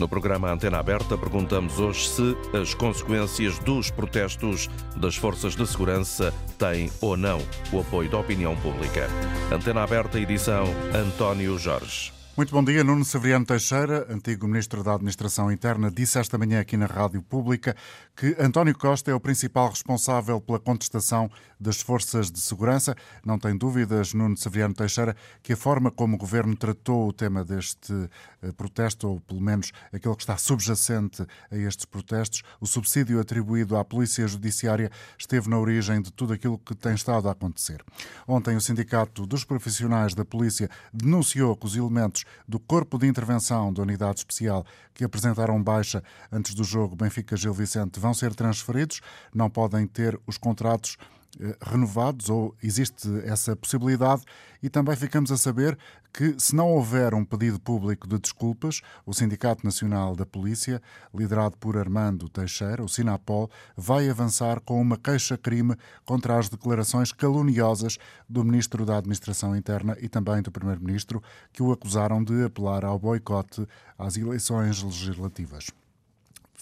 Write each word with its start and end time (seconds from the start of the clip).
No 0.00 0.08
programa 0.08 0.50
Antena 0.50 0.78
Aberta, 0.78 1.18
perguntamos 1.18 1.78
hoje 1.78 2.08
se 2.08 2.36
as 2.56 2.72
consequências 2.72 3.58
dos 3.58 3.90
protestos 3.90 4.66
das 4.96 5.14
forças 5.14 5.54
de 5.54 5.66
segurança 5.66 6.32
têm 6.56 6.90
ou 7.02 7.18
não 7.18 7.38
o 7.70 7.80
apoio 7.80 8.08
da 8.08 8.16
opinião 8.16 8.56
pública. 8.56 9.08
Antena 9.52 9.82
Aberta, 9.82 10.18
edição 10.18 10.64
António 10.94 11.58
Jorge. 11.58 12.14
Muito 12.34 12.54
bom 12.54 12.64
dia. 12.64 12.82
Nuno 12.82 13.04
Severiano 13.04 13.44
Teixeira, 13.44 14.06
antigo 14.08 14.48
Ministro 14.48 14.82
da 14.82 14.94
Administração 14.94 15.52
Interna, 15.52 15.90
disse 15.90 16.18
esta 16.18 16.38
manhã 16.38 16.60
aqui 16.60 16.74
na 16.74 16.86
Rádio 16.86 17.20
Pública 17.20 17.76
que 18.20 18.36
António 18.38 18.76
Costa 18.76 19.10
é 19.10 19.14
o 19.14 19.18
principal 19.18 19.70
responsável 19.70 20.42
pela 20.42 20.60
contestação 20.60 21.30
das 21.58 21.80
forças 21.80 22.30
de 22.30 22.38
segurança. 22.38 22.94
Não 23.24 23.38
tem 23.38 23.56
dúvidas, 23.56 24.12
Nuno 24.12 24.36
Severiano 24.36 24.74
Teixeira, 24.74 25.16
que 25.42 25.54
a 25.54 25.56
forma 25.56 25.90
como 25.90 26.16
o 26.16 26.18
Governo 26.18 26.54
tratou 26.54 27.08
o 27.08 27.14
tema 27.14 27.42
deste 27.42 27.94
eh, 28.42 28.52
protesto, 28.52 29.08
ou 29.08 29.20
pelo 29.20 29.40
menos 29.40 29.72
aquele 29.90 30.14
que 30.14 30.22
está 30.22 30.36
subjacente 30.36 31.26
a 31.50 31.56
estes 31.56 31.86
protestos, 31.86 32.42
o 32.60 32.66
subsídio 32.66 33.18
atribuído 33.18 33.74
à 33.74 33.82
Polícia 33.82 34.28
Judiciária, 34.28 34.90
esteve 35.18 35.48
na 35.48 35.58
origem 35.58 36.02
de 36.02 36.12
tudo 36.12 36.34
aquilo 36.34 36.58
que 36.58 36.74
tem 36.74 36.92
estado 36.92 37.26
a 37.26 37.32
acontecer. 37.32 37.82
Ontem, 38.28 38.54
o 38.54 38.60
Sindicato 38.60 39.26
dos 39.26 39.44
Profissionais 39.44 40.12
da 40.12 40.26
Polícia 40.26 40.68
denunciou 40.92 41.56
que 41.56 41.64
os 41.64 41.74
elementos 41.74 42.26
do 42.46 42.60
Corpo 42.60 42.98
de 42.98 43.06
Intervenção 43.06 43.72
da 43.72 43.80
Unidade 43.80 44.18
Especial 44.18 44.66
que 44.92 45.04
apresentaram 45.04 45.62
baixa 45.62 46.02
antes 46.30 46.52
do 46.54 46.62
jogo 46.62 46.94
Benfica-Gil 46.94 47.54
Vicente 47.54 47.98
vão 47.98 48.09
ser 48.14 48.34
transferidos, 48.34 49.00
não 49.34 49.50
podem 49.50 49.86
ter 49.86 50.18
os 50.26 50.36
contratos 50.36 50.96
eh, 51.38 51.56
renovados 51.62 52.28
ou 52.28 52.56
existe 52.60 53.08
essa 53.24 53.54
possibilidade 53.54 54.22
e 54.60 54.68
também 54.68 54.96
ficamos 54.96 55.30
a 55.30 55.36
saber 55.36 55.78
que 56.12 56.34
se 56.38 56.56
não 56.56 56.68
houver 56.72 57.14
um 57.14 57.24
pedido 57.24 57.60
público 57.60 58.08
de 58.08 58.18
desculpas, 58.18 58.80
o 59.06 59.14
Sindicato 59.14 59.64
Nacional 59.64 60.16
da 60.16 60.26
Polícia, 60.26 60.82
liderado 61.14 61.56
por 61.56 61.76
Armando 61.76 62.28
Teixeira, 62.28 62.82
o 62.82 62.88
Sinapol, 62.88 63.48
vai 63.76 64.10
avançar 64.10 64.60
com 64.60 64.80
uma 64.80 64.96
queixa-crime 64.96 65.76
contra 66.04 66.36
as 66.36 66.48
declarações 66.48 67.12
caluniosas 67.12 67.96
do 68.28 68.44
Ministro 68.44 68.84
da 68.84 68.98
Administração 68.98 69.56
Interna 69.56 69.96
e 70.00 70.08
também 70.08 70.42
do 70.42 70.50
Primeiro-Ministro, 70.50 71.22
que 71.52 71.62
o 71.62 71.70
acusaram 71.70 72.24
de 72.24 72.44
apelar 72.44 72.84
ao 72.84 72.98
boicote 72.98 73.64
às 73.96 74.16
eleições 74.16 74.82
legislativas. 74.82 75.68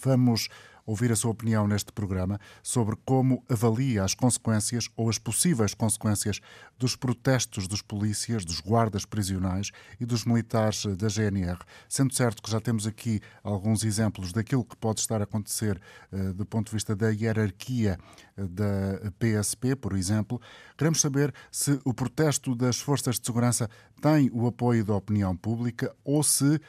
Vamos 0.01 0.47
ouvir 0.89 1.11
a 1.11 1.15
sua 1.15 1.31
opinião 1.31 1.67
neste 1.67 1.91
programa 1.91 2.39
sobre 2.63 2.95
como 3.05 3.43
avalia 3.47 4.03
as 4.03 4.15
consequências 4.15 4.89
ou 4.97 5.07
as 5.07 5.19
possíveis 5.19 5.75
consequências 5.75 6.39
dos 6.79 6.95
protestos 6.95 7.67
dos 7.67 7.81
polícias, 7.81 8.43
dos 8.43 8.59
guardas 8.59 9.05
prisionais 9.05 9.69
e 9.99 10.05
dos 10.05 10.25
militares 10.25 10.85
da 10.97 11.07
GNR. 11.07 11.59
Sendo 11.87 12.13
certo 12.13 12.41
que 12.41 12.49
já 12.49 12.59
temos 12.59 12.87
aqui 12.87 13.21
alguns 13.43 13.83
exemplos 13.83 14.33
daquilo 14.33 14.65
que 14.65 14.75
pode 14.75 14.99
estar 14.99 15.21
a 15.21 15.25
acontecer 15.25 15.79
uh, 16.11 16.33
do 16.33 16.45
ponto 16.45 16.67
de 16.67 16.73
vista 16.73 16.95
da 16.95 17.09
hierarquia 17.09 17.99
uh, 18.35 18.47
da 18.47 19.11
PSP, 19.19 19.75
por 19.75 19.95
exemplo, 19.95 20.41
queremos 20.75 21.01
saber 21.01 21.31
se 21.51 21.79
o 21.85 21.93
protesto 21.93 22.55
das 22.55 22.79
forças 22.79 23.19
de 23.19 23.25
segurança 23.27 23.69
tem 24.01 24.31
o 24.33 24.47
apoio 24.47 24.83
da 24.83 24.95
opinião 24.95 25.37
pública 25.37 25.95
ou 26.03 26.23
se 26.23 26.59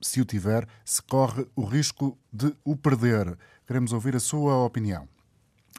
se 0.00 0.20
o 0.20 0.24
tiver, 0.24 0.66
se 0.84 1.02
corre 1.02 1.46
o 1.54 1.64
risco 1.64 2.18
de 2.32 2.54
o 2.64 2.76
perder. 2.76 3.36
Queremos 3.70 3.92
ouvir 3.92 4.16
a 4.16 4.18
sua 4.18 4.64
opinião. 4.64 5.08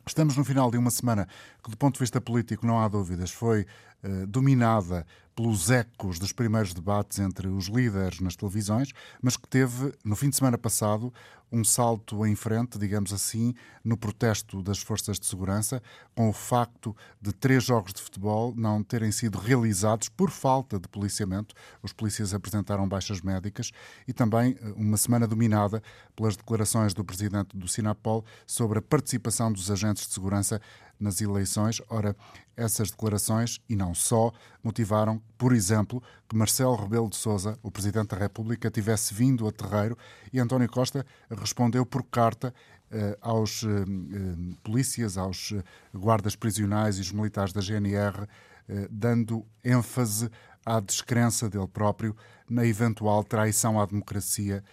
Estamos 0.07 0.37
no 0.37 0.45
final 0.45 0.71
de 0.71 0.77
uma 0.77 0.89
semana 0.89 1.27
que, 1.63 1.69
do 1.69 1.77
ponto 1.77 1.95
de 1.95 1.99
vista 1.99 2.19
político, 2.19 2.65
não 2.65 2.79
há 2.79 2.87
dúvidas, 2.87 3.31
foi 3.31 3.65
eh, 4.03 4.25
dominada 4.25 5.05
pelos 5.35 5.69
ecos 5.69 6.19
dos 6.19 6.33
primeiros 6.33 6.73
debates 6.73 7.19
entre 7.19 7.47
os 7.47 7.67
líderes 7.67 8.19
nas 8.19 8.35
televisões, 8.35 8.91
mas 9.21 9.37
que 9.37 9.47
teve, 9.47 9.93
no 10.03 10.15
fim 10.15 10.29
de 10.29 10.35
semana 10.35 10.57
passado, 10.57 11.13
um 11.51 11.63
salto 11.63 12.25
em 12.25 12.35
frente, 12.35 12.79
digamos 12.79 13.11
assim, 13.11 13.53
no 13.83 13.97
protesto 13.97 14.61
das 14.63 14.79
forças 14.79 15.19
de 15.19 15.25
segurança, 15.25 15.83
com 16.15 16.29
o 16.29 16.33
facto 16.33 16.95
de 17.21 17.33
três 17.33 17.63
jogos 17.63 17.93
de 17.93 18.01
futebol 18.01 18.53
não 18.55 18.81
terem 18.81 19.11
sido 19.11 19.37
realizados 19.37 20.07
por 20.07 20.29
falta 20.31 20.79
de 20.79 20.87
policiamento. 20.87 21.53
Os 21.83 21.91
polícias 21.91 22.33
apresentaram 22.33 22.87
baixas 22.87 23.21
médicas 23.21 23.71
e 24.07 24.13
também 24.13 24.57
eh, 24.61 24.73
uma 24.77 24.97
semana 24.97 25.27
dominada 25.27 25.83
pelas 26.15 26.37
declarações 26.37 26.93
do 26.93 27.03
presidente 27.03 27.55
do 27.57 27.67
Sinapol 27.67 28.23
sobre 28.47 28.79
a 28.79 28.81
participação 28.81 29.51
dos 29.51 29.69
agentes 29.69 30.07
de 30.07 30.13
segurança 30.13 30.61
nas 31.01 31.19
eleições. 31.19 31.81
Ora, 31.89 32.15
essas 32.55 32.91
declarações, 32.91 33.59
e 33.67 33.75
não 33.75 33.93
só, 33.93 34.31
motivaram, 34.63 35.21
por 35.37 35.53
exemplo, 35.53 36.01
que 36.29 36.35
Marcelo 36.35 36.75
Rebelo 36.75 37.09
de 37.09 37.15
Sousa, 37.15 37.57
o 37.63 37.71
Presidente 37.71 38.09
da 38.09 38.17
República, 38.17 38.69
tivesse 38.69 39.13
vindo 39.13 39.47
a 39.47 39.51
terreiro 39.51 39.97
e 40.31 40.39
António 40.39 40.69
Costa 40.69 41.05
respondeu 41.29 41.85
por 41.85 42.03
carta 42.03 42.53
eh, 42.91 43.17
aos 43.21 43.63
eh, 43.63 43.67
eh 43.67 44.55
polícias, 44.63 45.17
aos 45.17 45.53
eh, 45.53 45.63
guardas 45.93 46.35
prisionais 46.35 46.97
e 46.97 47.01
os 47.01 47.11
militares 47.11 47.53
da 47.53 47.61
GNR, 47.61 48.27
eh, 48.69 48.87
dando 48.91 49.45
ênfase 49.63 50.29
à 50.65 50.79
descrença 50.79 51.49
dele 51.49 51.67
próprio 51.67 52.15
na 52.49 52.65
eventual 52.65 53.23
traição 53.23 53.79
à 53.79 53.85
democracia, 53.85 54.63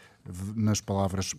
nas 0.54 0.80
palavras 0.80 1.34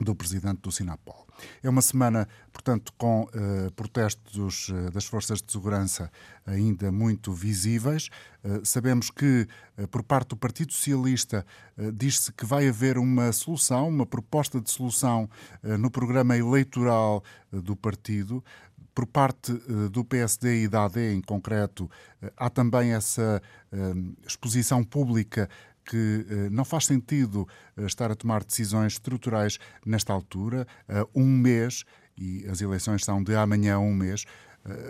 do 0.00 0.14
presidente 0.14 0.60
do 0.60 0.72
Sinapol. 0.72 1.26
É 1.62 1.68
uma 1.68 1.82
semana, 1.82 2.28
portanto, 2.52 2.92
com 2.96 3.22
uh, 3.22 3.70
protestos 3.74 4.68
uh, 4.68 4.90
das 4.90 5.04
forças 5.04 5.42
de 5.42 5.52
segurança 5.52 6.10
ainda 6.46 6.90
muito 6.90 7.32
visíveis. 7.32 8.08
Uh, 8.44 8.64
sabemos 8.64 9.10
que, 9.10 9.46
por 9.90 10.02
parte 10.02 10.28
do 10.28 10.36
Partido 10.36 10.72
Socialista, 10.72 11.44
diz-se 11.92 12.32
que 12.32 12.46
vai 12.46 12.68
haver 12.68 12.96
uma 12.96 13.32
solução, 13.32 13.88
uma 13.88 14.06
proposta 14.06 14.60
de 14.60 14.70
solução 14.70 15.28
no 15.62 15.90
programa 15.90 16.36
eleitoral 16.36 17.22
do 17.52 17.76
partido. 17.76 18.42
Por 18.94 19.06
parte 19.06 19.52
do 19.90 20.02
PSD 20.02 20.62
e 20.62 20.68
da 20.68 20.86
AD, 20.86 21.12
em 21.12 21.20
concreto, 21.20 21.90
há 22.34 22.48
também 22.48 22.94
essa 22.94 23.42
exposição 24.26 24.82
pública 24.82 25.50
que 25.86 26.26
eh, 26.28 26.50
não 26.50 26.64
faz 26.64 26.86
sentido 26.86 27.48
eh, 27.76 27.86
estar 27.86 28.10
a 28.10 28.14
tomar 28.14 28.44
decisões 28.44 28.94
estruturais 28.94 29.58
nesta 29.84 30.12
altura, 30.12 30.66
um 31.14 31.26
mês, 31.26 31.84
e 32.18 32.46
as 32.48 32.60
eleições 32.60 33.04
são 33.04 33.22
de 33.22 33.34
amanhã 33.34 33.76
a 33.76 33.78
um 33.78 33.94
mês, 33.94 34.24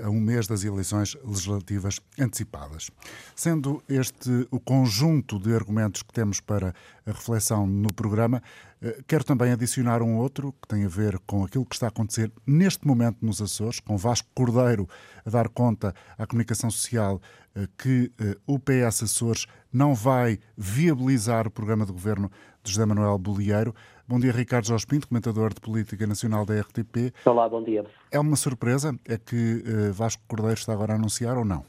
a 0.04 0.10
um 0.10 0.20
mês 0.20 0.46
das 0.46 0.64
eleições 0.64 1.16
legislativas 1.24 2.00
antecipadas. 2.18 2.90
Sendo 3.34 3.82
este 3.88 4.46
o 4.50 4.58
conjunto 4.58 5.38
de 5.38 5.54
argumentos 5.54 6.02
que 6.02 6.12
temos 6.12 6.40
para 6.40 6.74
a 7.04 7.10
reflexão 7.10 7.66
no 7.66 7.92
programa, 7.92 8.42
eh, 8.80 9.02
quero 9.06 9.24
também 9.24 9.52
adicionar 9.52 10.02
um 10.02 10.16
outro 10.16 10.52
que 10.60 10.68
tem 10.68 10.84
a 10.84 10.88
ver 10.88 11.18
com 11.26 11.44
aquilo 11.44 11.64
que 11.64 11.74
está 11.74 11.86
a 11.86 11.88
acontecer 11.88 12.30
neste 12.46 12.86
momento 12.86 13.18
nos 13.22 13.40
Açores, 13.40 13.80
com 13.80 13.96
Vasco 13.96 14.28
Cordeiro 14.34 14.88
a 15.24 15.30
dar 15.30 15.48
conta 15.48 15.94
à 16.18 16.26
comunicação 16.26 16.70
social 16.70 17.20
eh, 17.54 17.66
que 17.78 18.12
eh, 18.18 18.36
o 18.46 18.58
PS 18.58 19.04
Açores 19.04 19.46
não 19.72 19.94
vai 19.94 20.38
viabilizar 20.56 21.46
o 21.46 21.50
programa 21.50 21.86
de 21.86 21.92
governo 21.92 22.30
de 22.62 22.70
José 22.72 22.84
Manuel 22.84 23.18
Bolieiro. 23.18 23.74
Bom 24.08 24.20
dia, 24.20 24.30
Ricardo 24.30 24.68
Jorge 24.68 24.86
Pinto, 24.86 25.08
comentador 25.08 25.52
de 25.52 25.60
Política 25.60 26.06
Nacional 26.06 26.46
da 26.46 26.54
RTP. 26.60 27.12
Olá, 27.24 27.48
bom 27.48 27.60
dia. 27.60 27.84
É 28.12 28.20
uma 28.20 28.36
surpresa? 28.36 28.96
É 29.04 29.18
que 29.18 29.64
uh, 29.66 29.92
Vasco 29.92 30.22
Cordeiro 30.28 30.54
está 30.54 30.72
agora 30.72 30.92
a 30.92 30.94
anunciar 30.94 31.36
ou 31.36 31.44
não? 31.44 31.64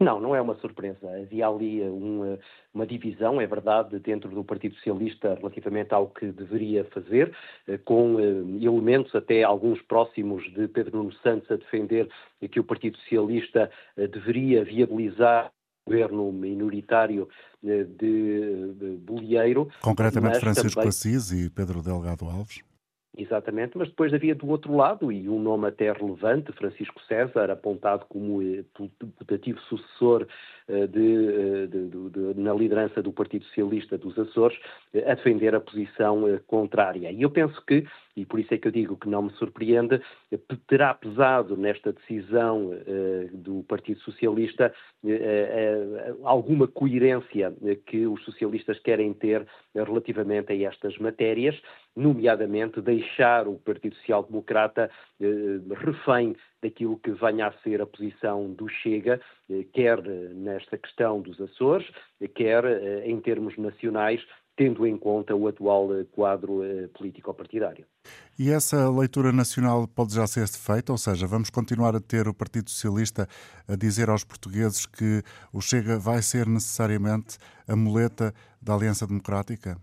Não, 0.00 0.18
não 0.18 0.34
é 0.34 0.40
uma 0.40 0.56
surpresa. 0.56 0.98
Havia 1.22 1.46
ali 1.46 1.80
uma, 1.82 2.40
uma, 2.74 2.84
divisão, 2.84 3.40
é 3.40 3.46
verdade, 3.46 4.00
dentro 4.00 4.30
do 4.30 4.42
Partido 4.42 4.74
Socialista 4.74 5.34
relativamente 5.34 5.94
ao 5.94 6.08
que 6.08 6.32
deveria 6.32 6.84
fazer, 6.86 7.32
eh, 7.68 7.78
com 7.78 8.18
eh, 8.18 8.64
elementos 8.64 9.14
até 9.14 9.44
alguns 9.44 9.80
próximos 9.82 10.42
de 10.52 10.66
Pedro 10.66 10.96
Nuno 10.96 11.12
Santos 11.22 11.48
a 11.52 11.56
defender 11.56 12.08
que 12.50 12.58
o 12.58 12.64
Partido 12.64 12.98
Socialista 12.98 13.70
deveria 13.96 14.64
viabilizar 14.64 15.52
governo 15.86 16.30
minoritário 16.32 17.28
de, 17.62 17.84
de 18.74 18.96
Bolieiro. 18.98 19.68
Concretamente 19.80 20.40
Francisco 20.40 20.74
também... 20.74 20.88
Assis 20.88 21.30
e 21.32 21.50
Pedro 21.50 21.82
Delgado 21.82 22.24
Alves. 22.26 22.62
Exatamente, 23.16 23.76
mas 23.76 23.88
depois 23.88 24.14
havia 24.14 24.36
do 24.36 24.48
outro 24.48 24.74
lado, 24.74 25.10
e 25.10 25.28
um 25.28 25.40
nome 25.40 25.66
até 25.66 25.92
relevante, 25.92 26.52
Francisco 26.52 27.00
César, 27.08 27.50
apontado 27.50 28.06
como 28.08 28.40
eh, 28.40 28.64
putativo 29.18 29.60
sucessor 29.62 30.28
eh, 30.68 30.86
de, 30.86 31.26
eh, 31.26 31.66
de, 31.66 31.88
de, 31.88 32.40
na 32.40 32.54
liderança 32.54 33.02
do 33.02 33.12
Partido 33.12 33.44
Socialista 33.46 33.98
dos 33.98 34.16
Açores, 34.16 34.56
a 34.94 35.14
defender 35.14 35.56
a 35.56 35.60
posição 35.60 36.22
contrária. 36.46 37.10
E 37.10 37.20
eu 37.20 37.30
penso 37.30 37.60
que, 37.66 37.84
e 38.16 38.26
por 38.26 38.40
isso 38.40 38.52
é 38.52 38.58
que 38.58 38.68
eu 38.68 38.72
digo 38.72 38.96
que 38.96 39.08
não 39.08 39.22
me 39.22 39.30
surpreende, 39.32 40.00
terá 40.66 40.94
pesado 40.94 41.56
nesta 41.56 41.92
decisão 41.92 42.70
do 43.32 43.62
Partido 43.64 44.00
Socialista 44.00 44.72
alguma 46.24 46.66
coerência 46.66 47.54
que 47.86 48.06
os 48.06 48.22
socialistas 48.24 48.78
querem 48.80 49.12
ter 49.12 49.46
relativamente 49.74 50.52
a 50.52 50.68
estas 50.68 50.96
matérias, 50.98 51.60
nomeadamente 51.96 52.80
deixar 52.80 53.46
o 53.48 53.58
Partido 53.58 53.94
Social 53.96 54.24
Democrata 54.24 54.90
refém 55.76 56.36
daquilo 56.62 56.98
que 56.98 57.12
venha 57.12 57.46
a 57.46 57.52
ser 57.62 57.80
a 57.80 57.86
posição 57.86 58.52
do 58.52 58.68
Chega, 58.68 59.20
quer 59.72 60.02
nesta 60.02 60.76
questão 60.76 61.20
dos 61.20 61.40
Açores, 61.40 61.88
quer 62.34 62.64
em 63.04 63.20
termos 63.20 63.56
nacionais, 63.56 64.20
tendo 64.60 64.86
em 64.86 64.94
conta 64.94 65.34
o 65.34 65.48
atual 65.48 65.88
quadro 66.12 66.60
político-partidário. 66.92 67.86
E 68.38 68.50
essa 68.50 68.90
leitura 68.90 69.32
nacional 69.32 69.88
pode 69.88 70.14
já 70.14 70.26
ser 70.26 70.46
feita, 70.48 70.92
ou 70.92 70.98
seja, 70.98 71.26
vamos 71.26 71.48
continuar 71.48 71.96
a 71.96 72.00
ter 72.00 72.28
o 72.28 72.34
Partido 72.34 72.68
Socialista 72.68 73.26
a 73.66 73.74
dizer 73.74 74.10
aos 74.10 74.22
portugueses 74.22 74.84
que 74.84 75.22
o 75.50 75.62
Chega 75.62 75.98
vai 75.98 76.20
ser 76.20 76.46
necessariamente 76.46 77.38
a 77.66 77.74
muleta 77.74 78.34
da 78.60 78.74
Aliança 78.74 79.06
Democrática? 79.06 79.78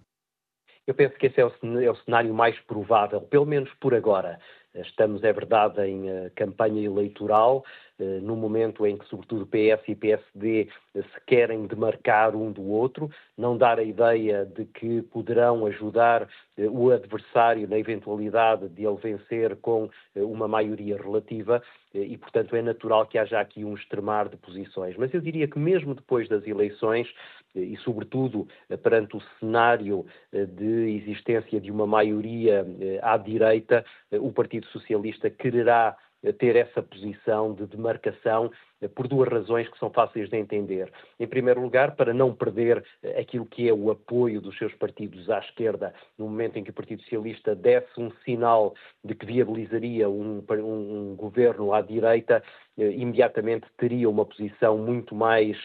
Eu 0.86 0.94
penso 0.94 1.16
que 1.18 1.26
esse 1.26 1.42
é 1.42 1.46
o, 1.46 1.52
é 1.80 1.90
o 1.90 1.96
cenário 1.96 2.32
mais 2.32 2.60
provável, 2.60 3.20
pelo 3.22 3.48
menos 3.48 3.74
por 3.82 3.96
agora. 3.96 4.40
Estamos, 4.76 5.24
é 5.24 5.34
verdade, 5.34 5.82
em 5.82 6.08
uh, 6.08 6.32
campanha 6.36 6.86
eleitoral, 6.86 7.66
no 8.00 8.36
momento 8.36 8.86
em 8.86 8.98
que, 8.98 9.08
sobretudo, 9.08 9.48
PS 9.48 9.88
e 9.88 9.96
PSD 9.96 10.70
uh, 10.94 11.02
se 11.02 11.22
querem 11.26 11.66
demarcar 11.66 12.36
um 12.36 12.52
do 12.52 12.64
outro, 12.64 13.10
não 13.38 13.58
dar 13.58 13.80
a 13.80 13.84
ideia 13.84 14.46
de 14.46 14.66
que 14.66 15.02
poderão 15.04 15.66
ajudar 15.66 16.28
o 16.58 16.92
adversário 16.92 17.68
na 17.68 17.78
eventualidade 17.78 18.70
de 18.70 18.86
ele 18.86 18.98
vencer 18.98 19.56
com 19.58 19.90
uma 20.16 20.48
maioria 20.48 20.98
relativa, 20.98 21.62
e, 21.94 22.18
portanto, 22.18 22.56
é 22.56 22.62
natural 22.62 23.06
que 23.06 23.18
haja 23.18 23.40
aqui 23.40 23.64
um 23.64 23.76
extremar 23.76 24.28
de 24.30 24.38
posições. 24.38 24.96
Mas 24.98 25.14
eu 25.14 25.22
diria 25.22 25.48
que, 25.48 25.58
mesmo 25.60 25.94
depois 25.96 26.28
das 26.28 26.46
eleições, 26.46 27.08
e, 27.56 27.78
sobretudo, 27.78 28.48
perante 28.84 29.16
o 29.16 29.22
cenário 29.40 30.06
de 30.32 30.98
existência 30.98 31.60
de 31.60 31.72
uma 31.72 31.88
maioria 31.88 32.66
à 33.02 33.18
direita, 33.18 33.86
o 34.12 34.32
Partido 34.32 34.66
Socialista 34.68 35.30
quererá 35.30 35.96
ter 36.34 36.56
essa 36.56 36.82
posição 36.82 37.54
de 37.54 37.66
demarcação 37.66 38.52
eh, 38.82 38.88
por 38.88 39.08
duas 39.08 39.30
razões 39.30 39.68
que 39.70 39.80
são 39.80 39.90
fáceis 39.90 40.30
de 40.30 40.38
entender. 40.38 40.92
Em 41.20 41.28
primeiro 41.28 41.62
lugar, 41.62 41.96
para 41.96 42.14
não 42.14 42.34
perder 42.34 42.84
eh, 43.04 43.20
aquilo 43.20 43.46
que 43.46 43.68
é 43.68 43.74
o 43.74 43.90
apoio 43.92 44.40
dos 44.42 44.58
seus 44.58 44.74
partidos 44.76 45.30
à 45.30 45.40
esquerda, 45.40 45.94
no 46.18 46.26
momento 46.26 46.58
em 46.58 46.64
que 46.64 46.70
o 46.70 46.74
Partido 46.74 47.02
Socialista 47.04 47.56
desse 47.56 48.00
um 48.00 48.12
sinal 48.24 48.76
de 49.04 49.16
que 49.16 49.26
viabilizaria 49.26 50.10
um, 50.10 50.44
um, 50.50 51.12
um 51.12 51.16
governo 51.16 51.74
à 51.74 51.82
direita, 51.82 52.44
imediatamente 52.78 53.66
teria 53.78 54.10
uma 54.10 54.26
posição 54.26 54.78
muito 54.78 55.16
mais 55.16 55.58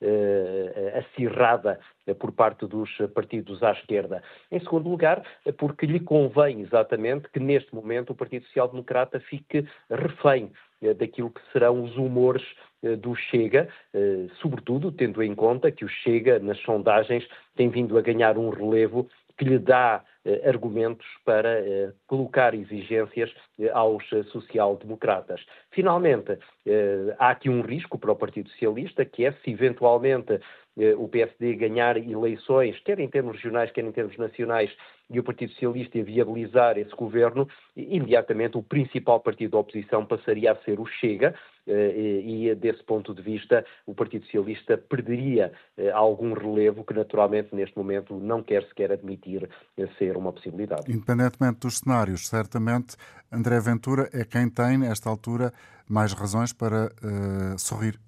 eh, 0.00 0.94
acirrada 0.98 1.80
por 2.18 2.32
parte 2.32 2.66
dos 2.66 2.90
partidos 3.14 3.62
à 3.62 3.72
esquerda. 3.72 4.22
Em 4.50 4.60
segundo 4.60 4.88
lugar, 4.88 5.22
porque 5.58 5.86
lhe 5.86 6.00
convém 6.00 6.60
exatamente 6.60 7.28
que 7.30 7.40
neste 7.40 7.74
momento 7.74 8.10
o 8.10 8.14
Partido 8.14 8.44
Social 8.46 8.68
Democrata 8.68 9.20
fique 9.20 9.66
refém 9.90 10.50
eh, 10.82 10.94
daquilo 10.94 11.30
que 11.30 11.40
serão 11.52 11.82
os 11.84 11.96
humores 11.96 12.42
eh, 12.82 12.96
do 12.96 13.14
Chega, 13.14 13.68
eh, 13.94 14.26
sobretudo 14.40 14.90
tendo 14.90 15.22
em 15.22 15.34
conta 15.34 15.70
que 15.70 15.84
o 15.84 15.88
Chega, 15.88 16.40
nas 16.40 16.58
sondagens, 16.62 17.26
tem 17.54 17.68
vindo 17.68 17.96
a 17.96 18.02
ganhar 18.02 18.36
um 18.36 18.50
relevo 18.50 19.08
que 19.38 19.44
lhe 19.44 19.58
dá 19.58 20.04
argumentos 20.44 21.06
para 21.24 21.62
colocar 22.06 22.54
exigências 22.54 23.30
aos 23.72 24.04
social-democratas. 24.30 25.44
Finalmente, 25.70 26.38
há 27.18 27.30
aqui 27.30 27.48
um 27.48 27.62
risco 27.62 27.98
para 27.98 28.12
o 28.12 28.16
Partido 28.16 28.48
Socialista, 28.50 29.04
que 29.04 29.24
é 29.24 29.32
se 29.32 29.50
eventualmente 29.50 30.38
o 30.96 31.06
PSD 31.08 31.54
ganhar 31.54 31.96
eleições, 31.96 32.78
quer 32.80 32.98
em 32.98 33.08
termos 33.08 33.36
regionais, 33.36 33.70
quer 33.70 33.84
em 33.84 33.92
termos 33.92 34.16
nacionais, 34.16 34.70
e 35.10 35.20
o 35.20 35.22
Partido 35.22 35.52
Socialista 35.52 36.02
viabilizar 36.02 36.78
esse 36.78 36.94
governo, 36.96 37.46
imediatamente 37.76 38.56
o 38.56 38.62
principal 38.62 39.20
partido 39.20 39.52
da 39.52 39.58
oposição 39.58 40.06
passaria 40.06 40.52
a 40.52 40.56
ser 40.56 40.80
o 40.80 40.86
Chega, 40.86 41.34
eh, 41.34 41.51
e 41.66 42.54
desse 42.54 42.82
ponto 42.84 43.14
de 43.14 43.22
vista 43.22 43.64
o 43.86 43.94
Partido 43.94 44.24
Socialista 44.24 44.76
perderia 44.76 45.52
eh, 45.76 45.90
algum 45.90 46.32
relevo 46.32 46.84
que 46.84 46.94
naturalmente 46.94 47.54
neste 47.54 47.76
momento 47.76 48.18
não 48.18 48.42
quer 48.42 48.66
sequer 48.68 48.92
admitir 48.92 49.48
eh, 49.76 49.88
ser 49.98 50.16
uma 50.16 50.32
possibilidade. 50.32 50.90
Independentemente 50.90 51.60
dos 51.60 51.78
cenários, 51.78 52.28
certamente 52.28 52.96
André 53.30 53.60
Ventura 53.60 54.08
é 54.12 54.24
quem 54.24 54.48
tem, 54.48 54.78
nesta 54.78 55.08
altura, 55.08 55.52
mais 55.88 56.12
razões 56.12 56.52
para 56.52 56.86
uh, 56.86 57.58
sorrir. 57.58 57.98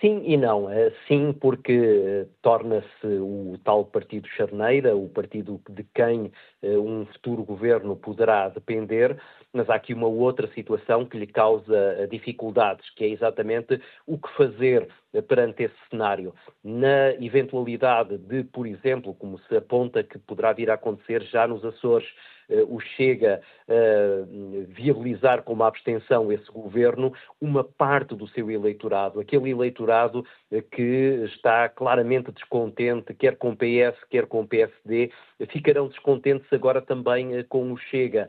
Sim 0.00 0.22
e 0.24 0.36
não. 0.36 0.68
Eh, 0.70 0.92
sim, 1.06 1.32
porque 1.32 1.72
eh, 1.72 2.26
torna-se 2.42 3.06
o 3.06 3.56
tal 3.64 3.84
partido 3.84 4.26
charneira, 4.28 4.96
o 4.96 5.08
partido 5.08 5.60
de 5.70 5.84
quem 5.94 6.32
eh, 6.62 6.76
um 6.76 7.06
futuro 7.06 7.44
governo 7.44 7.94
poderá 7.96 8.48
depender, 8.48 9.16
mas 9.52 9.70
há 9.70 9.76
aqui 9.76 9.94
uma 9.94 10.08
outra 10.08 10.48
situação 10.52 11.04
que 11.06 11.16
lhe 11.16 11.28
causa 11.28 12.08
dificuldades, 12.10 12.90
que 12.96 13.04
é 13.04 13.08
exatamente 13.08 13.80
o 14.04 14.18
que 14.18 14.28
fazer 14.36 14.88
perante 15.20 15.64
esse 15.64 15.74
cenário. 15.90 16.34
Na 16.64 17.10
eventualidade 17.20 18.16
de, 18.16 18.44
por 18.44 18.66
exemplo, 18.66 19.14
como 19.14 19.38
se 19.40 19.56
aponta 19.56 20.02
que 20.02 20.18
poderá 20.18 20.52
vir 20.52 20.70
a 20.70 20.74
acontecer 20.74 21.22
já 21.24 21.46
nos 21.46 21.64
Açores, 21.64 22.08
eh, 22.52 22.64
o 22.68 22.78
Chega 22.80 23.40
uh, 23.68 24.66
viabilizar 24.68 25.42
com 25.42 25.52
uma 25.52 25.66
abstenção 25.66 26.30
esse 26.30 26.50
governo, 26.50 27.12
uma 27.40 27.64
parte 27.64 28.14
do 28.14 28.28
seu 28.28 28.50
eleitorado, 28.50 29.20
aquele 29.20 29.50
eleitorado 29.50 30.24
uh, 30.50 30.62
que 30.70 31.24
está 31.24 31.68
claramente 31.68 32.30
descontente, 32.30 33.14
quer 33.14 33.36
com 33.36 33.50
o 33.50 33.56
PS, 33.56 33.98
quer 34.10 34.26
com 34.26 34.40
o 34.42 34.46
PSD, 34.46 35.10
ficarão 35.48 35.88
descontentes 35.88 36.46
agora 36.52 36.82
também 36.82 37.42
com 37.48 37.72
o 37.72 37.76
Chega. 37.76 38.28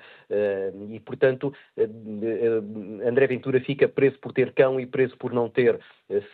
e, 0.89 0.99
portanto, 0.99 1.53
André 3.05 3.27
Ventura 3.27 3.59
fica 3.61 3.87
preso 3.87 4.17
por 4.19 4.33
ter 4.33 4.51
cão 4.53 4.79
e 4.79 4.85
preso 4.87 5.15
por 5.17 5.31
não 5.31 5.47
ter. 5.47 5.79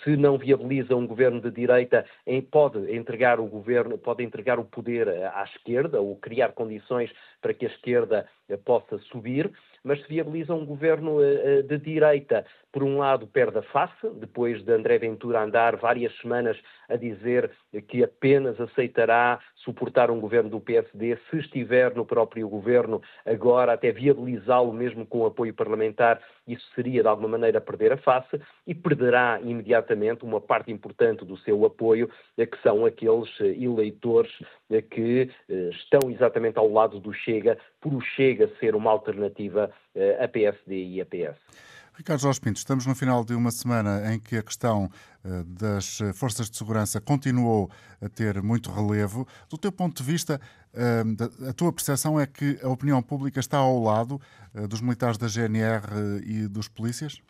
Se 0.04 0.16
não 0.18 0.38
viabiliza 0.38 0.96
um 0.96 1.08
governo 1.08 1.42
de 1.42 1.52
direita, 1.52 2.06
pode 2.52 2.94
entregar 2.96 3.40
o 3.40 3.46
governo, 3.46 3.98
pode 3.98 4.24
entregar 4.24 4.60
o 4.60 4.66
poder 4.66 5.08
à 5.34 5.44
esquerda 5.44 6.02
ou 6.02 6.16
criar 6.16 6.54
condições 6.54 7.12
para 7.42 7.54
que 7.54 7.66
a 7.66 7.70
esquerda 7.70 8.28
eh, 8.50 8.58
possa 8.58 8.98
subir, 9.12 9.52
mas 9.84 10.02
se 10.02 10.10
viabiliza 10.10 10.54
um 10.54 10.66
governo 10.66 11.24
eh, 11.24 11.60
eh, 11.60 11.62
de 11.62 11.78
direita, 11.78 12.46
por 12.72 12.84
um 12.84 12.98
lado 12.98 13.26
perde 13.28 13.58
a 13.58 13.64
face, 13.64 14.10
depois 14.16 14.64
de 14.64 14.72
André 14.72 14.98
Ventura 15.00 15.42
andar 15.42 15.76
várias 15.76 16.16
semanas 16.18 16.58
a 16.88 16.96
dizer 16.96 17.52
que 17.88 18.04
apenas 18.04 18.60
aceitará 18.60 19.40
suportar 19.56 20.12
um 20.12 20.20
governo 20.20 20.50
do 20.50 20.60
PSD 20.60 21.18
se 21.30 21.38
estiver 21.38 21.96
no 21.96 22.06
próprio 22.06 22.48
governo, 22.48 23.02
agora 23.26 23.74
até 23.74 23.92
viabilizá-lo 23.92 24.72
mesmo 24.72 25.06
com 25.06 25.26
apoio 25.26 25.54
parlamentar, 25.54 26.22
isso 26.48 26.68
seria 26.76 27.02
de 27.02 27.08
alguma 27.08 27.28
maneira 27.28 27.60
perder 27.60 27.94
a 27.94 27.98
face 27.98 28.40
e 28.66 28.74
perderá 28.74 29.40
imediatamente 29.42 30.24
uma 30.24 30.42
parte 30.42 30.72
importante 30.72 31.26
do 31.26 31.38
seu 31.38 31.66
apoio, 31.66 32.10
que 32.38 32.62
são 32.62 32.86
aqueles 32.86 33.30
eleitores 33.40 34.32
que 34.92 35.30
estão 35.50 36.10
exatamente 36.10 36.58
ao 36.58 36.72
lado 36.72 37.00
do 37.00 37.14
Chega, 37.14 37.58
por 37.82 37.94
o 37.94 38.02
Chega 38.02 38.50
ser 38.60 38.76
uma 38.76 38.92
alternativa 38.92 39.72
a 40.20 40.28
PSD 40.28 40.84
e 40.84 41.02
a 41.02 41.06
PS. 41.06 41.79
Ricardo 42.00 42.22
Jorge 42.22 42.40
Pinto, 42.40 42.56
estamos 42.56 42.86
no 42.86 42.96
final 42.96 43.26
de 43.26 43.36
uma 43.36 43.52
semana 43.52 44.14
em 44.14 44.18
que 44.18 44.38
a 44.38 44.42
questão 44.42 44.90
eh, 45.22 45.44
das 45.46 46.00
forças 46.14 46.50
de 46.50 46.56
segurança 46.56 47.02
continuou 47.02 47.70
a 48.02 48.08
ter 48.08 48.42
muito 48.42 48.72
relevo. 48.72 49.28
Do 49.50 49.58
teu 49.58 49.70
ponto 49.70 50.02
de 50.02 50.10
vista, 50.10 50.40
eh, 50.74 51.04
a 51.50 51.52
tua 51.52 51.74
percepção 51.74 52.18
é 52.18 52.26
que 52.26 52.58
a 52.64 52.70
opinião 52.70 53.04
pública 53.04 53.42
está 53.42 53.58
ao 53.58 53.84
lado 53.84 54.18
eh, 54.54 54.66
dos 54.66 54.80
militares 54.80 55.18
da 55.18 55.28
GNR 55.28 56.24
e 56.24 56.48
dos 56.48 56.70
polícias? 56.70 57.22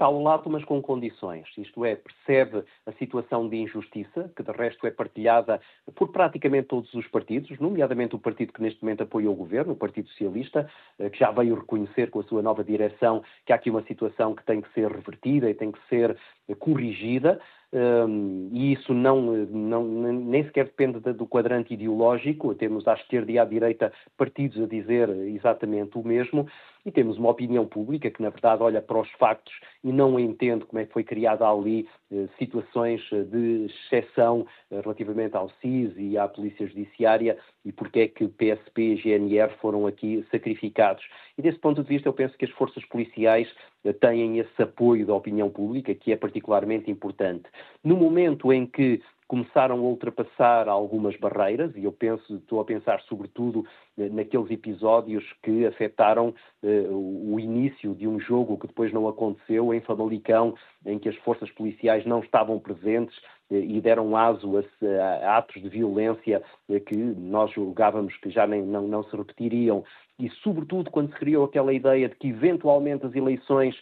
Está 0.00 0.06
ao 0.06 0.22
lado, 0.22 0.48
mas 0.48 0.64
com 0.64 0.80
condições. 0.80 1.46
Isto 1.58 1.84
é, 1.84 1.94
percebe 1.94 2.64
a 2.86 2.92
situação 2.92 3.46
de 3.46 3.56
injustiça, 3.58 4.32
que 4.34 4.42
de 4.42 4.50
resto 4.50 4.86
é 4.86 4.90
partilhada 4.90 5.60
por 5.94 6.08
praticamente 6.08 6.68
todos 6.68 6.92
os 6.94 7.06
partidos, 7.08 7.58
nomeadamente 7.60 8.16
o 8.16 8.18
partido 8.18 8.50
que 8.50 8.62
neste 8.62 8.82
momento 8.82 9.02
apoia 9.02 9.30
o 9.30 9.34
governo, 9.34 9.74
o 9.74 9.76
Partido 9.76 10.08
Socialista, 10.08 10.70
eh, 10.98 11.10
que 11.10 11.18
já 11.18 11.30
veio 11.30 11.54
reconhecer 11.54 12.08
com 12.08 12.20
a 12.20 12.22
sua 12.22 12.40
nova 12.40 12.64
direção 12.64 13.22
que 13.44 13.52
há 13.52 13.56
aqui 13.56 13.68
uma 13.68 13.82
situação 13.82 14.34
que 14.34 14.42
tem 14.44 14.62
que 14.62 14.72
ser 14.72 14.90
revertida 14.90 15.50
e 15.50 15.54
tem 15.54 15.70
que 15.70 15.78
ser 15.90 16.16
corrigida. 16.58 17.38
Um, 17.72 18.50
e 18.52 18.72
isso 18.72 18.92
não, 18.92 19.20
não, 19.46 19.84
nem 19.84 20.42
sequer 20.44 20.64
depende 20.64 20.98
do 20.98 21.26
quadrante 21.26 21.74
ideológico. 21.74 22.54
Temos 22.54 22.88
à 22.88 22.94
esquerda 22.94 23.30
e 23.30 23.38
à 23.38 23.44
direita 23.44 23.92
partidos 24.16 24.60
a 24.60 24.66
dizer 24.66 25.08
exatamente 25.08 25.96
o 25.96 26.02
mesmo, 26.02 26.48
e 26.84 26.90
temos 26.90 27.18
uma 27.18 27.30
opinião 27.30 27.66
pública 27.66 28.10
que, 28.10 28.22
na 28.22 28.30
verdade, 28.30 28.62
olha 28.62 28.80
para 28.80 28.98
os 28.98 29.10
factos 29.12 29.52
e 29.84 29.92
não 29.92 30.18
entende 30.18 30.64
como 30.64 30.80
é 30.80 30.86
que 30.86 30.92
foi 30.92 31.04
criada 31.04 31.46
ali 31.48 31.88
eh, 32.12 32.26
situações 32.38 33.00
de 33.10 33.66
exceção 33.66 34.46
eh, 34.70 34.80
relativamente 34.80 35.36
ao 35.36 35.50
CIS 35.60 35.92
e 35.96 36.16
à 36.16 36.26
Polícia 36.28 36.66
Judiciária 36.66 37.38
e 37.64 37.72
porque 37.72 38.00
é 38.00 38.08
que 38.08 38.28
PSP 38.28 38.82
e 38.82 38.96
GNR 38.96 39.52
foram 39.60 39.86
aqui 39.86 40.24
sacrificados. 40.30 41.04
E 41.36 41.42
desse 41.42 41.58
ponto 41.58 41.82
de 41.82 41.88
vista, 41.88 42.08
eu 42.08 42.12
penso 42.12 42.36
que 42.36 42.44
as 42.44 42.50
forças 42.52 42.84
policiais 42.86 43.48
eh, 43.84 43.92
têm 43.92 44.38
esse 44.38 44.62
apoio 44.62 45.06
da 45.06 45.14
opinião 45.14 45.50
pública, 45.50 45.94
que 45.94 46.12
é 46.12 46.16
particularmente 46.16 46.90
importante. 46.90 47.44
No 47.84 47.96
momento 47.96 48.52
em 48.52 48.66
que 48.66 49.02
começaram 49.30 49.76
a 49.76 49.82
ultrapassar 49.82 50.68
algumas 50.68 51.16
barreiras, 51.16 51.70
e 51.76 51.84
eu 51.84 51.92
penso, 51.92 52.34
estou 52.34 52.58
a 52.58 52.64
pensar 52.64 53.00
sobretudo 53.02 53.64
eh, 53.96 54.08
naqueles 54.08 54.50
episódios 54.50 55.24
que 55.40 55.64
afetaram 55.64 56.34
eh, 56.64 56.88
o 56.90 57.38
início 57.38 57.94
de 57.94 58.08
um 58.08 58.18
jogo 58.18 58.58
que 58.58 58.66
depois 58.66 58.92
não 58.92 59.06
aconteceu 59.06 59.72
em 59.72 59.80
Famalicão, 59.82 60.56
em 60.84 60.98
que 60.98 61.08
as 61.08 61.14
forças 61.18 61.48
policiais 61.52 62.04
não 62.04 62.18
estavam 62.18 62.58
presentes 62.58 63.16
eh, 63.52 63.60
e 63.60 63.80
deram 63.80 64.16
aso 64.16 64.58
a, 64.58 64.64
a, 64.84 65.38
atos 65.38 65.62
de 65.62 65.68
violência 65.68 66.42
que 66.86 66.96
nós 66.96 67.52
julgávamos 67.52 68.16
que 68.16 68.30
já 68.30 68.48
nem, 68.48 68.64
não, 68.64 68.88
não 68.88 69.04
se 69.04 69.16
repetiriam. 69.16 69.84
E, 70.18 70.28
sobretudo, 70.42 70.90
quando 70.90 71.12
se 71.12 71.20
criou 71.20 71.44
aquela 71.44 71.72
ideia 71.72 72.08
de 72.08 72.16
que 72.16 72.30
eventualmente 72.30 73.06
as 73.06 73.14
eleições 73.14 73.76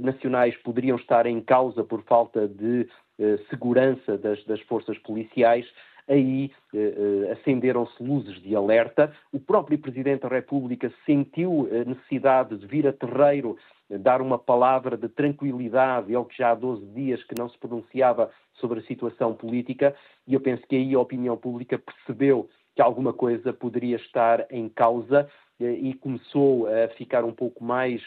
nacionais 0.00 0.56
poderiam 0.58 0.96
estar 0.96 1.26
em 1.26 1.40
causa 1.40 1.84
por 1.84 2.02
falta 2.02 2.48
de 2.48 2.88
eh, 3.18 3.38
segurança 3.50 4.16
das, 4.18 4.42
das 4.46 4.60
forças 4.62 4.98
policiais, 4.98 5.64
aí 6.08 6.50
eh, 6.74 6.94
eh, 6.96 7.32
acenderam-se 7.32 8.02
luzes 8.02 8.40
de 8.42 8.56
alerta. 8.56 9.14
O 9.30 9.38
próprio 9.38 9.78
Presidente 9.78 10.22
da 10.22 10.28
República 10.28 10.92
sentiu 11.04 11.68
a 11.70 11.84
necessidade 11.88 12.56
de 12.56 12.66
vir 12.66 12.86
a 12.86 12.92
terreiro 12.92 13.56
dar 13.88 14.22
uma 14.22 14.38
palavra 14.38 14.96
de 14.96 15.08
tranquilidade, 15.08 16.12
ele 16.12 16.24
que 16.24 16.36
já 16.36 16.50
há 16.50 16.54
12 16.54 16.86
dias 16.86 17.22
que 17.24 17.38
não 17.38 17.48
se 17.48 17.58
pronunciava 17.58 18.30
sobre 18.54 18.80
a 18.80 18.84
situação 18.84 19.34
política, 19.34 19.94
e 20.26 20.34
eu 20.34 20.40
penso 20.40 20.66
que 20.66 20.74
aí 20.74 20.94
a 20.94 21.00
opinião 21.00 21.36
pública 21.36 21.78
percebeu 21.78 22.48
que 22.74 22.82
alguma 22.82 23.12
coisa 23.12 23.52
poderia 23.52 23.96
estar 23.96 24.46
em 24.50 24.68
causa 24.68 25.28
e 25.60 25.94
começou 25.94 26.66
a 26.66 26.88
ficar 26.88 27.24
um 27.24 27.32
pouco 27.32 27.62
mais 27.62 28.02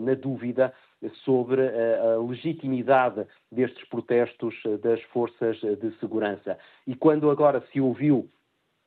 na 0.00 0.14
dúvida 0.14 0.72
sobre 1.24 1.60
a 1.62 2.16
legitimidade 2.18 3.26
destes 3.52 3.86
protestos 3.88 4.54
das 4.82 5.00
forças 5.04 5.56
de 5.60 5.90
segurança. 6.00 6.58
E 6.86 6.96
quando 6.96 7.30
agora 7.30 7.62
se 7.72 7.80
ouviu 7.80 8.28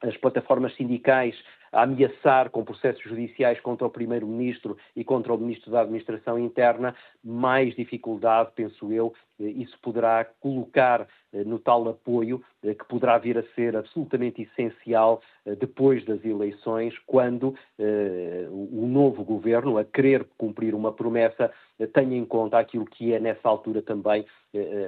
as 0.02 0.16
plataformas 0.18 0.76
sindicais 0.76 1.36
a 1.72 1.84
ameaçar 1.84 2.50
com 2.50 2.64
processos 2.64 3.04
judiciais 3.04 3.60
contra 3.60 3.86
o 3.86 3.90
Primeiro-Ministro 3.90 4.78
e 4.96 5.04
contra 5.04 5.34
o 5.34 5.38
Ministro 5.38 5.72
da 5.72 5.82
Administração 5.82 6.40
Interna, 6.40 6.96
mais 7.24 7.76
dificuldade, 7.76 8.52
penso 8.56 8.92
eu, 8.92 9.14
isso 9.40 9.78
poderá 9.82 10.26
colocar 10.40 11.08
eh, 11.32 11.44
no 11.44 11.60
tal 11.60 11.88
apoio 11.88 12.44
eh, 12.64 12.74
que 12.74 12.86
poderá 12.86 13.18
vir 13.18 13.38
a 13.38 13.44
ser 13.56 13.76
absolutamente 13.78 14.42
essencial 14.42 15.22
eh, 15.46 15.56
depois 15.56 16.04
das 16.06 16.24
eleições, 16.26 16.94
quando 17.06 17.56
o 17.80 18.86
novo 18.86 19.24
governo, 19.24 19.78
a 19.78 19.86
querer 19.86 20.26
cumprir 20.38 20.76
uma 20.76 20.92
promessa, 20.92 21.52
tenha 21.94 22.18
em 22.18 22.26
conta 22.26 22.60
aquilo 22.60 22.86
que 22.86 23.14
é, 23.14 23.20
nessa 23.20 23.48
altura 23.48 23.82
também, 23.82 24.26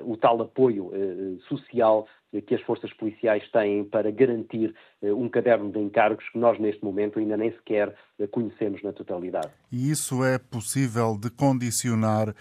o 0.03 0.17
tal 0.17 0.41
apoio 0.41 0.91
social 1.47 2.05
que 2.47 2.55
as 2.55 2.61
forças 2.61 2.93
policiais 2.93 3.43
têm 3.51 3.83
para 3.83 4.09
garantir 4.09 4.73
um 5.01 5.27
caderno 5.27 5.71
de 5.71 5.79
encargos 5.79 6.27
que 6.29 6.37
nós, 6.37 6.57
neste 6.59 6.83
momento, 6.83 7.19
ainda 7.19 7.35
nem 7.35 7.51
sequer 7.51 7.93
conhecemos 8.31 8.81
na 8.83 8.93
totalidade. 8.93 9.49
E 9.71 9.91
isso 9.91 10.23
é 10.23 10.37
possível 10.37 11.17
de 11.17 11.29
condicionar 11.29 12.33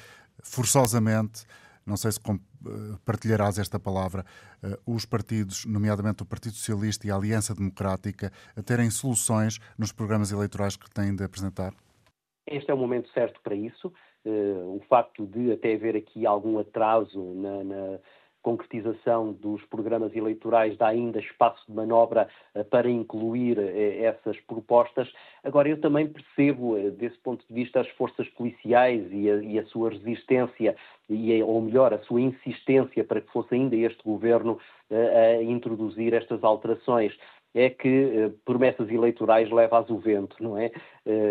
forçosamente 0.43 1.45
não 1.91 1.97
sei 1.97 2.13
se 2.13 2.21
eh, 2.21 2.99
partilharás 3.05 3.59
esta 3.59 3.81
palavra, 3.81 4.25
eh, 4.63 4.79
os 4.87 5.05
partidos, 5.05 5.67
nomeadamente 5.67 6.23
o 6.23 6.27
Partido 6.27 6.55
Socialista 6.55 7.07
e 7.07 7.11
a 7.11 7.17
Aliança 7.17 7.55
Democrática, 7.55 8.31
a 8.57 8.63
terem 8.63 8.91
soluções 8.91 9.59
nos 9.79 9.93
programas 9.93 10.31
eleitorais 10.31 10.77
que 10.77 10.89
têm 10.91 11.15
de 11.15 11.25
apresentar? 11.25 11.73
Este 12.47 12.71
é 12.71 12.75
o 12.75 12.77
momento 12.77 13.11
certo 13.13 13.41
para 13.43 13.55
isso. 13.55 13.93
Eh, 14.25 14.63
o 14.65 14.81
facto 14.89 15.27
de 15.27 15.53
até 15.53 15.75
haver 15.75 15.97
aqui 15.97 16.27
algum 16.27 16.59
atraso 16.59 17.35
na, 17.35 17.65
na 17.65 17.99
concretização 18.43 19.33
dos 19.33 19.63
programas 19.67 20.15
eleitorais 20.15 20.77
dá 20.77 20.89
ainda 20.89 21.19
espaço 21.19 21.63
de 21.69 21.75
manobra 21.75 22.29
eh, 22.55 22.65
para 22.65 22.89
incluir 22.89 23.59
eh, 23.59 24.03
essas 24.03 24.39
propostas. 24.41 25.11
Agora, 25.45 25.69
eu 25.69 25.81
também 25.81 26.07
percebo, 26.07 26.77
eh, 26.77 26.91
desse 26.91 27.19
ponto 27.19 27.45
de 27.47 27.55
vista, 27.55 27.81
as 27.81 27.89
forças 27.91 28.29
policiais 28.29 29.07
e 29.11 29.31
a, 29.31 29.37
e 29.37 29.59
a 29.59 29.67
sua 29.67 29.91
resistência, 29.91 30.75
e, 31.09 31.43
ou 31.43 31.61
melhor, 31.61 31.93
a 31.93 31.99
sua 32.01 32.21
insistência 32.21 33.05
para 33.05 33.21
que 33.21 33.33
fosse 33.33 33.55
ainda 33.55 33.77
este 33.77 34.03
governo 34.03 34.59
a 34.91 35.43
introduzir 35.43 36.15
estas 36.15 36.43
alterações 36.43 37.17
é 37.55 37.69
que 37.69 38.33
promessas 38.45 38.89
eleitorais 38.89 39.51
levam 39.51 39.85
o 39.89 39.99
vento, 39.99 40.37
não 40.41 40.57
é? 40.57 40.71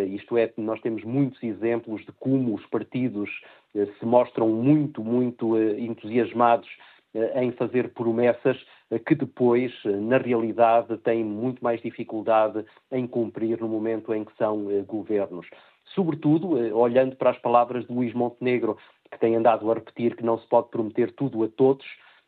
isto 0.08 0.38
é, 0.38 0.52
nós 0.58 0.82
temos 0.82 1.04
muitos 1.06 1.42
exemplos 1.42 2.06
de 2.06 2.12
como 2.20 2.56
os 2.56 2.66
partidos 2.68 3.30
se 3.74 4.06
mostram 4.06 4.50
muito, 4.50 5.02
muito 5.02 5.58
entusiasmados 5.58 6.70
em 7.14 7.52
fazer 7.54 7.94
promessas 7.94 8.58
eh, 8.92 9.00
que 9.00 9.16
depois, 9.16 9.74
eh, 9.86 9.90
na 9.90 10.18
realidade, 10.18 10.98
têm 10.98 11.24
muito 11.24 11.64
mais 11.64 11.82
dificuldade 11.82 12.64
em 12.92 13.08
cumprir 13.08 13.60
no 13.60 13.68
momento 13.68 14.14
em 14.14 14.24
que 14.24 14.36
são 14.38 14.66
governos. 14.86 15.48
Sobretudo, 15.96 16.50
olhando 16.78 17.16
para 17.16 17.32
as 17.32 17.40
palavras 17.40 17.86
de 17.88 17.92
Luís 17.92 18.14
Montenegro, 18.14 18.78
que 19.12 19.20
tem 19.20 19.36
andado 19.36 19.70
a 19.72 19.74
repetir 19.74 20.16
que 20.16 20.24
não 20.24 20.38
se 20.38 20.48
pode 20.48 20.70
prometer 20.70 21.12
tudo 21.14 21.44
a 21.44 21.48
todos, 21.48 21.86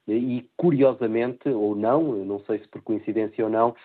e 0.08 0.46
curiosamente, 0.58 1.48
ou 1.50 1.76
não, 1.76 2.02
não 2.26 2.40
sei 2.42 2.60
se 2.60 2.68
por 2.68 2.82
coincidência 2.82 3.44
ou 3.44 3.50
não, 3.50 3.76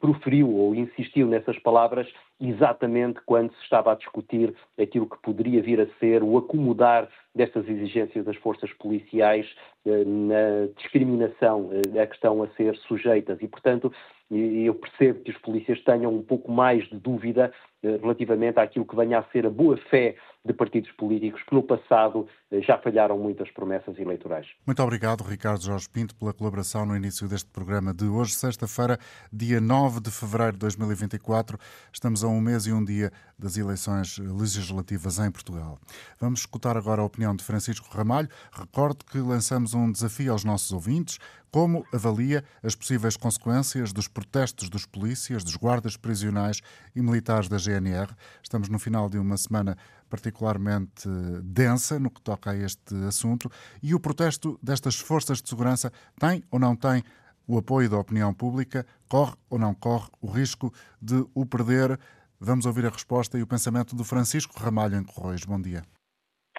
proferiu 0.00 0.50
ou 0.50 0.74
insistiu 0.74 1.26
nessas 1.26 1.58
palavras 1.58 2.08
exatamente 2.40 3.20
quando 3.24 3.52
se 3.54 3.62
estava 3.62 3.92
a 3.92 3.94
discutir 3.94 4.54
aquilo 4.80 5.08
que 5.08 5.20
poderia 5.22 5.62
vir 5.62 5.80
a 5.80 5.86
ser 5.98 6.22
o 6.22 6.36
acomodar 6.36 7.08
destas 7.34 7.68
exigências 7.68 8.24
das 8.24 8.36
forças 8.36 8.72
policiais 8.74 9.46
eh, 9.86 10.04
na 10.04 10.66
discriminação 10.76 11.70
eh, 11.72 12.00
a 12.00 12.06
que 12.06 12.14
estão 12.14 12.42
a 12.42 12.48
ser 12.50 12.76
sujeitas. 12.88 13.38
E, 13.40 13.48
portanto, 13.48 13.92
eu 14.36 14.74
percebo 14.74 15.20
que 15.20 15.30
os 15.30 15.38
polícias 15.38 15.80
tenham 15.82 16.14
um 16.14 16.22
pouco 16.22 16.50
mais 16.50 16.84
de 16.88 16.98
dúvida 16.98 17.52
eh, 17.82 17.98
relativamente 18.00 18.58
àquilo 18.58 18.86
que 18.86 18.96
venha 18.96 19.18
a 19.18 19.24
ser 19.24 19.46
a 19.46 19.50
boa-fé 19.50 20.16
de 20.44 20.52
partidos 20.52 20.90
políticos 20.92 21.42
que 21.42 21.54
no 21.54 21.62
passado 21.62 22.28
já 22.60 22.78
falharam 22.78 23.18
muitas 23.18 23.50
promessas 23.50 23.98
eleitorais. 23.98 24.46
Muito 24.66 24.82
obrigado, 24.82 25.22
Ricardo 25.22 25.62
Jorge 25.62 25.88
Pinto, 25.88 26.14
pela 26.14 26.34
colaboração 26.34 26.84
no 26.84 26.94
início 26.94 27.26
deste 27.26 27.48
programa 27.50 27.94
de 27.94 28.04
hoje, 28.04 28.32
sexta-feira, 28.32 28.98
dia 29.32 29.60
9 29.60 30.00
de 30.00 30.10
fevereiro 30.10 30.52
de 30.52 30.58
2024. 30.58 31.56
Estamos 31.92 32.22
a 32.22 32.28
um 32.28 32.40
mês 32.40 32.66
e 32.66 32.72
um 32.72 32.84
dia 32.84 33.10
das 33.38 33.56
eleições 33.56 34.18
legislativas 34.18 35.18
em 35.18 35.30
Portugal. 35.30 35.78
Vamos 36.20 36.40
escutar 36.40 36.76
agora 36.76 37.00
a 37.00 37.04
opinião 37.04 37.34
de 37.34 37.42
Francisco 37.42 37.88
Ramalho. 37.90 38.28
Recordo 38.52 39.04
que 39.04 39.18
lançamos 39.18 39.72
um 39.72 39.90
desafio 39.90 40.32
aos 40.32 40.44
nossos 40.44 40.72
ouvintes. 40.72 41.18
Como 41.50 41.86
avalia 41.94 42.42
as 42.64 42.74
possíveis 42.74 43.16
consequências 43.16 43.92
dos 43.92 44.08
protestos 44.24 44.68
dos 44.68 44.86
polícias, 44.86 45.44
dos 45.44 45.56
guardas 45.56 45.96
prisionais 45.96 46.60
e 46.96 47.02
militares 47.02 47.48
da 47.48 47.58
GNR? 47.58 48.12
Estamos 48.42 48.68
no 48.68 48.78
final 48.78 49.08
de 49.08 49.18
uma 49.18 49.36
semana 49.36 49.76
particularmente 50.08 51.08
densa 51.42 51.98
no 51.98 52.10
que 52.10 52.22
toca 52.22 52.50
a 52.50 52.56
este 52.56 52.94
assunto 53.06 53.50
e 53.82 53.94
o 53.94 54.00
protesto 54.00 54.58
destas 54.62 54.98
forças 54.98 55.42
de 55.42 55.48
segurança 55.48 55.92
tem 56.18 56.42
ou 56.50 56.58
não 56.58 56.74
tem 56.74 57.02
o 57.46 57.58
apoio 57.58 57.90
da 57.90 57.98
opinião 57.98 58.32
pública, 58.32 58.86
corre 59.08 59.34
ou 59.50 59.58
não 59.58 59.74
corre 59.74 60.08
o 60.22 60.30
risco 60.30 60.72
de 61.00 61.24
o 61.34 61.44
perder? 61.44 61.98
Vamos 62.40 62.64
ouvir 62.64 62.86
a 62.86 62.90
resposta 62.90 63.38
e 63.38 63.42
o 63.42 63.46
pensamento 63.46 63.94
do 63.94 64.04
Francisco 64.04 64.58
Ramalho 64.58 64.96
em 64.96 65.04
Correios. 65.04 65.44
Bom 65.44 65.60
dia. 65.60 65.82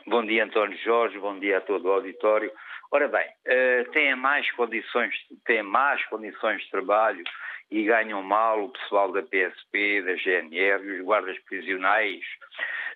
Bom 0.08 0.24
dia, 0.24 0.46
António 0.46 0.78
Jorge, 0.84 1.18
bom 1.18 1.40
dia 1.40 1.58
a 1.58 1.62
todo 1.62 1.86
o 1.86 1.92
auditório. 1.92 2.52
Ora 2.96 3.10
bem, 3.10 3.28
uh, 3.28 3.92
têm 3.92 4.16
mais 4.16 4.50
condições, 4.52 5.14
têm 5.46 5.62
más 5.62 6.02
condições 6.06 6.62
de 6.62 6.72
trabalho 6.72 7.26
e 7.70 7.84
ganham 7.84 8.24
mal 8.24 8.64
o 8.64 8.70
pessoal 8.70 9.12
da 9.12 9.22
PSP, 9.22 10.02
da 10.02 10.16
GNR 10.16 10.82
os 10.94 11.02
guardas 11.04 11.38
prisionais? 11.40 12.24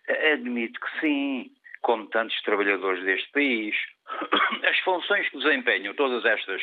Uh, 0.07 0.33
admito 0.35 0.79
que 0.79 0.99
sim, 1.01 1.51
como 1.81 2.07
tantos 2.07 2.41
trabalhadores 2.43 3.03
deste 3.03 3.29
país. 3.33 3.75
As 4.63 4.79
funções 4.85 5.27
que 5.27 5.37
desempenham 5.37 5.93
todas 5.95 6.23
estas 6.23 6.61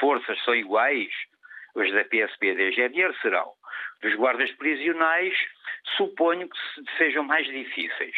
forças 0.00 0.42
são 0.42 0.54
iguais. 0.54 1.12
As 1.76 1.92
da 1.92 2.04
PSP 2.04 2.46
e 2.46 2.54
da 2.54 2.70
GNR 2.74 3.14
serão. 3.20 3.52
Dos 4.00 4.14
guardas 4.14 4.50
prisionais, 4.52 5.34
suponho 5.98 6.48
que 6.48 6.58
sejam 6.96 7.22
mais 7.22 7.46
difíceis. 7.46 8.16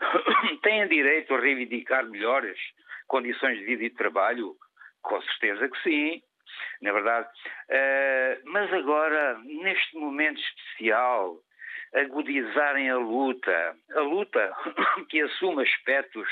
Têm 0.62 0.86
direito 0.86 1.34
a 1.34 1.40
reivindicar 1.40 2.08
melhores 2.08 2.56
condições 3.06 3.58
de 3.58 3.64
vida 3.64 3.84
e 3.84 3.90
de 3.90 3.96
trabalho? 3.96 4.54
Com 5.02 5.20
certeza 5.22 5.68
que 5.68 5.82
sim, 5.82 6.22
na 6.80 6.92
verdade. 6.92 7.28
Uh, 7.68 8.40
mas 8.44 8.72
agora, 8.72 9.38
neste 9.44 9.96
momento 9.96 10.40
especial, 10.40 11.38
agudizarem 11.94 12.90
a 12.90 12.96
luta, 12.96 13.76
a 13.94 14.00
luta 14.00 14.52
que 15.08 15.20
assume 15.20 15.62
aspectos 15.62 16.28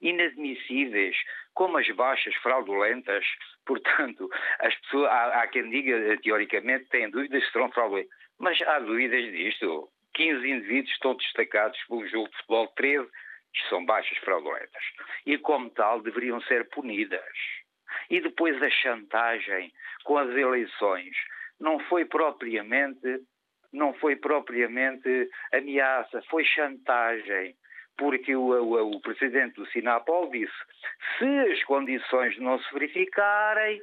inadmissíveis, 0.00 1.16
como 1.54 1.78
as 1.78 1.88
baixas 1.90 2.34
fraudulentas, 2.36 3.24
portanto, 3.66 4.28
as 4.60 4.74
pessoas, 4.80 5.10
há, 5.10 5.42
há 5.42 5.46
quem 5.46 5.70
diga, 5.70 6.18
teoricamente, 6.22 6.86
têm 6.86 7.10
dúvidas 7.10 7.44
se 7.44 7.52
serão 7.52 7.70
fraudulentas, 7.70 8.12
mas 8.38 8.60
há 8.62 8.78
dúvidas 8.78 9.22
disto. 9.32 9.88
15 10.14 10.48
indivíduos 10.48 10.92
estão 10.92 11.16
destacados 11.16 11.76
pelo 11.88 12.06
jogo 12.06 12.28
de 12.28 12.36
futebol, 12.36 12.68
13 12.76 13.08
são 13.68 13.84
baixas 13.84 14.18
fraudulentas. 14.18 14.82
E, 15.26 15.38
como 15.38 15.70
tal, 15.70 16.00
deveriam 16.00 16.40
ser 16.42 16.68
punidas. 16.70 17.22
E 18.10 18.20
depois 18.20 18.60
a 18.62 18.70
chantagem 18.70 19.72
com 20.04 20.18
as 20.18 20.30
eleições 20.30 21.16
não 21.60 21.78
foi 21.80 22.04
propriamente 22.04 23.20
não 23.72 23.92
foi 23.94 24.14
propriamente 24.14 25.28
ameaça, 25.52 26.22
foi 26.30 26.44
chantagem 26.44 27.56
porque 27.96 28.34
o, 28.34 28.50
o, 28.50 28.96
o, 28.96 29.00
presidente 29.00 29.54
do 29.54 29.66
Sinapol 29.66 30.30
disse: 30.30 30.54
se 31.18 31.52
as 31.52 31.62
condições 31.64 32.38
não 32.38 32.58
se 32.58 32.72
verificarem, 32.72 33.80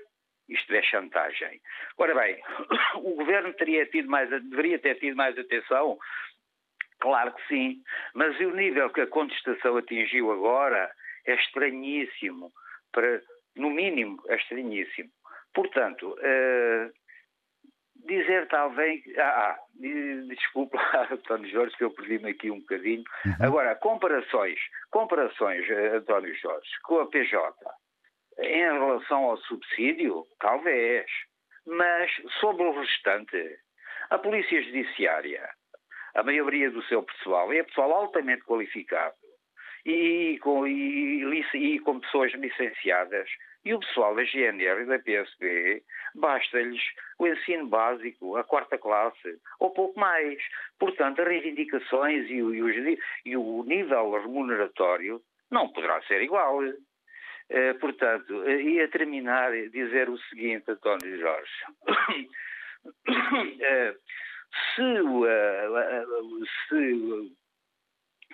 isto 0.49 0.73
é 0.73 0.81
chantagem. 0.81 1.61
Ora 1.97 2.13
bem, 2.15 2.41
o 2.95 3.15
governo 3.15 3.53
teria 3.53 3.85
tido 3.85 4.09
mais, 4.09 4.29
deveria 4.29 4.79
ter 4.79 4.95
tido 4.95 5.15
mais 5.15 5.37
atenção? 5.37 5.97
Claro 7.01 7.33
que 7.33 7.47
sim, 7.47 7.83
mas 8.13 8.39
o 8.39 8.51
nível 8.51 8.89
que 8.91 9.01
a 9.01 9.07
contestação 9.07 9.75
atingiu 9.75 10.31
agora 10.31 10.89
é 11.25 11.33
estranhíssimo, 11.33 12.51
para, 12.91 13.21
no 13.55 13.69
mínimo 13.69 14.21
é 14.27 14.35
estranhíssimo. 14.35 15.09
Portanto, 15.53 16.13
uh, 16.13 16.91
dizer 18.05 18.47
talvez. 18.47 19.01
Ah, 19.17 19.51
ah 19.51 19.59
desculpa, 20.27 20.77
António 21.11 21.49
Jorge, 21.49 21.75
que 21.75 21.83
eu 21.83 21.91
perdi-me 21.91 22.31
aqui 22.31 22.51
um 22.51 22.59
bocadinho. 22.59 23.03
Uhum. 23.25 23.35
Agora, 23.41 23.75
comparações, 23.75 24.59
comparações, 24.91 25.69
eh, 25.69 25.97
António 25.97 26.35
Jorge, 26.35 26.69
com 26.83 26.99
a 26.99 27.07
PJ 27.07 27.53
em 28.39 28.61
relação 28.61 29.25
ao 29.25 29.37
subsídio, 29.37 30.25
talvez. 30.39 31.05
Mas 31.65 32.11
sobre 32.39 32.63
o 32.63 32.79
restante, 32.79 33.59
a 34.09 34.17
Polícia 34.17 34.61
Judiciária, 34.63 35.47
a 36.15 36.23
maioria 36.23 36.69
do 36.69 36.83
seu 36.83 37.03
pessoal 37.03 37.51
é 37.53 37.63
pessoal 37.63 37.91
altamente 37.93 38.43
qualificado 38.43 39.15
e 39.85 40.37
com, 40.41 40.67
e, 40.67 41.43
e 41.53 41.79
com 41.79 41.99
pessoas 41.99 42.31
licenciadas 42.33 43.29
e 43.63 43.73
o 43.73 43.79
pessoal 43.79 44.15
da 44.15 44.23
GNR 44.23 44.81
e 44.81 44.85
da 44.85 44.99
PSP 44.99 45.83
basta-lhes 46.15 46.81
o 47.19 47.27
ensino 47.27 47.67
básico, 47.67 48.35
a 48.35 48.43
quarta 48.43 48.77
classe, 48.77 49.39
ou 49.59 49.71
pouco 49.71 49.99
mais. 49.99 50.39
Portanto, 50.79 51.21
as 51.21 51.27
reivindicações 51.27 52.29
e 52.29 52.41
o, 52.41 52.53
e 52.53 52.97
e 53.25 53.37
o 53.37 53.63
nível 53.63 54.11
remuneratório 54.19 55.21
não 55.49 55.69
poderá 55.69 56.01
ser 56.03 56.21
igual. 56.21 56.59
Uh, 56.59 57.77
portanto, 57.79 58.33
uh, 58.33 58.49
e 58.49 58.81
a 58.81 58.87
terminar, 58.87 59.51
dizer 59.69 60.09
o 60.09 60.17
seguinte, 60.17 60.71
António 60.71 61.19
Jorge. 61.19 61.51
uh, 62.87 63.95
se, 64.75 64.83
se, 66.69 67.35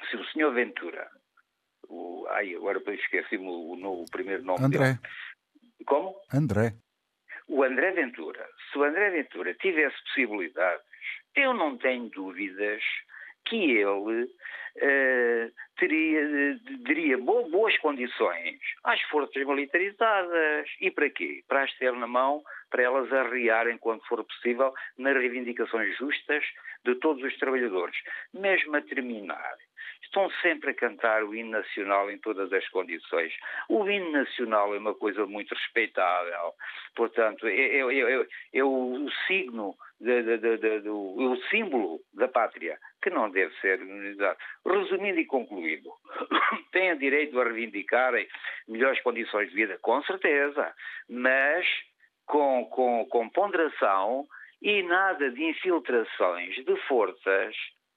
se 0.09 0.17
o 0.17 0.25
senhor 0.25 0.53
Ventura 0.53 1.09
o, 1.89 2.25
ai, 2.29 2.55
agora 2.55 2.81
esqueci-me 2.93 3.47
o, 3.47 3.75
o, 3.75 4.01
o, 4.01 4.05
primeiro 4.12 4.43
nome 4.43 4.63
André. 4.63 4.93
dele. 4.93 5.00
Como? 5.86 6.15
André. 6.33 6.74
O 7.47 7.63
André 7.63 7.91
Ventura. 7.91 8.45
Se 8.71 8.77
o 8.77 8.83
André 8.83 9.09
Ventura 9.09 9.53
tivesse 9.55 9.95
possibilidades, 10.03 10.86
eu 11.36 11.53
não 11.53 11.77
tenho 11.77 12.09
dúvidas 12.09 12.81
que 13.45 13.55
ele 13.55 14.29
uh, 14.77 15.51
teria, 15.77 16.60
teria 16.86 17.17
boas 17.17 17.77
condições 17.77 18.60
às 18.84 19.01
forças 19.03 19.46
militarizadas. 19.46 20.69
E 20.81 20.91
para 20.91 21.10
quê? 21.10 21.43
Para 21.48 21.63
as 21.63 21.74
ter 21.77 21.93
na 21.93 22.07
mão, 22.07 22.43
para 22.69 22.84
elas 22.84 23.12
arriarem, 23.12 23.77
quando 23.77 24.05
for 24.05 24.24
possível, 24.24 24.74
nas 24.98 25.15
reivindicações 25.15 25.98
justas 25.98 26.43
de 26.86 26.96
todos 26.96 27.24
os 27.24 27.38
trabalhadores. 27.38 27.98
Mesmo 28.34 28.75
a 28.75 28.81
terminar, 28.81 29.55
estão 30.03 30.29
sempre 30.41 30.72
a 30.72 30.74
cantar 30.74 31.24
o 31.24 31.36
hino 31.36 31.51
nacional 31.51 32.10
em 32.10 32.17
todas 32.17 32.51
as 32.51 32.67
condições. 32.69 33.34
O 33.69 33.88
hino 33.89 34.12
nacional 34.12 34.74
é 34.74 34.77
uma 34.77 34.93
coisa 34.93 35.25
muito 35.25 35.53
respeitável, 35.53 36.53
portanto, 36.96 37.48
é, 37.48 37.53
é, 37.53 37.81
é, 37.81 38.27
é 38.53 38.63
o 38.63 39.10
signo, 39.27 39.75
de, 40.00 40.38
de, 40.38 40.80
do, 40.82 40.96
o 40.96 41.38
símbolo 41.50 42.00
da 42.13 42.27
pátria, 42.27 42.77
que 43.01 43.10
não 43.10 43.30
deve 43.30 43.54
ser 43.60 43.80
minimizado. 43.80 44.38
Resumindo 44.66 45.20
e 45.20 45.25
concluindo, 45.25 45.89
têm 46.72 46.98
direito 46.98 47.39
a 47.39 47.44
reivindicarem 47.44 48.27
melhores 48.68 49.01
condições 49.01 49.50
de 49.50 49.56
vida, 49.56 49.77
com 49.82 50.01
certeza, 50.04 50.74
mas 51.10 51.66
com, 52.25 52.66
com, 52.66 53.06
com 53.06 53.30
ponderação 53.30 54.25
e 54.62 54.84
nada 54.84 55.32
de 55.32 55.44
infiltrações 55.44 56.56
de 56.56 56.75
forças 56.88 57.56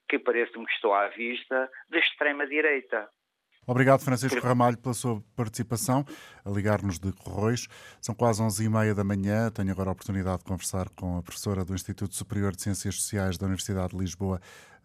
que 0.08 0.18
parece-me 0.18 0.66
que 0.66 0.72
estão 0.72 0.92
à 0.92 1.08
vista 1.08 1.70
da 1.88 1.98
extrema-direita. 1.98 3.08
Obrigado, 3.66 4.00
Francisco 4.00 4.40
Ramalho, 4.40 4.78
pela 4.78 4.94
sua 4.94 5.22
participação, 5.36 6.04
a 6.44 6.50
ligar-nos 6.50 6.98
de 6.98 7.12
Corroios. 7.12 7.68
São 8.00 8.14
quase 8.14 8.42
11h30 8.42 8.94
da 8.94 9.04
manhã. 9.04 9.50
Tenho 9.50 9.70
agora 9.70 9.90
a 9.90 9.92
oportunidade 9.92 10.38
de 10.38 10.44
conversar 10.44 10.88
com 10.90 11.18
a 11.18 11.22
professora 11.22 11.64
do 11.64 11.74
Instituto 11.74 12.14
Superior 12.14 12.56
de 12.56 12.62
Ciências 12.62 12.96
Sociais 12.96 13.38
da 13.38 13.46
Universidade 13.46 13.90
de 13.90 13.98
Lisboa, 13.98 14.40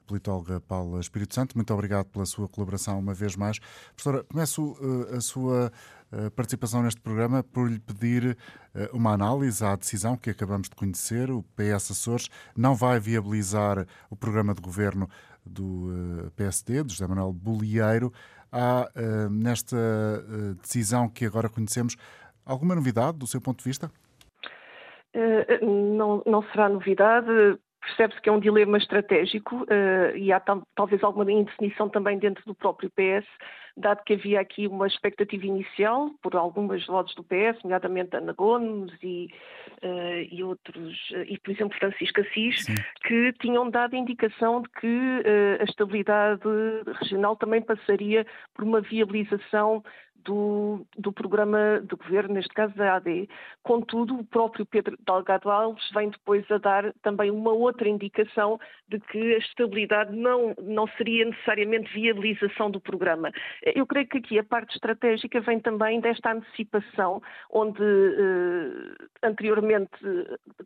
politóloga 0.06 0.60
Paula 0.62 1.00
Espírito 1.00 1.34
Santo. 1.34 1.56
Muito 1.56 1.74
obrigado 1.74 2.06
pela 2.08 2.26
sua 2.26 2.48
colaboração 2.48 3.00
uma 3.00 3.14
vez 3.14 3.36
mais. 3.36 3.60
Professora, 3.96 4.24
começo 4.24 4.74
uh, 4.74 5.16
a 5.16 5.22
sua 5.22 5.72
uh, 6.12 6.32
participação 6.32 6.84
neste 6.84 7.02
programa 7.02 7.44
por 7.44 7.70
lhe 7.70 7.80
pedir 7.80 8.38
uh, 8.76 8.96
uma 8.96 9.14
análise 9.14 9.64
à 9.64 9.76
decisão 9.76 10.16
que 10.16 10.30
acabamos 10.30 10.70
de 10.70 10.76
conhecer. 10.76 11.32
O 11.32 11.44
PS 11.56 11.92
Açores 11.92 12.30
não 12.56 12.76
vai 12.76 13.00
viabilizar 13.00 13.86
o 14.10 14.16
programa 14.16 14.54
de 14.54 14.62
governo 14.62 15.10
do 15.46 16.32
PSD, 16.36 16.82
do 16.82 16.92
José 16.92 17.06
Manuel 17.06 17.32
Bolieiro. 17.32 18.12
Há 18.52 18.90
nesta 19.30 19.76
decisão 20.62 21.10
que 21.10 21.26
agora 21.26 21.50
conhecemos 21.50 21.98
alguma 22.46 22.76
novidade 22.76 23.18
do 23.18 23.28
seu 23.28 23.42
ponto 23.42 23.60
de 23.60 23.66
vista? 23.66 23.92
Não, 25.62 26.24
não 26.26 26.44
será 26.52 26.70
novidade 26.70 27.60
percebe-se 27.86 28.22
que 28.22 28.30
é 28.30 28.32
um 28.32 28.40
dilema 28.40 28.78
estratégico 28.78 29.64
uh, 29.64 30.16
e 30.16 30.32
há 30.32 30.40
tal, 30.40 30.64
talvez 30.76 31.04
alguma 31.04 31.32
indefinição 31.32 31.88
também 31.88 32.18
dentro 32.18 32.44
do 32.46 32.56
próprio 32.56 32.90
PS, 32.92 33.28
dado 33.78 34.04
que 34.04 34.14
havia 34.14 34.40
aqui 34.40 34.68
uma 34.68 34.88
expectativa 34.88 35.46
inicial 35.46 36.12
por 36.22 36.36
algumas 36.36 36.86
vozes 36.86 37.14
do 37.16 37.24
PS, 37.24 37.62
nomeadamente 37.64 38.16
Ana 38.16 38.34
Gomes 38.34 38.92
e, 39.04 39.30
uh, 39.84 40.28
e 40.32 40.44
outros, 40.44 40.98
uh, 41.12 41.24
e 41.28 41.38
por 41.40 41.52
exemplo 41.52 41.78
Francisco 41.78 42.22
Assis, 42.22 42.64
Sim. 42.64 42.76
que 43.04 43.34
tinham 43.40 43.70
dado 43.70 43.96
indicação 43.96 44.62
de 44.62 44.70
que 44.70 45.24
a 45.60 45.64
estabilidade 45.64 46.42
regional 47.02 47.36
também 47.36 47.62
passaria 47.62 48.26
por 48.54 48.64
uma 48.64 48.82
viabilização 48.82 49.84
do, 50.26 50.86
do 50.98 51.14
programa 51.14 51.82
de 51.82 51.96
governo, 51.96 52.34
neste 52.34 52.54
caso 52.54 52.76
da 52.76 52.96
AD. 52.96 53.30
Contudo, 53.64 54.16
o 54.16 54.26
próprio 54.26 54.66
Pedro 54.66 54.98
Delgado 55.06 55.50
Alves 55.50 55.90
vem 55.94 56.10
depois 56.10 56.50
a 56.52 56.58
dar 56.58 56.94
também 57.02 57.32
uma 57.32 57.52
outra 57.52 57.88
indicação 57.88 58.60
de 58.90 59.00
que 59.00 59.36
a 59.36 59.38
estabilidade 59.38 60.16
não, 60.16 60.54
não 60.62 60.88
seria 60.98 61.26
necessariamente 61.26 61.94
viabilização 61.94 62.70
do 62.70 62.82
programa. 62.82 63.32
Eu 63.64 63.86
creio 63.86 64.08
que 64.08 64.18
aqui 64.18 64.40
a 64.40 64.44
parte 64.44 64.76
estratégica 64.76 65.40
vem 65.42 65.60
também 65.60 66.00
desta 66.00 66.34
antecipação, 66.34 67.22
onde 67.52 67.82
eh, 67.82 69.05
anteriormente 69.26 69.92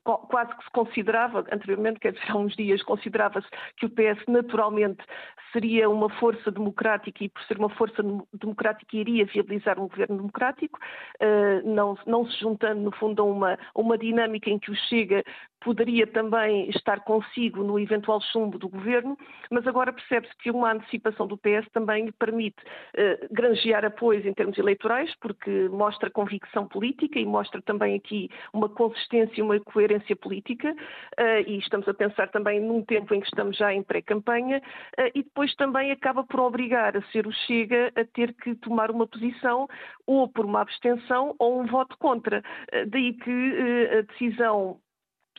quase 0.03 0.55
que 0.55 0.63
se 0.63 0.71
considerava, 0.71 1.45
anteriormente, 1.51 1.99
quer 1.99 2.13
dizer, 2.13 2.31
há 2.31 2.37
uns 2.37 2.55
dias, 2.55 2.81
considerava-se 2.83 3.47
que 3.77 3.85
o 3.85 3.89
PS 3.89 4.23
naturalmente 4.27 5.03
seria 5.51 5.89
uma 5.89 6.09
força 6.09 6.51
democrática 6.51 7.23
e 7.23 7.29
por 7.29 7.41
ser 7.43 7.57
uma 7.57 7.69
força 7.69 8.03
democrática 8.33 8.95
iria 8.95 9.25
viabilizar 9.25 9.79
um 9.79 9.87
governo 9.87 10.17
democrático, 10.17 10.79
eh, 11.19 11.61
não, 11.63 11.97
não 12.05 12.25
se 12.25 12.39
juntando, 12.39 12.81
no 12.81 12.91
fundo, 12.91 13.21
a 13.21 13.25
uma, 13.25 13.53
a 13.53 13.79
uma 13.79 13.97
dinâmica 13.97 14.49
em 14.49 14.59
que 14.59 14.71
o 14.71 14.75
Chega 14.75 15.23
poderia 15.61 16.07
também 16.07 16.69
estar 16.69 17.01
consigo 17.01 17.63
no 17.63 17.79
eventual 17.79 18.21
chumbo 18.21 18.57
do 18.57 18.69
governo, 18.69 19.17
mas 19.49 19.67
agora 19.67 19.91
percebe-se 19.91 20.35
que 20.37 20.51
uma 20.51 20.71
antecipação 20.71 21.27
do 21.27 21.37
PS 21.37 21.67
também 21.73 22.05
lhe 22.05 22.11
permite 22.11 22.57
uh, 22.61 23.27
granjear 23.31 23.83
apoios 23.83 24.25
em 24.25 24.33
termos 24.33 24.57
eleitorais, 24.57 25.13
porque 25.19 25.69
mostra 25.69 26.09
convicção 26.09 26.67
política 26.67 27.19
e 27.19 27.25
mostra 27.25 27.61
também 27.61 27.95
aqui 27.95 28.29
uma 28.53 28.69
consistência 28.69 29.39
e 29.39 29.41
uma 29.41 29.59
coerência 29.59 30.15
política, 30.15 30.71
uh, 30.71 31.47
e 31.47 31.57
estamos 31.59 31.87
a 31.87 31.93
pensar 31.93 32.29
também 32.29 32.59
num 32.59 32.83
tempo 32.83 33.13
em 33.13 33.19
que 33.19 33.27
estamos 33.27 33.57
já 33.57 33.73
em 33.73 33.83
pré-campanha, 33.83 34.61
uh, 34.99 35.11
e 35.13 35.23
depois 35.23 35.53
também 35.55 35.91
acaba 35.91 36.23
por 36.23 36.39
obrigar 36.39 36.95
a 36.95 37.01
ser 37.11 37.27
o 37.27 37.39
Chega 37.49 37.91
a 37.95 38.03
ter 38.05 38.33
que 38.33 38.53
tomar 38.55 38.91
uma 38.91 39.07
posição 39.07 39.67
ou 40.05 40.27
por 40.27 40.45
uma 40.45 40.61
abstenção 40.61 41.35
ou 41.39 41.61
um 41.61 41.65
voto 41.65 41.97
contra. 41.97 42.43
Daí 42.87 43.13
que 43.13 43.87
a 43.97 44.01
decisão 44.01 44.79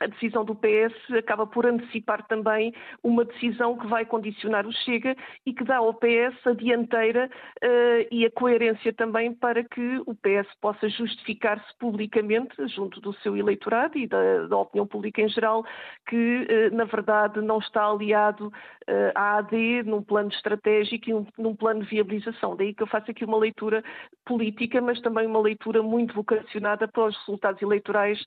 a 0.00 0.06
decisão 0.06 0.44
do 0.44 0.54
PS 0.54 0.94
acaba 1.16 1.46
por 1.46 1.66
antecipar 1.66 2.26
também 2.26 2.72
uma 3.02 3.24
decisão 3.24 3.76
que 3.76 3.86
vai 3.86 4.04
condicionar 4.04 4.66
o 4.66 4.72
Chega 4.72 5.14
e 5.44 5.52
que 5.52 5.62
dá 5.62 5.76
ao 5.76 5.92
PS 5.94 6.46
a 6.46 6.52
dianteira 6.52 7.30
uh, 7.62 8.06
e 8.10 8.24
a 8.24 8.30
coerência 8.30 8.92
também 8.94 9.34
para 9.34 9.62
que 9.62 10.02
o 10.06 10.14
PS 10.14 10.48
possa 10.60 10.88
justificar-se 10.88 11.76
publicamente 11.78 12.54
junto 12.68 13.00
do 13.00 13.12
seu 13.16 13.36
eleitorado 13.36 13.98
e 13.98 14.06
da, 14.06 14.46
da 14.46 14.56
opinião 14.56 14.86
pública 14.86 15.20
em 15.20 15.28
geral 15.28 15.64
que, 16.08 16.16
uh, 16.16 16.74
na 16.74 16.84
verdade, 16.84 17.40
não 17.42 17.58
está 17.58 17.84
aliado 17.84 18.48
uh, 18.48 19.12
à 19.14 19.38
AD 19.38 19.82
num 19.82 20.02
plano 20.02 20.30
estratégico 20.30 21.10
e 21.10 21.14
um, 21.14 21.26
num 21.36 21.54
plano 21.54 21.82
de 21.82 21.90
viabilização. 21.90 22.56
Daí 22.56 22.72
que 22.72 22.82
eu 22.82 22.86
faço 22.86 23.10
aqui 23.10 23.24
uma 23.24 23.36
leitura 23.36 23.84
política, 24.24 24.80
mas 24.80 24.98
também 25.02 25.26
uma 25.26 25.40
leitura 25.40 25.82
muito 25.82 26.14
vocacionada 26.14 26.88
para 26.88 27.04
os 27.04 27.16
resultados 27.18 27.60
eleitorais 27.60 28.18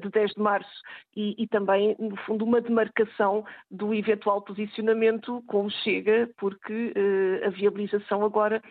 de 0.00 0.10
10 0.10 0.32
de 0.32 0.42
março 0.42 0.83
e, 1.16 1.34
e, 1.42 1.46
também, 1.46 1.96
no 1.98 2.16
fundo, 2.18 2.44
uma 2.44 2.60
demarcação 2.60 3.44
do 3.70 3.94
eventual 3.94 4.42
posicionamento 4.42 5.42
com 5.46 5.66
o 5.66 5.70
Chega, 5.70 6.28
porque 6.36 6.92
eh, 6.94 7.46
a 7.46 7.50
viabilização 7.50 8.24
agora 8.24 8.62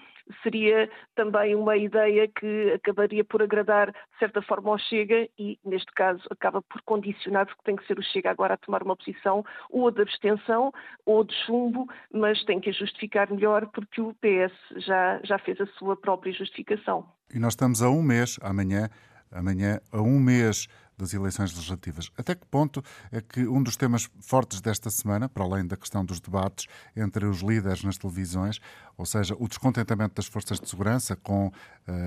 seria 0.41 0.89
também 1.15 1.55
uma 1.55 1.75
ideia 1.75 2.27
que 2.27 2.71
acabaria 2.73 3.23
por 3.23 3.41
agradar, 3.41 3.91
de 3.91 4.19
certa 4.19 4.41
forma, 4.41 4.71
ao 4.71 4.77
Chega 4.77 5.27
e, 5.37 5.59
neste 5.65 5.91
caso, 5.93 6.21
acaba 6.29 6.61
por 6.61 6.81
condicionar, 6.83 7.45
porque 7.45 7.61
tem 7.63 7.75
que 7.75 7.85
ser 7.85 7.99
o 7.99 8.03
Chega 8.03 8.31
agora 8.31 8.53
a 8.53 8.57
tomar 8.57 8.83
uma 8.83 8.95
posição 8.95 9.43
ou 9.69 9.89
de 9.91 10.01
abstenção 10.01 10.71
ou 11.05 11.23
de 11.23 11.33
chumbo, 11.45 11.87
mas 12.11 12.43
tem 12.45 12.59
que 12.59 12.69
a 12.69 12.73
justificar 12.73 13.29
melhor 13.31 13.67
porque 13.67 14.01
o 14.01 14.13
PS 14.15 14.53
já, 14.85 15.19
já 15.23 15.37
fez 15.39 15.59
a 15.59 15.65
sua 15.77 15.95
própria 15.95 16.31
justificação. 16.31 17.05
E 17.33 17.39
nós 17.39 17.53
estamos 17.53 17.81
a 17.81 17.89
um 17.89 18.01
mês, 18.01 18.39
amanhã, 18.41 18.89
amanhã 19.31 19.79
a 19.91 20.01
um 20.01 20.19
mês 20.19 20.67
das 20.97 21.13
eleições 21.13 21.53
legislativas. 21.53 22.11
Até 22.17 22.35
que 22.35 22.45
ponto 22.45 22.83
é 23.11 23.21
que 23.21 23.47
um 23.47 23.61
dos 23.61 23.75
temas 23.75 24.09
fortes 24.19 24.61
desta 24.61 24.89
semana, 24.89 25.27
para 25.27 25.43
além 25.43 25.65
da 25.65 25.77
questão 25.77 26.03
dos 26.05 26.19
debates 26.19 26.67
entre 26.95 27.25
os 27.25 27.41
líderes 27.41 27.83
nas 27.83 27.97
televisões, 27.97 28.59
ou 28.97 29.05
seja, 29.05 29.35
o 29.39 29.47
descontentamento 29.47 30.15
das 30.15 30.25
forças 30.25 30.59
de 30.59 30.69
segurança 30.69 31.15
com 31.15 31.47
uh, 31.47 31.51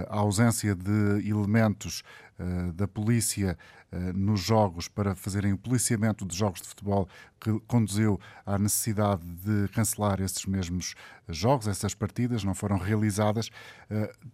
a 0.08 0.18
ausência 0.18 0.74
de 0.74 1.28
elementos 1.28 2.02
uh, 2.38 2.72
da 2.72 2.86
polícia 2.86 3.58
uh, 3.92 3.96
nos 4.16 4.40
jogos 4.40 4.86
para 4.88 5.14
fazerem 5.14 5.52
o 5.52 5.58
policiamento 5.58 6.24
de 6.24 6.36
jogos 6.36 6.60
de 6.60 6.68
futebol 6.68 7.08
que 7.40 7.58
conduziu 7.66 8.18
à 8.46 8.58
necessidade 8.58 9.22
de 9.22 9.68
cancelar 9.68 10.20
esses 10.20 10.46
mesmos 10.46 10.94
jogos, 11.28 11.66
essas 11.66 11.94
partidas 11.94 12.42
não 12.44 12.54
foram 12.54 12.78
realizadas. 12.78 13.50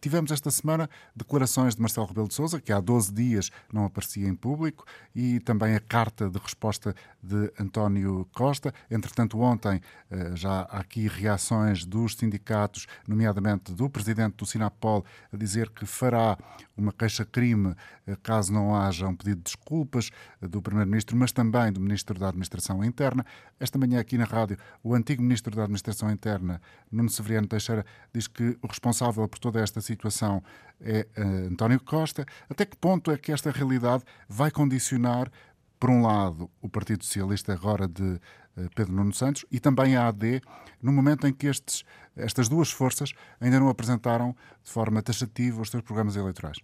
tivemos 0.01 0.31
esta 0.31 0.53
semana 0.53 0.89
declarações 1.15 1.75
de 1.75 1.81
Marcelo 1.81 2.07
Rebelo 2.07 2.29
de 2.29 2.35
Sousa, 2.35 2.61
que 2.61 2.73
há 2.73 2.79
12 2.79 3.13
dias 3.13 3.51
não 3.73 3.87
aparecia 3.87 4.29
em 4.29 4.37
público, 4.37 4.85
e 5.17 5.41
também 5.41 5.75
a 5.75 5.81
carta 5.81 6.31
de 6.31 6.39
resposta 6.39 6.95
de 7.21 7.53
António 7.59 8.29
Costa. 8.33 8.73
Entretanto, 8.89 9.41
ontem 9.41 9.81
já 10.35 10.61
há 10.61 10.79
aqui 10.79 11.09
reações 11.09 11.85
dos 11.85 12.15
sindicatos 12.15 12.42
sindicatos, 12.43 12.87
nomeadamente 13.07 13.73
do 13.73 13.89
presidente 13.89 14.37
do 14.37 14.47
Sinapol, 14.47 15.05
a 15.33 15.37
dizer 15.37 15.71
que 15.71 15.87
fará 15.87 16.37
uma 16.77 16.93
queixa-crime 16.93 17.75
eh, 18.07 18.17
caso 18.23 18.53
não 18.53 18.75
haja 18.75 19.07
um 19.07 19.15
pedido 19.15 19.37
de 19.37 19.45
desculpas 19.45 20.11
eh, 20.41 20.49
do 20.49 20.61
primeiro-ministro, 20.61 21.17
mas 21.17 21.33
também 21.33 21.73
do 21.73 21.81
ministro 21.81 22.19
da 22.19 22.29
Administração 22.29 22.85
Interna. 22.85 23.25
Esta 23.61 23.79
manhã, 23.79 24.01
aqui 24.01 24.19
na 24.19 24.25
rádio, 24.25 24.59
o 24.83 24.95
antigo 24.95 25.23
ministro 25.23 25.55
da 25.55 25.63
Administração 25.63 26.11
Interna, 26.11 26.61
Nuno 26.91 27.09
Severiano 27.09 27.47
Teixeira, 27.47 27.87
diz 28.13 28.27
que 28.27 28.59
o 28.61 28.67
responsável 28.67 29.27
por 29.29 29.39
toda 29.39 29.61
esta 29.61 29.81
situação 29.81 30.43
é 30.81 31.07
uh, 31.17 31.53
António 31.53 31.81
Costa. 31.81 32.27
Até 32.51 32.67
que 32.67 32.77
ponto 32.77 33.11
é 33.11 33.17
que 33.17 33.31
esta 33.31 33.51
realidade 33.51 34.03
vai 34.29 34.51
condicionar 34.51 35.31
por 35.83 35.91
um 35.91 36.01
lado, 36.01 36.49
o 36.61 36.69
Partido 36.69 37.05
Socialista 37.05 37.53
agora 37.53 37.89
de 37.89 38.21
Pedro 38.75 38.93
Nuno 38.93 39.13
Santos 39.13 39.45
e 39.51 39.59
também 39.59 39.97
a 39.97 40.09
AD, 40.09 40.41
no 40.83 40.93
momento 40.93 41.27
em 41.27 41.33
que 41.33 41.47
estes, 41.47 41.85
estas 42.17 42.49
duas 42.49 42.71
forças 42.71 43.13
ainda 43.41 43.59
não 43.59 43.69
apresentaram 43.69 44.37
de 44.63 44.71
forma 44.71 45.03
taxativa 45.03 45.61
os 45.61 45.71
seus 45.71 45.83
programas 45.83 46.17
eleitorais? 46.17 46.59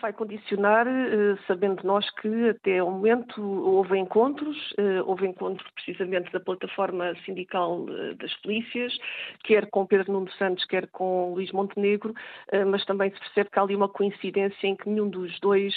Vai 0.00 0.12
condicionar, 0.12 0.86
eh, 0.86 1.36
sabendo 1.46 1.84
nós 1.84 2.08
que 2.20 2.50
até 2.50 2.82
o 2.82 2.90
momento 2.90 3.42
houve 3.42 3.98
encontros, 3.98 4.56
eh, 4.78 5.02
houve 5.02 5.26
encontros 5.26 5.68
precisamente 5.72 6.30
da 6.32 6.40
plataforma 6.40 7.14
sindical 7.24 7.86
eh, 7.88 8.14
das 8.14 8.34
polícias, 8.36 8.96
quer 9.44 9.68
com 9.70 9.86
Pedro 9.86 10.12
Nuno 10.12 10.30
Santos, 10.32 10.64
quer 10.66 10.86
com 10.88 11.34
Luís 11.34 11.52
Montenegro, 11.52 12.14
mas 12.68 12.84
também 12.84 13.10
se 13.10 13.18
percebe 13.18 13.50
que 13.50 13.58
há 13.58 13.62
ali 13.62 13.74
uma 13.74 13.88
coincidência 13.88 14.66
em 14.66 14.76
que 14.76 14.88
nenhum 14.88 15.08
dos 15.08 15.38
dois 15.40 15.74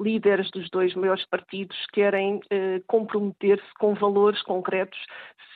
líderes 0.00 0.50
dos 0.50 0.68
dois 0.70 0.94
maiores 0.94 1.24
partidos 1.26 1.76
querem 1.92 2.40
comprometer-se 2.86 3.74
com 3.78 3.94
valores 3.94 4.42
concretos, 4.42 4.98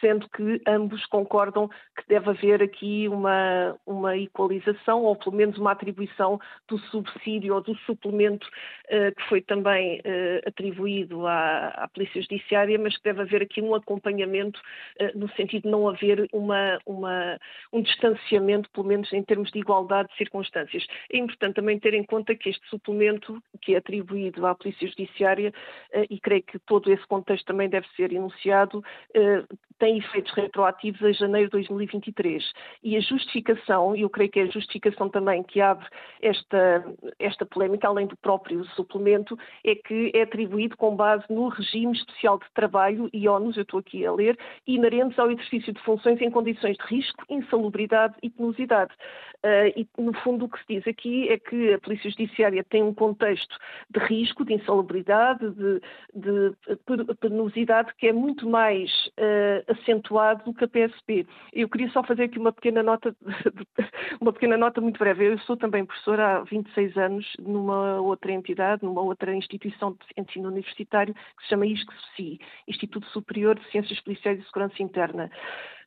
sendo 0.00 0.28
que 0.28 0.60
ambos 0.66 1.04
concordam 1.06 1.68
que 1.68 2.06
deve 2.08 2.30
haver 2.30 2.62
aqui 2.62 3.08
uma, 3.08 3.76
uma 3.86 4.16
equalização 4.16 5.02
ou 5.02 5.16
pelo 5.16 5.34
menos 5.34 5.56
uma 5.58 5.72
atribuição 5.72 6.38
do 6.68 6.78
subsídio 6.90 7.54
ou 7.54 7.62
do 7.62 7.74
suplemento 8.04 8.46
uh, 8.46 9.14
que 9.14 9.28
foi 9.28 9.40
também 9.40 10.00
uh, 10.00 10.46
atribuído 10.48 11.26
à, 11.26 11.68
à, 11.68 11.88
Polícia 11.88 12.20
Judiciária, 12.20 12.78
mas 12.78 12.96
que 12.96 13.04
deve 13.04 13.22
haver 13.22 13.42
aqui 13.42 13.62
um 13.62 13.74
acompanhamento 13.74 14.60
uh, 15.00 15.18
no 15.18 15.28
sentido 15.30 15.62
de 15.62 15.70
não 15.70 15.88
haver 15.88 16.28
uma, 16.32 16.78
uma, 16.84 17.38
um 17.72 17.82
distanciamento, 17.82 18.70
pelo 18.70 18.86
menos 18.86 19.12
em 19.12 19.22
termos 19.22 19.50
de 19.50 19.58
igualdade 19.58 20.10
de 20.10 20.16
circunstâncias. 20.16 20.86
É 21.10 21.16
importante 21.16 21.54
também 21.54 21.78
ter 21.78 21.94
em 21.94 22.04
conta 22.04 22.34
que 22.34 22.50
este 22.50 22.66
suplemento 22.68 23.42
que 23.62 23.74
é 23.74 23.78
atribuído 23.78 24.46
à 24.46 24.54
Polícia 24.54 24.86
Judiciária, 24.86 25.52
e 26.10 26.20
creio 26.20 26.42
que 26.42 26.58
todo 26.58 26.92
esse 26.92 27.06
contexto 27.06 27.46
também 27.46 27.68
deve 27.68 27.86
ser 27.96 28.12
enunciado, 28.12 28.84
tem 29.78 29.98
efeitos 29.98 30.32
retroativos 30.34 31.02
a 31.02 31.12
janeiro 31.12 31.48
de 31.48 31.52
2023. 31.52 32.52
E 32.82 32.96
a 32.96 33.00
justificação, 33.00 33.94
e 33.94 34.02
eu 34.02 34.10
creio 34.10 34.30
que 34.30 34.40
é 34.40 34.42
a 34.44 34.50
justificação 34.50 35.08
também 35.08 35.42
que 35.42 35.60
abre 35.60 35.86
esta, 36.22 36.84
esta 37.18 37.46
polémica, 37.46 37.88
além 37.88 38.06
do 38.06 38.16
próprio 38.16 38.64
suplemento, 38.76 39.38
é 39.64 39.74
que 39.74 40.12
é 40.14 40.22
atribuído 40.22 40.76
com 40.76 40.94
base 40.94 41.24
no 41.28 41.48
regime 41.48 41.92
especial 41.92 42.38
de 42.38 42.46
trabalho 42.54 43.08
e 43.12 43.28
ONUS, 43.28 43.56
eu 43.56 43.62
estou 43.62 43.80
aqui 43.80 44.04
a 44.06 44.12
ler, 44.12 44.38
inerentes 44.66 45.18
ao 45.18 45.30
exercício 45.30 45.72
de 45.72 45.80
funções 45.82 46.20
em 46.20 46.30
condições 46.30 46.76
de 46.76 46.84
risco, 46.86 47.24
insalubridade 47.28 48.14
e 48.22 48.30
penosidade. 48.30 48.92
Uh, 49.44 49.68
e, 49.76 49.88
no 49.98 50.14
fundo, 50.20 50.46
o 50.46 50.48
que 50.48 50.58
se 50.60 50.64
diz 50.68 50.88
aqui 50.88 51.28
é 51.28 51.38
que 51.38 51.74
a 51.74 51.78
Polícia 51.78 52.10
Judiciária 52.10 52.64
tem 52.64 52.82
um 52.82 52.94
contexto 52.94 53.54
de 53.90 54.00
risco, 54.00 54.42
de 54.42 54.54
insalubridade, 54.54 55.50
de, 55.50 55.80
de 56.14 57.14
penosidade 57.20 57.92
que 57.98 58.08
é 58.08 58.12
muito 58.12 58.48
mais 58.48 58.90
uh, 59.18 59.63
acentuado 59.68 60.44
do 60.44 60.54
que 60.54 60.64
a 60.64 60.68
PSP. 60.68 61.26
Eu 61.52 61.68
queria 61.68 61.88
só 61.90 62.02
fazer 62.02 62.24
aqui 62.24 62.38
uma 62.38 62.52
pequena 62.52 62.82
nota, 62.82 63.14
uma 64.20 64.32
pequena 64.32 64.56
nota 64.56 64.80
muito 64.80 64.98
breve. 64.98 65.26
Eu 65.26 65.38
sou 65.40 65.56
também 65.56 65.84
professora 65.84 66.38
há 66.38 66.40
26 66.44 66.96
anos 66.96 67.32
numa 67.38 68.00
outra 68.00 68.32
entidade, 68.32 68.84
numa 68.84 69.02
outra 69.02 69.34
instituição 69.34 69.92
de 69.92 70.22
ensino 70.22 70.48
universitário 70.48 71.14
que 71.14 71.42
se 71.42 71.48
chama 71.48 71.66
ISCSI, 71.66 72.38
Instituto 72.68 73.06
Superior 73.08 73.58
de 73.58 73.70
Ciências 73.70 74.00
Policiais 74.00 74.40
e 74.40 74.44
Segurança 74.44 74.82
Interna. 74.82 75.30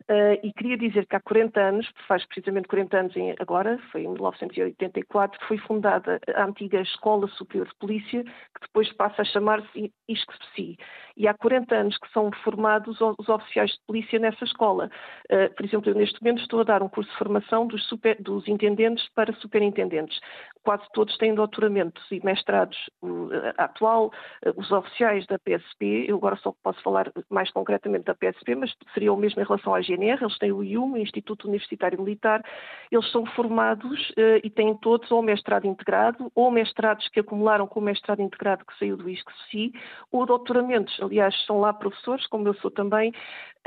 Uh, 0.09 0.39
e 0.41 0.53
queria 0.53 0.77
dizer 0.77 1.05
que 1.05 1.15
há 1.15 1.19
40 1.19 1.59
anos, 1.59 1.91
faz 2.07 2.25
precisamente 2.25 2.67
40 2.67 2.97
anos 2.97 3.13
agora, 3.39 3.77
foi 3.91 4.03
em 4.03 4.09
1984, 4.09 5.39
que 5.39 5.47
foi 5.47 5.57
fundada 5.57 6.19
a 6.33 6.45
antiga 6.45 6.79
Escola 6.79 7.27
Superior 7.27 7.67
de 7.67 7.75
Polícia, 7.75 8.23
que 8.23 8.61
depois 8.61 8.91
passa 8.93 9.21
a 9.21 9.25
chamar-se 9.25 9.91
ISCSI. 10.07 10.77
E 11.17 11.27
há 11.27 11.33
40 11.33 11.75
anos 11.75 11.97
que 11.97 12.11
são 12.13 12.31
formados 12.43 13.01
os 13.01 13.27
oficiais 13.27 13.71
de 13.71 13.79
polícia 13.87 14.19
nessa 14.19 14.43
escola. 14.45 14.89
Uh, 15.31 15.53
por 15.55 15.65
exemplo, 15.65 15.89
eu 15.89 15.95
neste 15.95 16.21
momento 16.21 16.41
estou 16.41 16.61
a 16.61 16.63
dar 16.63 16.83
um 16.83 16.87
curso 16.87 17.09
de 17.09 17.17
formação 17.17 17.65
dos, 17.65 17.83
super, 17.87 18.15
dos 18.21 18.47
intendentes 18.47 19.09
para 19.15 19.33
superintendentes. 19.33 20.19
Quase 20.67 20.83
todos 20.91 21.17
têm 21.17 21.33
doutoramentos 21.33 22.03
e 22.11 22.19
mestrados. 22.25 22.77
Uh, 23.01 23.29
atual, 23.55 24.11
os 24.57 24.69
oficiais 24.69 25.25
da 25.25 25.39
PSP, 25.39 26.03
eu 26.09 26.17
agora 26.17 26.35
só 26.35 26.53
posso 26.61 26.81
falar 26.81 27.09
mais 27.29 27.49
concretamente 27.51 28.03
da 28.03 28.13
PSP, 28.13 28.53
mas 28.53 28.75
seria 28.93 29.13
o 29.13 29.15
mesmo 29.15 29.41
em 29.41 29.45
relação 29.45 29.73
à 29.73 29.79
GNR, 29.79 30.21
eles 30.21 30.37
têm 30.37 30.51
o 30.51 30.61
IUM, 30.61 30.91
o 30.91 30.97
Instituto 30.97 31.47
Universitário 31.47 31.97
Militar, 31.97 32.43
eles 32.91 33.09
são 33.13 33.25
formados 33.27 34.09
uh, 34.09 34.41
e 34.43 34.49
têm 34.49 34.75
todos 34.75 35.09
ou 35.09 35.21
mestrado 35.21 35.65
integrado, 35.65 36.29
ou 36.35 36.51
mestrados 36.51 37.07
que 37.07 37.21
acumularam 37.21 37.65
com 37.65 37.79
o 37.79 37.83
mestrado 37.83 38.21
integrado 38.21 38.65
que 38.65 38.77
saiu 38.77 38.97
do 38.97 39.09
ISCSI, 39.09 39.71
ou 40.11 40.25
doutoramentos. 40.25 40.99
Aliás, 41.01 41.33
são 41.45 41.61
lá 41.61 41.71
professores, 41.71 42.27
como 42.27 42.45
eu 42.45 42.53
sou 42.55 42.69
também, 42.69 43.13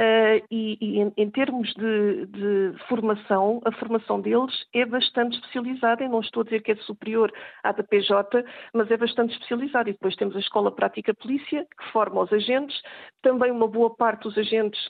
uh, 0.01 0.47
e, 0.51 0.79
e 0.81 1.01
em, 1.01 1.13
em, 1.17 1.31
termos 1.31 1.73
de, 1.75 2.27
de, 2.27 2.79
formação, 2.89 3.61
a 3.65 3.73
formação 3.73 4.21
deles 4.21 4.67
é 4.75 4.87
bastante 4.87 5.35
especializada, 5.37 6.03
e 6.03 6.09
não 6.09 6.21
estou 6.21 6.41
a 6.41 6.45
dizer 6.45 6.63
que 6.63 6.73
é 6.73 6.77
superior 6.77 7.31
à 7.63 7.73
da 7.73 7.83
PJ, 7.83 8.45
mas 8.73 8.91
é 8.91 8.97
bastante 8.97 9.35
especializada. 9.35 9.91
E 9.91 9.93
depois 9.93 10.17
temos 10.17 10.35
a 10.35 10.41
Escola 10.41 10.73
Prática 10.73 11.13
Polícia, 11.13 11.67
que 11.79 11.93
forma 11.93 12.23
os 12.23 12.33
agentes, 12.33 12.81
também 13.23 13.51
uma 13.53 13.69
boa 13.69 13.95
parte 13.95 14.23
dos 14.23 14.39
agentes 14.39 14.81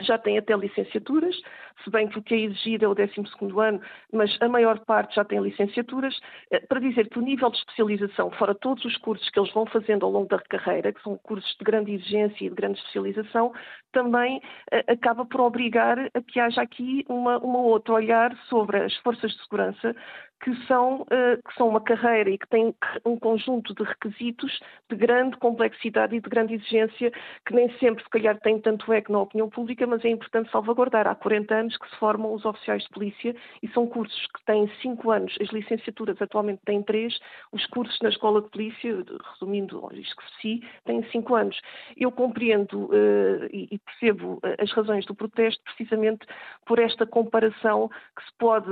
já 0.00 0.18
têm 0.18 0.38
até 0.38 0.56
licenciaturas, 0.56 1.36
se 1.82 1.90
bem 1.90 2.08
que 2.08 2.18
o 2.18 2.22
que 2.22 2.34
é 2.34 2.40
exigido 2.40 2.84
é 2.84 2.88
o 2.88 2.94
12 2.94 3.12
ano, 3.60 3.80
mas 4.12 4.36
a 4.40 4.48
maior 4.48 4.78
parte 4.80 5.14
já 5.14 5.24
tem 5.24 5.40
licenciaturas, 5.40 6.18
eh, 6.50 6.60
para 6.60 6.80
dizer 6.80 7.08
que 7.08 7.18
o 7.18 7.22
nível 7.22 7.50
de 7.50 7.58
especialização, 7.58 8.30
fora 8.32 8.54
todos 8.54 8.84
os 8.84 8.96
cursos 8.98 9.28
que 9.30 9.38
eles 9.38 9.52
vão 9.52 9.66
fazendo 9.66 10.04
ao 10.04 10.12
longo 10.12 10.28
da 10.28 10.38
carreira, 10.38 10.92
que 10.92 11.02
são 11.02 11.16
cursos 11.18 11.54
de 11.56 11.64
grande 11.64 11.92
exigência 11.92 12.44
e 12.44 12.48
de 12.48 12.54
grande 12.54 12.78
especialização, 12.78 13.52
também 13.92 14.38
uh, 14.38 14.92
acaba 14.92 15.24
por 15.24 15.40
obrigar 15.40 15.98
a 15.98 16.22
que 16.22 16.40
haja 16.40 16.62
aqui 16.62 17.04
uma, 17.08 17.38
uma 17.38 17.60
outro 17.60 17.94
olhar 17.94 18.36
sobre 18.48 18.78
as 18.78 18.94
forças 18.98 19.32
de 19.32 19.42
segurança 19.42 19.94
que 20.42 20.54
são, 20.66 21.02
uh, 21.02 21.42
que 21.46 21.54
são 21.56 21.68
uma 21.68 21.80
carreira 21.80 22.30
e 22.30 22.38
que 22.38 22.48
têm 22.48 22.74
um 23.04 23.18
conjunto 23.18 23.74
de 23.74 23.82
requisitos 23.82 24.60
de 24.90 24.96
grande 24.96 25.36
complexidade 25.38 26.14
e 26.14 26.20
de 26.20 26.28
grande 26.28 26.54
exigência 26.54 27.10
que 27.46 27.54
nem 27.54 27.70
sempre, 27.78 28.04
se 28.04 28.10
calhar, 28.10 28.38
tem 28.40 28.60
tanto 28.60 28.92
eco 28.92 29.12
na 29.12 29.20
opinião 29.20 29.48
pública, 29.48 29.86
mas 29.86 30.04
é 30.04 30.08
importante 30.08 30.50
salvaguardar. 30.50 31.06
Há 31.06 31.14
40 31.14 31.54
anos 31.54 31.76
que 31.78 31.88
se 31.88 31.96
formam 31.96 32.32
os 32.34 32.44
oficiais 32.44 32.82
de 32.82 32.90
polícia 32.90 33.34
e 33.62 33.68
são 33.68 33.86
cursos 33.86 34.26
que 34.26 34.44
têm 34.44 34.70
5 34.82 35.10
anos, 35.10 35.36
as 35.40 35.48
licenciaturas 35.48 36.20
atualmente 36.20 36.60
têm 36.64 36.82
3, 36.82 37.18
os 37.52 37.66
cursos 37.66 37.98
na 38.02 38.10
escola 38.10 38.42
de 38.42 38.50
polícia, 38.50 39.04
resumindo 39.32 39.88
isto 39.94 40.16
que 40.16 40.40
si, 40.42 40.62
têm 40.84 41.02
5 41.10 41.34
anos. 41.34 41.60
Eu 41.96 42.12
compreendo 42.12 42.86
uh, 42.86 43.46
e 43.50 43.78
percebo 43.78 44.40
as 44.58 44.70
razões 44.72 45.06
do 45.06 45.14
protesto 45.14 45.62
precisamente 45.64 46.26
por 46.66 46.78
esta 46.78 47.06
comparação 47.06 47.88
que 47.88 48.24
se 48.24 48.32
pode, 48.38 48.70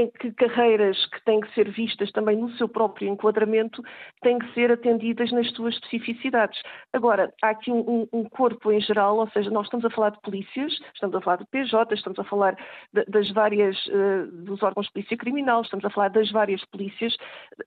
em 0.00 0.10
que 0.10 0.32
carreiras 0.32 1.04
que 1.06 1.22
têm 1.24 1.40
que 1.40 1.52
ser 1.54 1.70
vistas 1.70 2.10
também 2.12 2.36
no 2.36 2.50
seu 2.52 2.68
próprio 2.68 3.08
enquadramento 3.08 3.82
têm 4.22 4.38
que 4.38 4.52
ser 4.54 4.72
atendidas 4.72 5.30
nas 5.30 5.50
suas 5.50 5.74
especificidades. 5.74 6.60
Agora, 6.92 7.32
há 7.42 7.50
aqui 7.50 7.70
um, 7.70 8.08
um, 8.12 8.24
corpo 8.24 8.72
em 8.72 8.80
geral, 8.80 9.18
ou 9.18 9.28
seja, 9.30 9.50
nós 9.50 9.66
estamos 9.66 9.84
a 9.84 9.90
falar 9.90 10.10
de 10.10 10.20
polícias, 10.20 10.72
estamos 10.94 11.14
a 11.14 11.20
falar 11.20 11.36
do 11.36 11.46
PJ, 11.46 11.94
estamos 11.94 12.18
a 12.18 12.24
falar 12.24 12.56
de, 12.92 13.04
das 13.06 13.30
várias, 13.32 13.76
uh, 13.86 14.26
dos 14.44 14.62
órgãos 14.62 14.86
de 14.86 14.92
polícia 14.92 15.16
criminal, 15.16 15.62
estamos 15.62 15.84
a 15.84 15.90
falar 15.90 16.08
das 16.08 16.30
várias 16.30 16.64
polícias, 16.66 17.14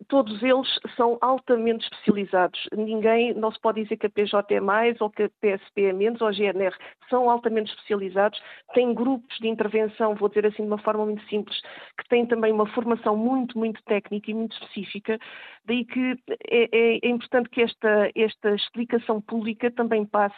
todos 0.07 0.41
eles 0.41 0.79
são 0.95 1.17
altamente 1.21 1.83
especializados. 1.85 2.67
Ninguém, 2.75 3.33
não 3.33 3.51
se 3.51 3.59
pode 3.59 3.83
dizer 3.83 3.97
que 3.97 4.07
a 4.07 4.09
PJ 4.09 4.55
é 4.55 4.59
mais 4.59 4.99
ou 5.01 5.09
que 5.09 5.23
a 5.23 5.29
PSP 5.29 5.85
é 5.85 5.93
menos 5.93 6.21
ou 6.21 6.27
a 6.27 6.31
GNR, 6.31 6.75
são 7.09 7.29
altamente 7.29 7.71
especializados, 7.71 8.41
têm 8.73 8.93
grupos 8.93 9.37
de 9.39 9.47
intervenção, 9.47 10.15
vou 10.15 10.29
dizer 10.29 10.47
assim 10.47 10.63
de 10.63 10.67
uma 10.67 10.77
forma 10.79 11.05
muito 11.05 11.23
simples, 11.27 11.61
que 11.97 12.07
têm 12.09 12.22
também 12.25 12.51
uma 12.51 12.65
formação 12.67 13.15
muito, 13.15 13.57
muito 13.57 13.81
técnica 13.83 14.31
e 14.31 14.33
muito 14.33 14.53
específica, 14.53 15.19
daí 15.65 15.85
que 15.85 16.15
é, 16.49 16.69
é, 16.71 16.99
é 17.03 17.09
importante 17.09 17.49
que 17.49 17.61
esta, 17.61 18.11
esta 18.15 18.55
explicação 18.55 19.21
pública 19.21 19.71
também 19.71 20.05
passe 20.05 20.35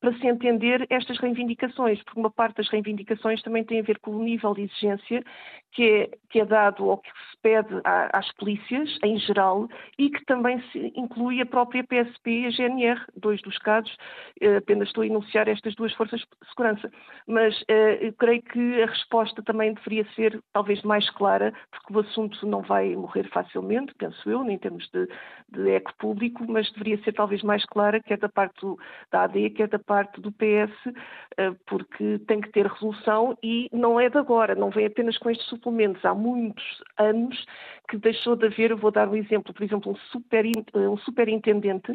para 0.00 0.12
se 0.18 0.26
entender 0.26 0.86
estas 0.90 1.18
reivindicações, 1.18 2.02
porque 2.02 2.20
uma 2.20 2.30
parte 2.30 2.56
das 2.56 2.68
reivindicações 2.68 3.42
também 3.42 3.64
tem 3.64 3.80
a 3.80 3.82
ver 3.82 3.98
com 3.98 4.12
o 4.12 4.22
nível 4.22 4.54
de 4.54 4.62
exigência 4.62 5.22
que 5.72 5.82
é, 5.82 6.10
que 6.30 6.40
é 6.40 6.44
dado 6.44 6.86
ou 6.86 6.96
que 6.96 7.08
se 7.08 7.36
pede 7.42 7.80
às 7.84 8.32
polícias, 8.32 8.98
em 9.04 9.18
geral, 9.18 9.68
e 9.98 10.08
que 10.08 10.24
também 10.24 10.60
se 10.72 10.92
inclui 10.96 11.40
a 11.40 11.46
própria 11.46 11.84
PSP 11.84 12.30
e 12.30 12.46
a 12.46 12.50
GNR, 12.50 13.00
dois 13.14 13.40
dos 13.42 13.58
casos, 13.58 13.94
eh, 14.40 14.56
apenas 14.56 14.88
estou 14.88 15.02
a 15.02 15.06
enunciar 15.06 15.48
estas 15.48 15.74
duas 15.74 15.92
forças 15.92 16.20
de 16.20 16.48
segurança. 16.48 16.90
Mas 17.26 17.62
eh, 17.68 17.98
eu 18.00 18.12
creio 18.14 18.42
que 18.42 18.82
a 18.82 18.86
resposta 18.86 19.42
também 19.42 19.74
deveria 19.74 20.06
ser 20.14 20.40
talvez 20.52 20.82
mais 20.82 21.08
clara, 21.10 21.25
porque 21.70 21.92
o 21.92 22.00
assunto 22.00 22.46
não 22.46 22.62
vai 22.62 22.94
morrer 22.94 23.28
facilmente, 23.30 23.94
penso 23.94 24.28
eu, 24.28 24.42
nem 24.42 24.56
em 24.56 24.58
termos 24.58 24.88
de, 24.90 25.08
de 25.50 25.70
eco 25.70 25.92
público, 25.98 26.44
mas 26.48 26.70
deveria 26.72 27.02
ser 27.02 27.12
talvez 27.12 27.42
mais 27.42 27.64
clara, 27.66 28.00
quer 28.00 28.18
da 28.18 28.28
parte 28.28 28.60
do, 28.60 28.78
da 29.10 29.24
AD, 29.24 29.50
quer 29.50 29.68
da 29.68 29.78
parte 29.78 30.20
do 30.20 30.32
PS, 30.32 30.94
eh, 31.36 31.52
porque 31.66 32.18
tem 32.26 32.40
que 32.40 32.50
ter 32.50 32.66
resolução 32.66 33.36
e 33.42 33.68
não 33.72 34.00
é 34.00 34.08
de 34.08 34.18
agora, 34.18 34.54
não 34.54 34.70
vem 34.70 34.86
apenas 34.86 35.18
com 35.18 35.30
estes 35.30 35.46
suplementos. 35.48 36.04
Há 36.04 36.14
muitos 36.14 36.64
anos 36.98 37.44
que 37.88 37.96
deixou 37.96 38.36
de 38.36 38.46
haver, 38.46 38.74
vou 38.74 38.90
dar 38.90 39.08
um 39.08 39.16
exemplo, 39.16 39.52
por 39.52 39.62
exemplo, 39.62 39.92
um, 39.92 39.96
super, 40.10 40.44
um 40.74 40.96
superintendente 40.98 41.92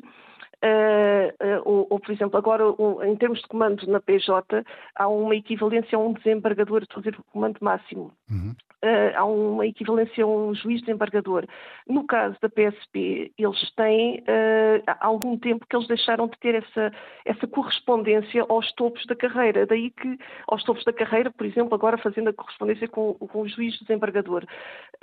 Uh, 0.63 1.33
uh, 1.43 1.61
ou, 1.65 1.87
ou, 1.89 1.99
por 1.99 2.11
exemplo, 2.11 2.37
agora 2.37 2.63
em 3.07 3.15
termos 3.15 3.41
de 3.41 3.47
comando 3.47 3.83
na 3.87 3.99
PJ, 3.99 4.63
há 4.95 5.07
uma 5.07 5.35
equivalência 5.35 5.97
a 5.97 5.99
um 5.99 6.13
desembargador, 6.13 6.83
a 6.87 6.99
dizer, 6.99 7.17
comando 7.33 7.57
máximo. 7.61 8.13
Uhum 8.29 8.53
uh, 8.83 9.17
há 9.17 9.25
uma 9.25 9.65
equivalência 9.65 10.23
a 10.23 10.27
um 10.27 10.53
juiz 10.53 10.81
desembargador. 10.81 11.45
No 11.87 12.05
caso 12.05 12.35
da 12.41 12.49
PSP, 12.49 13.31
eles 13.37 13.71
têm 13.75 14.19
uh, 14.19 14.83
há 14.87 15.05
algum 15.05 15.37
tempo 15.37 15.65
que 15.67 15.75
eles 15.75 15.87
deixaram 15.87 16.27
de 16.27 16.37
ter 16.39 16.55
essa, 16.55 16.91
essa 17.25 17.47
correspondência 17.47 18.45
aos 18.49 18.71
topos 18.73 19.05
da 19.05 19.15
carreira. 19.15 19.65
Daí 19.65 19.91
que, 19.91 20.17
aos 20.47 20.63
topos 20.63 20.83
da 20.83 20.93
carreira, 20.93 21.31
por 21.31 21.45
exemplo, 21.45 21.75
agora 21.75 21.97
fazendo 21.97 22.29
a 22.29 22.33
correspondência 22.33 22.87
com, 22.87 23.13
com 23.13 23.41
o 23.41 23.47
juiz 23.47 23.77
desembargador. 23.79 24.43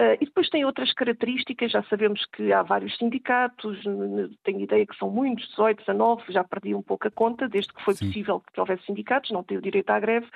Uh, 0.00 0.14
e 0.20 0.24
depois 0.24 0.48
tem 0.48 0.64
outras 0.64 0.92
características, 0.92 1.72
já 1.72 1.82
sabemos 1.84 2.24
que 2.26 2.52
há 2.52 2.62
vários 2.62 2.96
sindicatos, 2.96 3.82
tenho 4.44 4.60
ideia 4.60 4.86
que 4.86 4.96
são 4.96 5.10
muitos, 5.10 5.48
18, 5.50 5.78
19, 5.78 6.22
já 6.28 6.44
perdi 6.44 6.74
um 6.74 6.82
pouco 6.82 7.06
a 7.06 7.10
conta, 7.10 7.48
desde 7.48 7.72
que 7.72 7.84
foi 7.84 7.94
Sim. 7.94 8.06
possível 8.06 8.42
que 8.52 8.60
houvesse 8.60 8.84
sindicatos, 8.84 9.30
não 9.30 9.42
tem 9.42 9.58
o 9.58 9.62
direito 9.62 9.90
à 9.90 9.98
greve. 9.98 10.26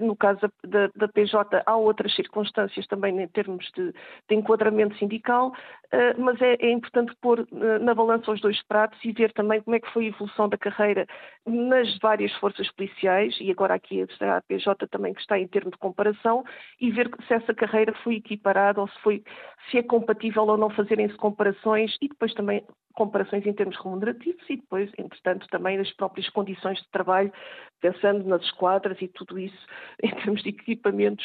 no 0.00 0.16
caso 0.16 0.40
da, 0.64 0.88
da 0.94 1.08
PJ, 1.08 1.62
há 1.64 1.76
outras 1.76 2.14
circunstâncias 2.14 2.31
circunstâncias 2.32 2.86
também 2.86 3.20
em 3.20 3.28
termos 3.28 3.70
de, 3.76 3.92
de 4.28 4.34
enquadramento 4.34 4.96
sindical, 4.96 5.48
uh, 5.48 6.20
mas 6.20 6.40
é, 6.40 6.56
é, 6.60 6.70
importante 6.72 7.14
pôr 7.20 7.40
uh, 7.40 7.78
na 7.80 7.94
balança 7.94 8.32
os 8.32 8.40
dois 8.40 8.62
pratos 8.66 8.98
e 9.04 9.12
ver 9.12 9.32
também 9.32 9.60
como 9.60 9.76
é 9.76 9.80
que 9.80 9.90
foi 9.92 10.06
a 10.06 10.08
evolução 10.08 10.48
da 10.48 10.56
carreira 10.56 11.06
nas 11.46 11.98
várias 11.98 12.32
forças 12.36 12.70
policiais, 12.72 13.36
e 13.40 13.50
agora 13.50 13.74
aqui 13.74 14.02
a 14.02 14.40
PJ 14.42 14.86
também 14.88 15.12
que 15.12 15.20
está 15.20 15.38
em 15.38 15.46
termo 15.46 15.70
de 15.70 15.78
comparação, 15.78 16.42
e 16.80 16.90
ver 16.90 17.10
se 17.26 17.34
essa 17.34 17.54
carreira 17.54 17.92
foi 18.02 18.16
equiparada 18.16 18.80
ou 18.80 18.88
se, 18.88 18.98
foi, 19.00 19.22
se 19.70 19.78
é 19.78 19.82
compatível 19.82 20.44
ou 20.44 20.56
não 20.56 20.70
fazerem-se 20.70 21.16
comparações, 21.16 21.96
e 22.00 22.08
depois 22.08 22.32
também 22.34 22.64
comparações 22.94 23.46
em 23.46 23.52
termos 23.52 23.76
remunerativos 23.82 24.42
e 24.48 24.56
depois, 24.56 24.90
entretanto, 24.98 25.46
também 25.50 25.78
as 25.78 25.90
próprias 25.92 26.28
condições 26.30 26.78
de 26.78 26.88
trabalho, 26.90 27.32
pensando 27.80 28.24
nas 28.24 28.42
esquadras 28.42 28.96
e 29.00 29.08
tudo 29.08 29.38
isso 29.38 29.66
em 30.02 30.10
termos 30.10 30.42
de 30.42 30.50
equipamentos, 30.50 31.24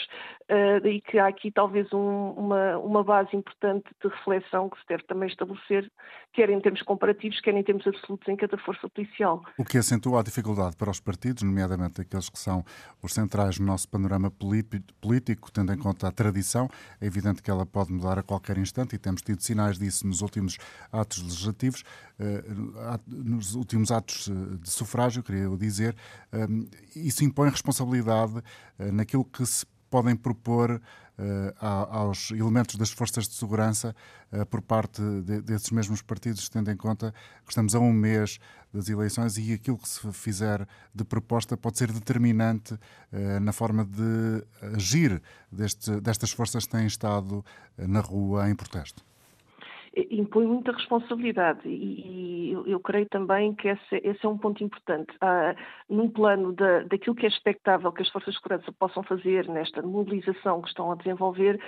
uh, 0.50 0.82
daí 0.82 1.02
que 1.02 1.20
há 1.20 1.28
aqui 1.28 1.52
talvez 1.52 1.92
um, 1.94 2.32
uma, 2.32 2.78
uma 2.80 3.04
base 3.04 3.36
importante 3.36 3.86
de 4.02 4.10
reflexão 4.10 4.70
que 4.70 4.80
se 4.80 4.88
deve 4.88 5.04
também 5.04 5.30
estabelecer, 5.30 5.90
quer 6.34 6.50
em 6.50 6.60
termos 6.60 6.82
comparativos, 6.82 7.40
quer 7.42 7.54
em 7.54 7.64
termos 7.64 7.86
absolutos 7.86 8.28
em 8.28 8.36
cada 8.36 8.58
força 8.58 8.90
policial. 8.90 9.44
O 9.58 9.64
que 9.64 9.78
acentua 9.78 10.20
a 10.20 10.24
dificuldade 10.24 10.76
para 10.76 10.90
os 10.90 11.00
partidos, 11.00 11.44
nomeadamente 11.44 12.02
aqueles 12.02 12.30
que 12.30 12.40
são 12.40 12.64
os 13.02 13.14
centrais 13.14 13.60
no 13.60 13.66
nosso 13.66 13.88
panorama 13.90 14.32
político, 14.32 15.52
tendo 15.52 15.74
em 15.74 15.78
conta 15.78 16.08
a 16.08 16.12
tradição, 16.12 16.68
é 17.00 17.06
evidente 17.06 17.42
que 17.42 17.52
ela 17.52 17.66
pode 17.66 17.92
mudar 17.92 18.18
a 18.18 18.24
qualquer 18.24 18.58
instante 18.58 18.96
e 18.96 19.00
temos 19.00 19.22
tido 19.22 19.42
sinais 19.42 19.78
disso 19.78 20.06
nos 20.08 20.22
últimos 20.22 20.58
atos 20.92 21.22
legislativos, 21.22 21.57
eh, 22.20 22.44
nos 23.08 23.54
últimos 23.54 23.92
atos 23.92 24.28
eh, 24.28 24.58
de 24.62 24.70
sufrágio, 24.70 25.22
queria 25.22 25.44
eu 25.44 25.58
dizer, 25.58 25.96
eh, 26.32 26.48
isso 26.96 27.24
impõe 27.24 27.50
responsabilidade 27.50 28.42
naquilo 28.92 29.24
que 29.24 29.46
se 29.46 29.66
podem 29.90 30.16
propor 30.16 30.82
aos 31.60 32.30
elementos 32.30 32.76
das 32.76 32.92
forças 32.92 33.28
de 33.28 33.34
segurança 33.34 33.96
por 34.52 34.62
parte 34.62 35.02
desses 35.44 35.72
mesmos 35.72 36.00
partidos, 36.00 36.48
tendo 36.48 36.70
em 36.70 36.78
conta 36.78 37.12
que 37.44 37.52
estamos 37.52 37.74
a 37.74 37.80
um 37.80 37.92
mês 37.92 38.38
das 38.72 38.88
eleições 38.88 39.36
e 39.38 39.52
aquilo 39.52 39.80
que 39.80 39.90
se 39.90 40.12
fizer 40.12 40.68
de 40.94 41.04
proposta 41.04 41.58
pode 41.58 41.80
ser 41.80 41.92
determinante 41.92 42.78
na 43.42 43.52
forma 43.52 43.84
de 43.84 44.46
agir 44.76 45.20
deste, 45.52 46.00
destas 46.02 46.30
forças 46.30 46.66
que 46.66 46.72
têm 46.72 46.86
estado 46.86 47.44
na 47.78 48.02
rua 48.02 48.48
em 48.48 48.54
protesto 48.54 49.04
impõe 50.12 50.46
muita 50.46 50.72
responsabilidade 50.72 51.68
e, 51.68 52.52
e 52.52 52.52
eu, 52.66 52.80
creio 52.80 53.08
também 53.08 53.54
que 53.54 53.68
esse, 53.68 53.96
esse, 54.04 54.26
é 54.26 54.30
um 54.30 54.38
ponto 54.38 54.64
importante. 54.64 55.14
Ah, 55.22 55.56
num 55.90 56.10
plano 56.10 56.54
da, 56.54 56.84
daquilo 56.84 57.16
que 57.16 57.26
é 57.26 57.30
expectável 57.30 57.92
que 57.92 58.02
as 58.02 58.10
forças 58.10 58.34
de 58.34 58.40
segurança 58.40 58.72
possam 58.74 59.04
fazer 59.04 59.48
nesta 59.48 59.82
mobilização 59.82 60.62
que 60.62 60.70
estão 60.70 60.92
a 60.92 60.96
desenvolver, 60.96 61.60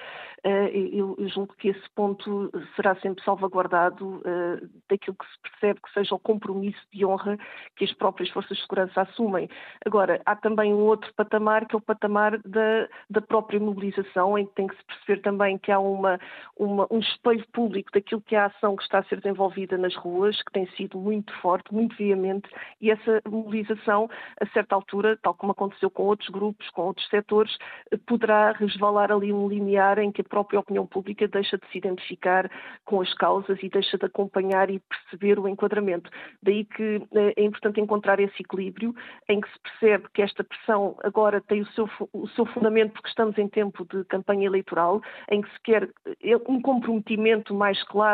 ah, 0.44 0.50
eu, 0.70 1.16
eu, 1.18 1.28
julgo 1.30 1.54
que 1.58 1.70
esse 1.70 1.90
ponto 1.96 2.52
será 2.76 2.96
sempre 2.96 3.24
salvaguardado 3.24 4.22
ah, 4.26 4.66
daquilo 4.90 5.16
que 5.18 5.26
se 5.26 5.42
percebe 5.42 5.82
que 5.82 5.94
seja 5.94 6.16
o 6.16 6.20
compromisso 6.20 6.80
de 6.94 7.06
honra 7.06 7.38
que 7.76 7.86
as 7.86 7.94
próprias 7.94 8.30
forças 8.30 8.58
de 8.58 8.64
segurança 8.64 9.02
assumem. 9.02 9.50
Agora, 9.86 10.22
há 10.26 10.36
também 10.36 10.74
um 10.74 10.86
outro 10.86 11.12
patamar 11.16 11.66
que 11.68 11.76
é 11.76 11.78
o 11.78 11.82
patamar 11.82 12.38
da, 12.40 12.88
da 13.10 13.22
própria 13.22 13.60
mobilização, 13.60 14.38
em 14.38 14.46
que 14.46 14.54
tem 14.54 14.68
que 14.68 14.76
se 14.76 14.84
perceber 14.86 15.22
também 15.22 15.58
que 15.58 15.72
há 15.72 15.80
uma, 15.80 16.20
uma 16.58 16.88
um 16.90 17.00
espelho 17.00 17.46
público 17.52 17.92
daquilo 17.94 18.19
aquilo 18.20 18.22
que 18.22 18.36
é 18.36 18.40
a 18.40 18.46
ação 18.46 18.76
que 18.76 18.84
está 18.84 19.00
a 19.00 19.04
ser 19.04 19.18
desenvolvida 19.22 19.78
nas 19.78 19.96
ruas, 19.96 20.42
que 20.44 20.52
tem 20.52 20.68
sido 20.76 21.00
muito 21.00 21.34
forte, 21.40 21.74
muito 21.74 21.96
veemente, 21.96 22.50
e 22.82 22.92
essa 22.92 23.22
mobilização, 23.28 24.10
a 24.40 24.46
certa 24.48 24.76
altura, 24.76 25.18
tal 25.22 25.34
como 25.34 25.52
aconteceu 25.52 25.90
com 25.90 26.04
outros 26.04 26.30
grupos, 26.30 26.70
com 26.72 26.84
outros 26.84 27.08
setores, 27.10 27.58
poderá 28.06 28.52
resvalar 28.52 29.12
ali 29.12 29.32
um 29.34 29.48
limiar 29.48 30.00
em 30.00 30.12
que 30.12 30.22
a 30.22 30.24
própria 30.24 30.60
opinião 30.60 30.86
pública 30.86 31.28
deixa 31.28 31.58
de 31.58 31.68
se 31.72 31.78
identificar 31.78 32.50
com 32.86 33.02
as 33.02 33.14
causas 33.16 33.58
e 33.62 33.70
deixa 33.70 33.98
de 33.98 34.06
acompanhar 34.06 34.70
e 34.70 34.80
perceber 34.80 35.40
o 35.40 35.48
enquadramento. 35.48 36.10
Daí 36.42 36.66
que 36.66 37.02
eh, 37.14 37.34
é 37.38 37.44
importante 37.44 37.80
encontrar 37.80 38.20
esse 38.20 38.42
equilíbrio 38.42 38.94
em 39.28 39.42
que 39.42 39.50
se 39.50 39.60
percebe 39.60 40.08
que 40.14 40.22
esta 40.22 40.44
pressão 40.44 40.96
agora 41.04 41.42
tem 41.42 41.62
o 41.62 41.68
seu, 41.68 41.90
o 42.14 42.28
seu 42.30 42.46
fundamento 42.46 42.94
porque 42.94 43.10
estamos 43.10 43.38
em 43.38 43.48
tempo 43.48 43.86
de 43.86 44.04
campanha 44.06 44.46
eleitoral, 44.46 45.02
em 45.30 45.42
que 45.42 45.50
se 45.52 45.60
quer 45.64 45.90
eh, 46.24 46.38
um 46.48 46.62
comprometimento 46.62 47.54
mais 47.54 47.82
claro, 47.84 48.09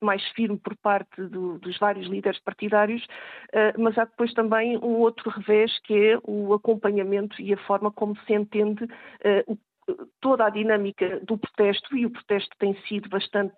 mais 0.00 0.22
firme 0.30 0.58
por 0.58 0.76
parte 0.76 1.22
do, 1.22 1.58
dos 1.58 1.78
vários 1.78 2.06
líderes 2.06 2.40
partidários, 2.40 3.06
eh, 3.52 3.74
mas 3.78 3.96
há 3.98 4.04
depois 4.04 4.32
também 4.34 4.76
um 4.78 4.98
outro 4.98 5.30
revés 5.30 5.78
que 5.80 5.94
é 5.94 6.18
o 6.24 6.54
acompanhamento 6.54 7.40
e 7.40 7.52
a 7.52 7.58
forma 7.58 7.90
como 7.90 8.16
se 8.26 8.32
entende 8.34 8.86
o 9.46 9.56
toda 10.20 10.46
a 10.46 10.50
dinâmica 10.50 11.20
do 11.20 11.38
protesto 11.38 11.96
e 11.96 12.06
o 12.06 12.10
protesto 12.10 12.54
tem 12.58 12.74
sido 12.86 13.08
bastante, 13.08 13.54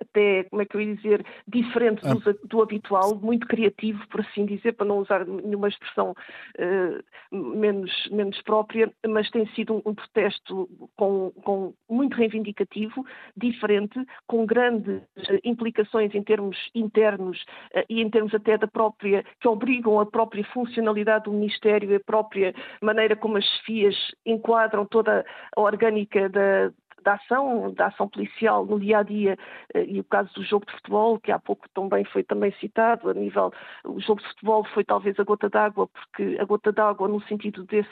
até, 0.00 0.44
como 0.44 0.62
é 0.62 0.66
que 0.66 0.76
eu 0.76 0.80
ia 0.80 0.94
dizer, 0.94 1.24
diferente 1.46 2.02
do, 2.02 2.30
ah. 2.30 2.34
do 2.44 2.62
habitual, 2.62 3.14
muito 3.16 3.46
criativo, 3.46 4.06
por 4.08 4.20
assim 4.20 4.44
dizer, 4.44 4.72
para 4.72 4.86
não 4.86 4.98
usar 4.98 5.24
nenhuma 5.26 5.68
expressão 5.68 6.14
uh, 6.58 7.36
menos, 7.56 7.92
menos 8.10 8.40
própria, 8.42 8.92
mas 9.06 9.30
tem 9.30 9.46
sido 9.54 9.74
um, 9.74 9.82
um 9.86 9.94
protesto 9.94 10.68
com, 10.96 11.30
com, 11.42 11.74
muito 11.88 12.16
reivindicativo, 12.16 13.04
diferente, 13.36 13.98
com 14.26 14.44
grandes 14.44 15.02
implicações 15.44 16.14
em 16.14 16.22
termos 16.22 16.56
internos 16.74 17.40
uh, 17.74 17.84
e 17.88 18.00
em 18.00 18.10
termos 18.10 18.34
até 18.34 18.58
da 18.58 18.66
própria, 18.66 19.24
que 19.40 19.48
obrigam 19.48 20.00
a 20.00 20.06
própria 20.06 20.44
funcionalidade 20.52 21.24
do 21.24 21.32
Ministério 21.32 21.90
e 21.90 21.96
a 21.96 22.00
própria 22.00 22.54
maneira 22.82 23.16
como 23.16 23.36
as 23.36 23.44
chefias 23.44 23.96
enquadram 24.26 24.84
toda 24.84 25.24
a 25.56 25.60
orgânica 25.70 26.28
da, 26.28 26.70
da 27.02 27.14
ação, 27.14 27.72
da 27.72 27.86
ação 27.86 28.08
policial 28.08 28.64
no 28.64 28.78
dia 28.78 28.98
a 28.98 29.02
dia 29.02 29.38
eh, 29.74 29.84
e 29.84 30.00
o 30.00 30.04
caso 30.04 30.32
do 30.34 30.42
jogo 30.42 30.66
de 30.66 30.72
futebol, 30.72 31.18
que 31.18 31.32
há 31.32 31.38
pouco 31.38 31.68
também 31.70 32.04
foi 32.04 32.22
também 32.22 32.52
citado, 32.60 33.10
a 33.10 33.14
nível, 33.14 33.52
o 33.84 34.00
jogo 34.00 34.20
de 34.20 34.28
futebol 34.28 34.64
foi 34.74 34.84
talvez 34.84 35.18
a 35.18 35.24
gota 35.24 35.48
d'água, 35.48 35.88
porque 35.88 36.36
a 36.40 36.44
gota 36.44 36.72
d'água 36.72 37.08
no 37.08 37.22
sentido 37.22 37.64
desse, 37.64 37.88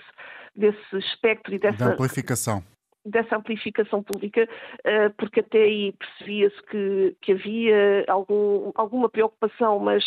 desse 0.55 0.97
espectro 0.97 1.55
e 1.55 1.59
dessa... 1.59 1.85
Da 1.85 1.93
amplificação 1.93 2.62
dessa 3.11 3.37
amplificação 3.37 4.03
pública, 4.03 4.49
eh, 4.85 5.09
porque 5.11 5.40
até 5.40 5.62
aí 5.62 5.92
percebia-se 5.92 6.62
que, 6.64 7.16
que 7.21 7.33
havia 7.33 8.05
algum, 8.09 8.73
alguma 8.75 9.09
preocupação, 9.09 9.79
mas 9.79 10.05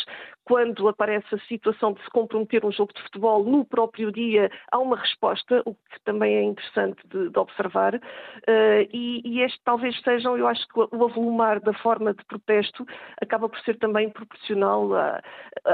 quando 0.52 0.88
aparece 0.90 1.34
a 1.34 1.40
situação 1.48 1.94
de 1.94 2.04
se 2.04 2.10
comprometer 2.10 2.66
um 2.66 2.72
jogo 2.72 2.92
de 2.94 3.02
futebol 3.04 3.44
no 3.44 3.64
próprio 3.64 4.12
dia, 4.12 4.52
há 4.72 4.80
uma 4.80 4.98
resposta, 4.98 5.62
o 5.66 5.74
que 5.74 6.04
também 6.04 6.36
é 6.36 6.44
interessante 6.44 7.02
de, 7.08 7.30
de 7.30 7.40
observar, 7.40 7.96
uh, 7.96 8.88
e, 8.92 9.22
e, 9.24 9.42
este 9.42 9.60
talvez 9.64 9.98
sejam, 10.02 10.38
eu 10.38 10.48
acho 10.48 10.68
que 10.68 10.80
o 10.80 11.06
avolumar 11.06 11.62
da 11.62 11.74
forma 11.76 12.14
de 12.14 12.24
protesto 12.26 12.86
acaba 13.22 13.48
por 13.48 13.60
ser 13.62 13.78
também 13.78 14.10
proporcional 14.10 14.94
a, 14.94 15.22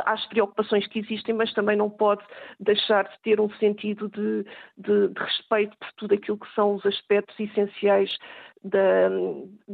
às 0.06 0.24
preocupações 0.28 0.86
que 0.88 1.00
existem, 1.00 1.34
mas 1.34 1.52
também 1.54 1.76
não 1.76 1.90
pode 1.90 2.24
deixar 2.60 3.06
de 3.06 3.20
ter 3.24 3.40
um 3.40 3.50
sentido 3.56 4.10
de, 4.10 4.44
de, 4.78 5.08
de 5.08 5.20
respeito 5.20 5.76
por 5.78 5.92
tudo 5.94 6.14
aquilo 6.14 6.38
que 6.38 6.54
são 6.54 6.76
os 6.76 6.86
aspectos 6.86 7.17
essenciais 7.40 8.18
da, 8.64 9.10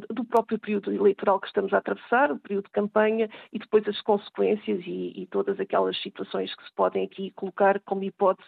do 0.09 0.23
próprio 0.25 0.59
período 0.59 0.91
eleitoral 0.91 1.39
que 1.39 1.47
estamos 1.47 1.73
a 1.73 1.77
atravessar, 1.77 2.31
o 2.31 2.39
período 2.39 2.65
de 2.65 2.71
campanha 2.71 3.29
e 3.51 3.59
depois 3.59 3.87
as 3.87 3.99
consequências 4.01 4.81
e, 4.85 5.13
e, 5.15 5.27
todas 5.27 5.59
aquelas 5.59 5.99
situações 6.01 6.53
que 6.55 6.63
se 6.63 6.73
podem 6.73 7.03
aqui 7.05 7.31
colocar 7.31 7.79
como 7.81 8.03
hipótese 8.03 8.47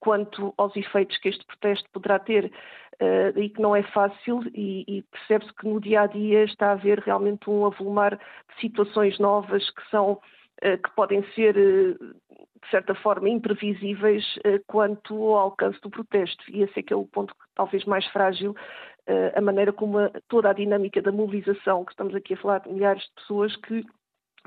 quanto 0.00 0.52
aos 0.56 0.74
efeitos 0.76 1.16
que 1.18 1.28
este 1.28 1.44
protesto 1.46 1.88
poderá 1.92 2.18
ter 2.18 2.46
uh, 2.46 3.38
e 3.38 3.48
que 3.48 3.60
não 3.60 3.74
é 3.74 3.82
fácil 3.82 4.42
e, 4.54 4.84
e 4.86 5.02
percebe-se 5.02 5.54
que 5.54 5.68
no 5.68 5.80
dia 5.80 6.02
a 6.02 6.06
dia 6.06 6.44
está 6.44 6.68
a 6.68 6.72
haver 6.72 6.98
realmente 7.00 7.48
um 7.48 7.64
avolumar 7.64 8.16
de 8.16 8.60
situações 8.60 9.18
novas 9.18 9.68
que 9.70 9.90
são 9.90 10.12
uh, 10.12 10.82
que 10.82 10.90
podem 10.94 11.24
ser 11.34 11.56
uh, 11.56 12.14
de 12.64 12.70
certa 12.70 12.94
forma 12.94 13.28
imprevisíveis 13.28 14.24
quanto 14.66 15.14
ao 15.14 15.36
alcance 15.36 15.80
do 15.80 15.90
protesto 15.90 16.42
e 16.48 16.62
esse 16.62 16.80
é 16.80 16.82
que 16.82 16.92
é 16.92 16.96
o 16.96 17.06
ponto 17.06 17.34
talvez 17.54 17.84
mais 17.84 18.06
frágil 18.06 18.54
a 19.34 19.40
maneira 19.40 19.72
como 19.72 19.98
a, 19.98 20.10
toda 20.28 20.50
a 20.50 20.54
dinâmica 20.54 21.02
da 21.02 21.12
mobilização, 21.12 21.84
que 21.84 21.92
estamos 21.92 22.14
aqui 22.14 22.34
a 22.34 22.36
falar 22.38 22.60
de 22.60 22.72
milhares 22.72 23.02
de 23.02 23.10
pessoas, 23.16 23.54
que 23.56 23.84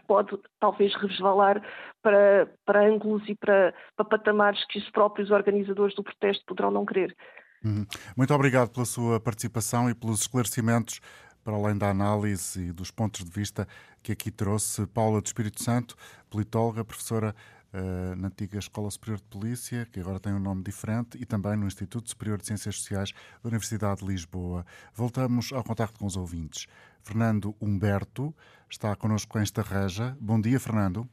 pode 0.08 0.38
talvez 0.60 0.94
resvalar 0.96 1.62
para, 2.02 2.50
para 2.66 2.88
ângulos 2.88 3.24
e 3.28 3.36
para, 3.36 3.74
para 3.96 4.06
patamares 4.06 4.64
que 4.68 4.80
os 4.80 4.90
próprios 4.90 5.32
organizadores 5.32 5.96
do 5.96 6.04
protesto 6.04 6.44
poderão 6.46 6.72
não 6.72 6.86
querer. 6.86 7.16
Uhum. 7.64 7.86
Muito 8.16 8.34
obrigado 8.34 8.70
pela 8.70 8.86
sua 8.86 9.20
participação 9.20 9.90
e 9.90 9.96
pelos 9.96 10.22
esclarecimentos, 10.22 11.02
para 11.44 11.56
além 11.56 11.78
da 11.78 11.90
análise 11.90 12.70
e 12.70 12.72
dos 12.72 12.92
pontos 12.92 13.24
de 13.24 13.32
vista 13.32 13.68
que 14.04 14.12
aqui 14.12 14.30
trouxe. 14.30 14.86
Paula 14.88 15.22
de 15.22 15.30
Espírito 15.30 15.64
Santo, 15.64 15.96
politóloga, 16.30 16.84
professora 16.86 17.34
uh, 17.74 18.16
na 18.16 18.28
antiga 18.28 18.60
Escola 18.60 18.90
Superior 18.90 19.18
de 19.18 19.26
Polícia, 19.26 19.88
que 19.92 20.00
agora 20.00 20.20
tem 20.20 20.34
um 20.34 20.40
nome 20.40 20.64
diferente, 20.64 21.18
e 21.22 21.26
também 21.26 21.56
no 21.56 21.68
Instituto 21.68 22.10
Superior 22.10 22.38
de 22.38 22.46
Ciências 22.46 22.76
Sociais 22.78 23.12
da 23.44 23.50
Universidade 23.50 24.02
de 24.02 24.08
Lisboa. 24.08 24.66
Voltamos 24.94 25.52
ao 25.52 25.64
contacto 25.64 26.00
com 26.00 26.06
os 26.06 26.16
ouvintes. 26.16 26.68
Fernando 27.04 27.56
Humberto 27.62 28.34
está 28.70 28.96
connosco 28.96 29.38
em 29.40 29.44
Estarreja. 29.44 30.16
Bom 30.20 30.40
dia, 30.40 30.60
Fernando. 30.60 31.08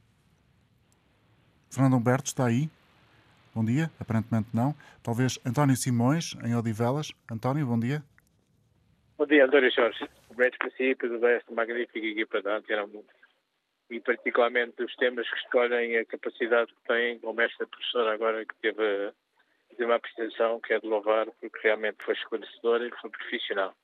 Fernando 1.71 1.97
Humberto 1.97 2.29
está 2.29 2.47
aí? 2.47 2.69
Bom 3.55 3.65
dia, 3.65 3.91
aparentemente 4.01 4.49
não. 4.53 4.75
Talvez 5.03 5.39
António 5.47 5.77
Simões, 5.77 6.37
em 6.45 6.57
Odivelas. 6.57 7.13
António, 7.31 7.67
bom 7.67 7.79
dia. 7.79 8.03
Bom 9.17 9.27
dia, 9.27 9.45
António 9.47 9.71
Jorge. 9.71 10.09
Grandes 10.37 10.59
princípios 10.59 11.21
desta 11.21 11.55
magnífica 11.55 11.99
equipa 11.99 12.43
da 12.43 12.57
Antena 12.57 12.85
Mundo 12.87 13.07
e 13.91 14.01
particularmente 14.01 14.83
os 14.83 14.95
temas 14.97 15.29
que 15.29 15.37
escolhem 15.37 15.99
a 15.99 16.05
capacidade 16.05 16.73
que 16.73 16.83
têm, 16.89 17.19
como 17.19 17.41
esta 17.41 17.67
professora 17.67 18.15
agora 18.15 18.45
que 18.45 18.55
teve, 18.57 19.13
teve 19.71 19.85
uma 19.85 19.97
apresentação 19.97 20.61
que 20.61 20.73
é 20.73 20.81
de 20.81 20.87
louvar 20.87 21.27
porque 21.41 21.61
realmente 21.63 22.03
foi 22.05 22.15
esclarecedora 22.15 22.87
e 22.87 23.01
foi 23.01 23.11
profissional. 23.11 23.75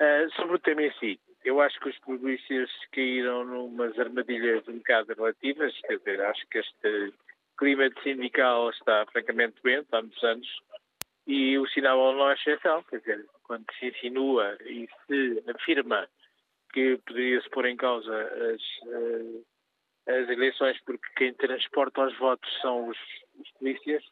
Uh, 0.00 0.28
sobre 0.34 0.56
o 0.56 0.58
tema 0.58 0.82
em 0.82 0.92
si, 0.94 1.20
eu 1.44 1.60
acho 1.60 1.78
que 1.78 1.90
os 1.90 1.98
polícias 2.00 2.70
caíram 2.92 3.44
numas 3.44 3.96
armadilhas 3.98 4.66
um 4.66 4.78
bocado 4.78 5.14
relativas, 5.14 5.78
quer 5.82 5.98
dizer, 5.98 6.20
acho 6.22 6.46
que 6.48 6.58
este 6.58 7.12
clima 7.56 7.88
de 7.90 8.02
sindical 8.02 8.70
está 8.70 9.06
francamente 9.12 9.60
doente 9.62 9.86
há 9.92 10.00
muitos 10.00 10.24
anos 10.24 10.48
e 11.26 11.56
o 11.58 11.66
sinal 11.68 12.12
não 12.12 12.30
é 12.30 12.34
exceção, 12.34 12.82
quer 12.84 12.98
dizer, 12.98 13.26
quando 13.44 13.64
se 13.78 13.86
insinua 13.86 14.56
e 14.62 14.88
se 15.06 15.42
afirma 15.54 16.08
que 16.74 16.98
poderia-se 17.06 17.48
pôr 17.50 17.66
em 17.66 17.76
causa 17.76 18.12
as, 18.12 18.62
eh, 18.88 20.12
as 20.20 20.28
eleições 20.28 20.76
porque 20.84 21.06
quem 21.16 21.32
transporta 21.32 22.04
os 22.04 22.18
votos 22.18 22.60
são 22.60 22.88
os, 22.88 22.98
os 23.38 23.50
polícias, 23.52 24.02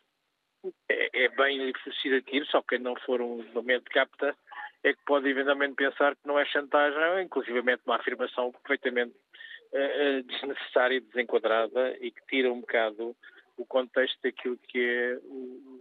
é, 0.88 1.24
é 1.24 1.28
bem 1.30 1.58
elucidativo, 1.60 2.46
só 2.46 2.62
quem 2.62 2.78
não 2.78 2.94
for 3.00 3.20
um 3.20 3.42
momento 3.52 3.90
capta 3.90 4.36
é 4.84 4.92
que 4.92 5.04
pode 5.04 5.28
eventualmente 5.28 5.74
pensar 5.74 6.14
que 6.14 6.26
não 6.26 6.38
é 6.38 6.44
chantagem, 6.46 7.24
inclusivamente 7.24 7.82
uma 7.84 7.96
afirmação 7.96 8.52
perfeitamente 8.52 9.14
uh, 9.72 10.22
desnecessária 10.22 10.96
e 10.96 11.00
desenquadrada 11.00 11.96
e 12.00 12.12
que 12.12 12.26
tira 12.28 12.52
um 12.52 12.60
bocado 12.60 13.16
o 13.56 13.66
contexto 13.66 14.18
daquilo 14.22 14.58
que 14.58 14.78
é 14.78 15.18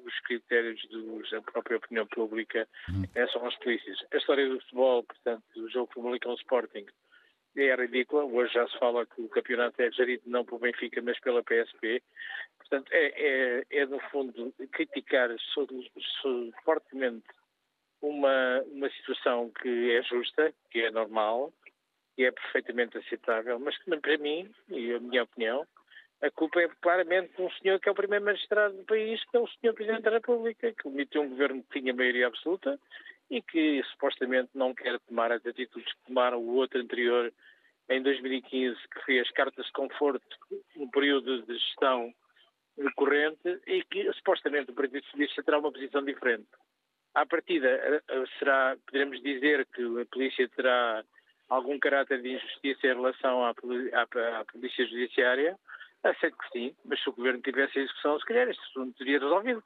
os 0.05 0.19
critérios 0.21 0.81
dos, 0.89 1.29
da 1.31 1.41
própria 1.41 1.77
opinião 1.77 2.05
pública 2.07 2.67
uhum. 2.89 3.27
são 3.31 3.45
as 3.45 3.55
polícias. 3.57 3.97
A 4.13 4.17
história 4.17 4.47
do 4.47 4.59
futebol, 4.61 5.03
portanto, 5.03 5.43
do 5.55 5.69
jogo 5.69 5.93
Famalicão 5.93 6.33
Sporting, 6.35 6.85
é 7.57 7.75
ridícula. 7.75 8.23
Hoje 8.25 8.53
já 8.53 8.67
se 8.67 8.77
fala 8.79 9.05
que 9.05 9.21
o 9.21 9.29
campeonato 9.29 9.81
é 9.81 9.91
gerido 9.91 10.23
não 10.25 10.45
pelo 10.45 10.59
Benfica, 10.59 11.01
mas 11.01 11.19
pela 11.19 11.43
PSP. 11.43 12.01
Portanto, 12.57 12.91
é, 12.91 13.13
é, 13.15 13.65
é 13.69 13.85
no 13.85 13.99
fundo, 14.09 14.53
criticar 14.71 15.29
fortemente 16.63 17.25
uma, 18.01 18.61
uma 18.71 18.89
situação 18.91 19.51
que 19.61 19.91
é 19.91 20.01
justa, 20.03 20.53
que 20.69 20.81
é 20.81 20.91
normal, 20.91 21.53
que 22.15 22.25
é 22.25 22.31
perfeitamente 22.31 22.97
aceitável, 22.97 23.59
mas 23.59 23.77
que, 23.77 23.95
para 23.97 24.17
mim, 24.17 24.49
e 24.69 24.93
a 24.93 24.99
minha 24.99 25.23
opinião, 25.23 25.67
a 26.21 26.29
culpa 26.31 26.61
é 26.61 26.69
claramente 26.81 27.35
de 27.35 27.41
um 27.41 27.51
senhor 27.51 27.79
que 27.79 27.89
é 27.89 27.91
o 27.91 27.95
primeiro 27.95 28.25
magistrado 28.25 28.75
do 28.77 28.83
país, 28.83 29.23
que 29.25 29.37
é 29.37 29.39
o 29.39 29.47
senhor 29.47 29.73
Presidente 29.73 30.03
da 30.03 30.11
República, 30.11 30.71
que 30.71 30.87
emitiu 30.87 31.23
um 31.23 31.29
governo 31.29 31.63
que 31.63 31.79
tinha 31.79 31.93
maioria 31.93 32.27
absoluta 32.27 32.79
e 33.29 33.41
que 33.41 33.81
supostamente 33.91 34.49
não 34.53 34.73
quer 34.73 34.99
tomar 35.01 35.31
as 35.31 35.45
atitudes 35.45 35.91
que 35.91 36.05
tomaram 36.05 36.39
o 36.39 36.55
outro 36.55 36.79
anterior 36.79 37.33
em 37.89 38.01
2015, 38.01 38.77
que 38.93 39.05
fez 39.05 39.29
cartas 39.31 39.65
de 39.65 39.71
conforto 39.71 40.25
no 40.75 40.89
período 40.91 41.41
de 41.43 41.57
gestão 41.57 42.13
corrente 42.95 43.59
e 43.67 43.83
que 43.83 44.11
supostamente 44.13 44.71
o 44.71 44.75
Partido 44.75 45.03
Socialista 45.05 45.43
terá 45.43 45.59
uma 45.59 45.71
posição 45.71 46.03
diferente. 46.03 46.47
À 47.13 47.25
partida, 47.25 48.01
será, 48.39 48.77
poderemos 48.85 49.21
dizer 49.21 49.65
que 49.73 49.83
a 50.01 50.05
polícia 50.05 50.47
terá 50.49 51.03
algum 51.49 51.77
caráter 51.79 52.21
de 52.21 52.35
injustiça 52.35 52.87
em 52.87 52.95
relação 52.95 53.43
à, 53.43 53.49
à, 53.49 54.39
à 54.39 54.45
Polícia 54.45 54.85
Judiciária, 54.85 55.57
aceito 56.09 56.37
que 56.37 56.49
sim, 56.51 56.75
mas 56.85 57.01
se 57.01 57.09
o 57.09 57.13
Governo 57.13 57.41
tivesse 57.41 57.77
a 57.77 57.81
execução, 57.83 58.19
se 58.19 58.25
calhar 58.25 58.49
este 58.49 58.63
assunto 58.63 58.97
teria 58.97 59.19
resolvido. 59.19 59.63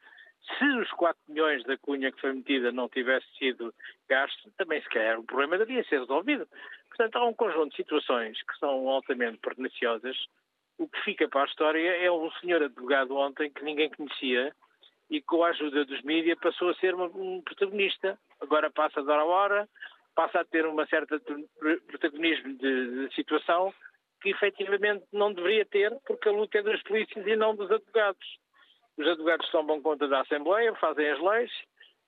Se 0.57 0.65
os 0.65 0.91
4 0.91 1.19
milhões 1.27 1.63
da 1.63 1.77
cunha 1.77 2.11
que 2.11 2.21
foi 2.21 2.33
metida 2.33 2.71
não 2.71 2.87
tivesse 2.87 3.25
sido 3.37 3.73
gasto, 4.07 4.51
também 4.57 4.81
se 4.81 4.89
calhar 4.89 5.19
o 5.19 5.23
problema 5.23 5.57
devia 5.57 5.83
ser 5.85 5.99
resolvido. 5.99 6.47
Portanto, 6.89 7.15
há 7.15 7.25
um 7.25 7.33
conjunto 7.33 7.71
de 7.71 7.77
situações 7.77 8.41
que 8.43 8.57
são 8.59 8.87
altamente 8.87 9.37
perniciosas. 9.39 10.15
O 10.77 10.87
que 10.87 11.01
fica 11.01 11.27
para 11.27 11.43
a 11.43 11.45
história 11.45 11.97
é 11.97 12.11
um 12.11 12.29
senhor 12.33 12.61
advogado 12.61 13.15
ontem 13.15 13.49
que 13.49 13.63
ninguém 13.63 13.89
conhecia 13.89 14.53
e 15.09 15.21
com 15.21 15.43
a 15.43 15.49
ajuda 15.49 15.85
dos 15.85 16.01
mídias 16.03 16.37
passou 16.39 16.69
a 16.69 16.75
ser 16.75 16.93
um 16.95 17.41
protagonista. 17.41 18.17
Agora 18.39 18.69
passa 18.69 19.01
de 19.01 19.09
hora 19.09 19.21
a 19.21 19.25
hora, 19.25 19.69
passa 20.15 20.41
a 20.41 20.45
ter 20.45 20.65
uma 20.65 20.85
certa 20.87 21.19
protagonismo 21.87 22.53
de, 22.57 23.07
de 23.07 23.15
situação 23.15 23.73
que 24.25 24.31
efetivamente 24.31 25.05
não 25.13 25.31
deveria 25.31 25.65
ter, 25.65 25.95
porque 26.07 26.27
a 26.27 26.31
luta 26.31 26.57
é 26.57 26.63
dos 26.63 26.81
polícias 26.81 27.25
e 27.27 27.35
não 27.35 27.55
dos 27.55 27.69
advogados. 27.69 28.25
Os 28.97 29.07
advogados 29.07 29.47
tomam 29.51 29.79
conta 29.81 30.07
da 30.07 30.21
Assembleia, 30.21 30.73
fazem 30.75 31.11
as 31.11 31.21
leis, 31.21 31.51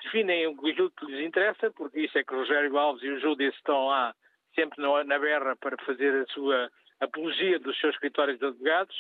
definem 0.04 0.48
o 0.48 0.58
que 0.58 1.06
lhes 1.06 1.28
interessa, 1.28 1.70
porque 1.72 2.00
isso 2.02 2.18
é 2.18 2.24
que 2.24 2.34
o 2.34 2.40
Rogério 2.40 2.76
Alves 2.76 3.04
e 3.04 3.10
o 3.10 3.20
Júdice 3.20 3.56
estão 3.56 3.86
lá 3.86 4.16
sempre 4.56 4.82
na 4.82 5.20
berra 5.20 5.56
para 5.58 5.78
fazer 5.86 6.24
a 6.24 6.34
sua 6.34 6.72
apologia 7.00 7.60
dos 7.60 7.80
seus 7.80 7.94
escritórios 7.94 8.40
de 8.40 8.46
advogados, 8.48 8.96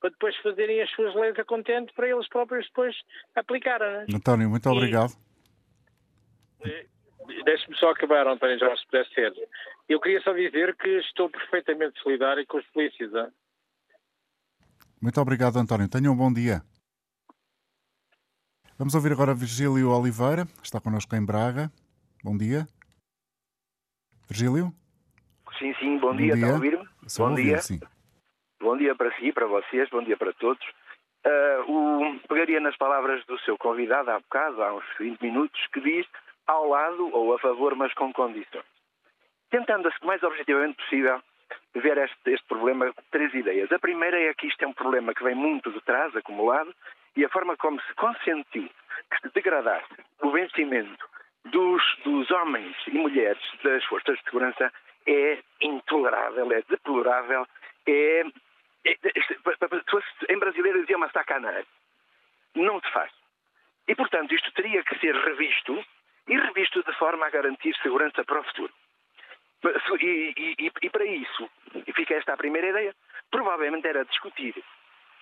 para 0.00 0.08
depois 0.08 0.34
fazerem 0.38 0.80
as 0.80 0.90
suas 0.92 1.14
leis 1.14 1.38
a 1.38 1.44
contente 1.44 1.92
para 1.92 2.08
eles 2.08 2.26
próprios 2.28 2.66
depois 2.68 2.96
aplicarem. 3.34 3.98
Né? 3.98 4.06
António, 4.14 4.48
muito 4.48 4.66
e, 4.66 4.72
obrigado. 4.72 5.12
Eh, 6.64 6.86
deixe-me 7.44 7.76
só 7.76 7.90
acabar, 7.90 8.26
António 8.26 8.58
Jorge, 8.58 8.80
se 8.80 8.86
pudesse 8.86 9.14
ser. 9.14 9.32
Eu 9.88 10.00
queria 10.00 10.20
só 10.22 10.32
dizer 10.32 10.76
que 10.76 10.88
estou 10.98 11.28
perfeitamente 11.28 12.00
solidário 12.02 12.46
com 12.46 12.58
os 12.58 12.66
polícias. 12.68 13.12
Hein? 13.14 13.32
Muito 15.00 15.20
obrigado, 15.20 15.58
António. 15.58 15.88
Tenha 15.88 16.10
um 16.10 16.16
bom 16.16 16.32
dia. 16.32 16.62
Vamos 18.78 18.94
ouvir 18.94 19.12
agora 19.12 19.34
Virgílio 19.34 19.90
Oliveira, 19.90 20.46
está 20.62 20.80
connosco 20.80 21.14
em 21.14 21.24
Braga. 21.24 21.70
Bom 22.24 22.36
dia. 22.36 22.66
Virgílio? 24.28 24.72
Sim, 25.58 25.74
sim, 25.74 25.98
bom, 25.98 26.08
bom 26.08 26.16
dia, 26.16 26.34
dia. 26.34 26.42
está 26.42 26.48
a 26.48 26.54
ouvir-me? 26.54 26.88
Bom 27.18 27.30
ouvir, 27.30 27.42
dia. 27.42 27.58
Sim. 27.58 27.80
Bom 28.60 28.76
dia 28.76 28.94
para 28.94 29.14
si, 29.18 29.32
para 29.32 29.46
vocês, 29.46 29.88
bom 29.90 30.02
dia 30.02 30.16
para 30.16 30.32
todos. 30.34 30.64
Uh, 31.24 31.70
o, 31.70 32.20
pegaria 32.28 32.58
nas 32.60 32.76
palavras 32.76 33.24
do 33.26 33.38
seu 33.40 33.56
convidado 33.58 34.10
há 34.10 34.18
bocado, 34.18 34.62
há 34.62 34.74
uns 34.74 34.84
20 34.98 35.20
minutos, 35.20 35.60
que 35.72 35.80
diz 35.80 36.06
ao 36.46 36.68
lado 36.68 37.14
ou 37.14 37.34
a 37.34 37.38
favor, 37.38 37.74
mas 37.74 37.92
com 37.94 38.12
condições. 38.12 38.64
Tentando-se 39.50 39.96
o 40.02 40.06
mais 40.06 40.22
objetivamente 40.22 40.76
possível 40.76 41.22
ver 41.74 41.98
este, 41.98 42.30
este 42.30 42.46
problema, 42.46 42.92
três 43.10 43.32
ideias. 43.34 43.70
A 43.70 43.78
primeira 43.78 44.18
é 44.18 44.34
que 44.34 44.46
isto 44.46 44.62
é 44.62 44.66
um 44.66 44.72
problema 44.72 45.14
que 45.14 45.24
vem 45.24 45.34
muito 45.34 45.70
de 45.70 45.80
trás, 45.82 46.14
acumulado, 46.16 46.74
e 47.16 47.24
a 47.24 47.28
forma 47.28 47.56
como 47.56 47.80
se 47.82 47.94
consentiu 47.94 48.68
que 49.10 49.20
se 49.20 49.34
degradasse 49.34 49.94
o 50.22 50.30
vencimento 50.30 51.06
dos, 51.46 51.82
dos 52.04 52.30
homens 52.30 52.74
e 52.86 52.92
mulheres 52.92 53.42
das 53.62 53.84
forças 53.84 54.16
de 54.18 54.24
segurança 54.24 54.72
é 55.06 55.38
intolerável, 55.60 56.52
é 56.52 56.62
deplorável, 56.62 57.46
é, 57.86 58.24
é, 58.84 58.92
é 58.92 60.32
em 60.32 60.38
brasileiro 60.38 60.80
dizia 60.80 60.96
uma 60.96 61.10
sacanagem. 61.10 61.66
Não 62.54 62.80
se 62.80 62.90
faz. 62.92 63.10
E, 63.88 63.94
portanto, 63.94 64.32
isto 64.32 64.52
teria 64.52 64.82
que 64.84 64.98
ser 65.00 65.14
revisto 65.14 65.84
e 66.28 66.36
revisto 66.36 66.82
de 66.82 66.92
forma 66.94 67.26
a 67.26 67.30
garantir 67.30 67.74
segurança 67.82 68.24
para 68.24 68.40
o 68.40 68.44
futuro. 68.44 68.72
E, 70.00 70.56
e, 70.58 70.72
e 70.82 70.90
para 70.90 71.04
isso, 71.04 71.48
e 71.86 71.92
fica 71.92 72.14
esta 72.14 72.34
a 72.34 72.36
primeira 72.36 72.68
ideia, 72.68 72.94
provavelmente 73.30 73.86
era 73.86 74.04
discutir 74.04 74.54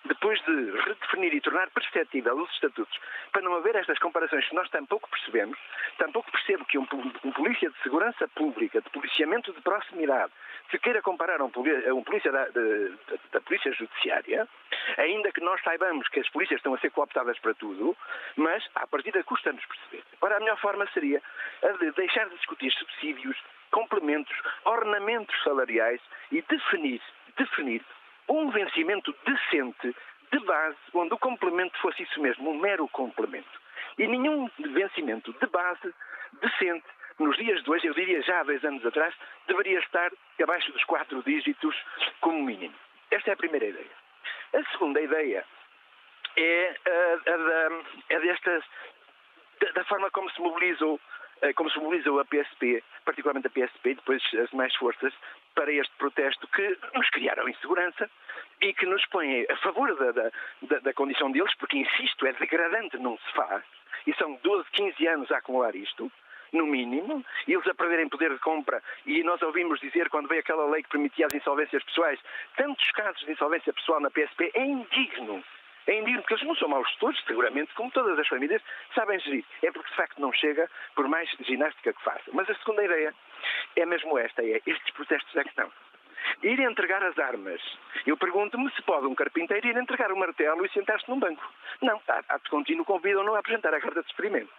depois 0.04 0.40
de 0.44 0.70
redefinir 0.70 1.34
e 1.34 1.40
tornar 1.40 1.70
perceptível 1.70 2.34
os 2.36 2.50
estatutos, 2.52 2.98
para 3.32 3.42
não 3.42 3.54
haver 3.54 3.76
estas 3.76 3.98
comparações 3.98 4.48
que 4.48 4.54
nós 4.54 4.68
tampouco 4.70 5.08
percebemos, 5.10 5.58
tampouco 5.98 6.30
percebo 6.30 6.64
que 6.64 6.78
um, 6.78 6.86
um 7.24 7.32
polícia 7.32 7.70
de 7.70 7.82
segurança 7.82 8.26
pública, 8.28 8.80
de 8.80 8.90
policiamento 8.90 9.52
de 9.52 9.60
proximidade, 9.60 10.32
se 10.70 10.78
queira 10.78 11.02
comparar 11.02 11.40
a 11.40 11.44
um, 11.44 11.52
um 11.94 12.04
polícia 12.04 12.30
da, 12.32 12.46
de, 12.48 12.92
da 13.32 13.40
Polícia 13.40 13.72
Judiciária, 13.72 14.48
ainda 14.96 15.32
que 15.32 15.40
nós 15.40 15.60
saibamos 15.62 16.08
que 16.08 16.20
as 16.20 16.28
polícias 16.30 16.58
estão 16.58 16.74
a 16.74 16.78
ser 16.78 16.90
cooptadas 16.90 17.38
para 17.40 17.54
tudo, 17.54 17.96
mas 18.36 18.66
a 18.74 18.86
partir 18.86 19.12
da 19.12 19.22
custa-nos 19.22 19.64
perceber. 19.64 20.04
Ora, 20.20 20.36
a 20.36 20.40
melhor 20.40 20.58
forma 20.58 20.86
seria 20.92 21.20
a 21.62 21.72
de 21.72 21.90
deixar 21.92 22.28
de 22.28 22.36
discutir 22.36 22.72
subsídios, 22.72 23.36
complementos, 23.70 24.36
ornamentos 24.64 25.36
salariais 25.42 26.00
e 26.30 26.42
definir, 26.42 27.00
definir 27.36 27.84
um 28.30 28.50
vencimento 28.50 29.14
decente 29.26 29.94
de 30.32 30.38
base, 30.40 30.78
onde 30.94 31.12
o 31.12 31.18
complemento 31.18 31.76
fosse 31.80 32.04
isso 32.04 32.20
mesmo, 32.20 32.50
um 32.50 32.58
mero 32.58 32.86
complemento. 32.88 33.60
E 33.98 34.06
nenhum 34.06 34.48
vencimento 34.58 35.32
de 35.32 35.46
base 35.48 35.92
decente, 36.40 36.86
nos 37.18 37.36
dias 37.36 37.62
de 37.62 37.70
hoje, 37.70 37.86
eu 37.86 37.94
diria 37.94 38.22
já 38.22 38.40
há 38.40 38.44
dois 38.44 38.64
anos 38.64 38.86
atrás, 38.86 39.14
deveria 39.46 39.80
estar 39.80 40.10
abaixo 40.40 40.72
dos 40.72 40.84
quatro 40.84 41.22
dígitos 41.24 41.76
como 42.20 42.42
mínimo. 42.42 42.74
Esta 43.10 43.30
é 43.30 43.32
a 43.34 43.36
primeira 43.36 43.66
ideia. 43.66 43.90
A 44.54 44.64
segunda 44.72 45.00
ideia 45.00 45.44
é 46.36 46.76
a, 46.86 47.30
a, 47.30 47.34
a, 47.34 47.82
é 48.08 48.20
desta, 48.20 48.64
da, 49.60 49.72
da 49.72 49.84
forma 49.84 50.10
como 50.12 50.30
se 50.30 50.40
mobilizou 50.40 50.98
eh, 50.98 51.19
como 51.54 51.70
se 51.70 51.78
mobilizou 51.78 52.20
a 52.20 52.24
PSP, 52.24 52.82
particularmente 53.04 53.46
a 53.46 53.50
PSP 53.50 53.90
e 53.90 53.94
depois 53.94 54.22
as 54.34 54.50
demais 54.50 54.74
forças, 54.76 55.12
para 55.54 55.72
este 55.72 55.94
protesto 55.96 56.46
que 56.48 56.78
nos 56.94 57.08
criaram 57.10 57.48
insegurança 57.48 58.10
e 58.60 58.72
que 58.74 58.86
nos 58.86 59.04
põe 59.06 59.46
a 59.48 59.56
favor 59.56 59.94
da, 59.96 60.30
da, 60.62 60.78
da, 60.80 60.92
condição 60.92 61.30
deles, 61.30 61.54
porque, 61.56 61.78
insisto, 61.78 62.26
é 62.26 62.32
degradante, 62.34 62.98
não 62.98 63.16
se 63.16 63.32
faz, 63.32 63.64
e 64.06 64.14
são 64.14 64.38
12, 64.42 64.70
15 64.70 65.06
anos 65.06 65.30
a 65.30 65.38
acumular 65.38 65.74
isto, 65.74 66.10
no 66.52 66.66
mínimo, 66.66 67.24
e 67.46 67.52
eles 67.54 67.66
a 67.68 67.74
perderem 67.74 68.08
poder 68.08 68.32
de 68.32 68.40
compra. 68.40 68.82
E 69.06 69.22
nós 69.22 69.40
ouvimos 69.40 69.80
dizer, 69.80 70.08
quando 70.08 70.28
veio 70.28 70.40
aquela 70.40 70.66
lei 70.66 70.82
que 70.82 70.88
permitia 70.90 71.26
as 71.26 71.34
insolvências 71.34 71.82
pessoais, 71.84 72.18
tantos 72.56 72.90
casos 72.90 73.24
de 73.24 73.32
insolvência 73.32 73.72
pessoal 73.72 74.00
na 74.00 74.10
PSP, 74.10 74.50
é 74.54 74.64
indigno 74.64 75.42
é 75.86 75.98
indigno, 75.98 76.22
porque 76.22 76.34
eles 76.34 76.46
não 76.46 76.54
são 76.56 76.68
maus 76.68 76.88
gestores, 76.88 77.20
seguramente, 77.26 77.74
como 77.74 77.90
todas 77.90 78.18
as 78.18 78.28
famílias, 78.28 78.62
sabem 78.94 79.18
gerir. 79.20 79.44
É 79.62 79.70
porque, 79.70 79.90
de 79.90 79.96
facto, 79.96 80.20
não 80.20 80.32
chega, 80.32 80.68
por 80.94 81.08
mais 81.08 81.28
ginástica 81.40 81.92
que 81.92 82.02
faça. 82.02 82.30
Mas 82.32 82.48
a 82.48 82.54
segunda 82.56 82.84
ideia 82.84 83.14
é 83.76 83.86
mesmo 83.86 84.18
esta, 84.18 84.42
é 84.42 84.60
estes 84.66 84.90
protestos 84.94 85.34
é 85.36 85.42
que 85.42 85.50
estão. 85.50 85.70
Ir 86.42 86.60
entregar 86.60 87.02
as 87.02 87.18
armas. 87.18 87.60
Eu 88.06 88.16
pergunto-me 88.16 88.70
se 88.72 88.82
pode 88.82 89.06
um 89.06 89.14
carpinteiro 89.14 89.66
ir 89.66 89.76
entregar 89.76 90.12
um 90.12 90.18
martelo 90.18 90.64
e 90.64 90.70
sentar-se 90.70 91.08
num 91.08 91.18
banco. 91.18 91.42
Não, 91.82 92.00
há 92.08 92.38
de 92.38 92.50
contínuo 92.50 92.84
convidam-no 92.84 93.34
a 93.34 93.38
apresentar 93.38 93.74
a 93.74 93.80
carta 93.80 94.02
de 94.02 94.08
experimento. 94.08 94.52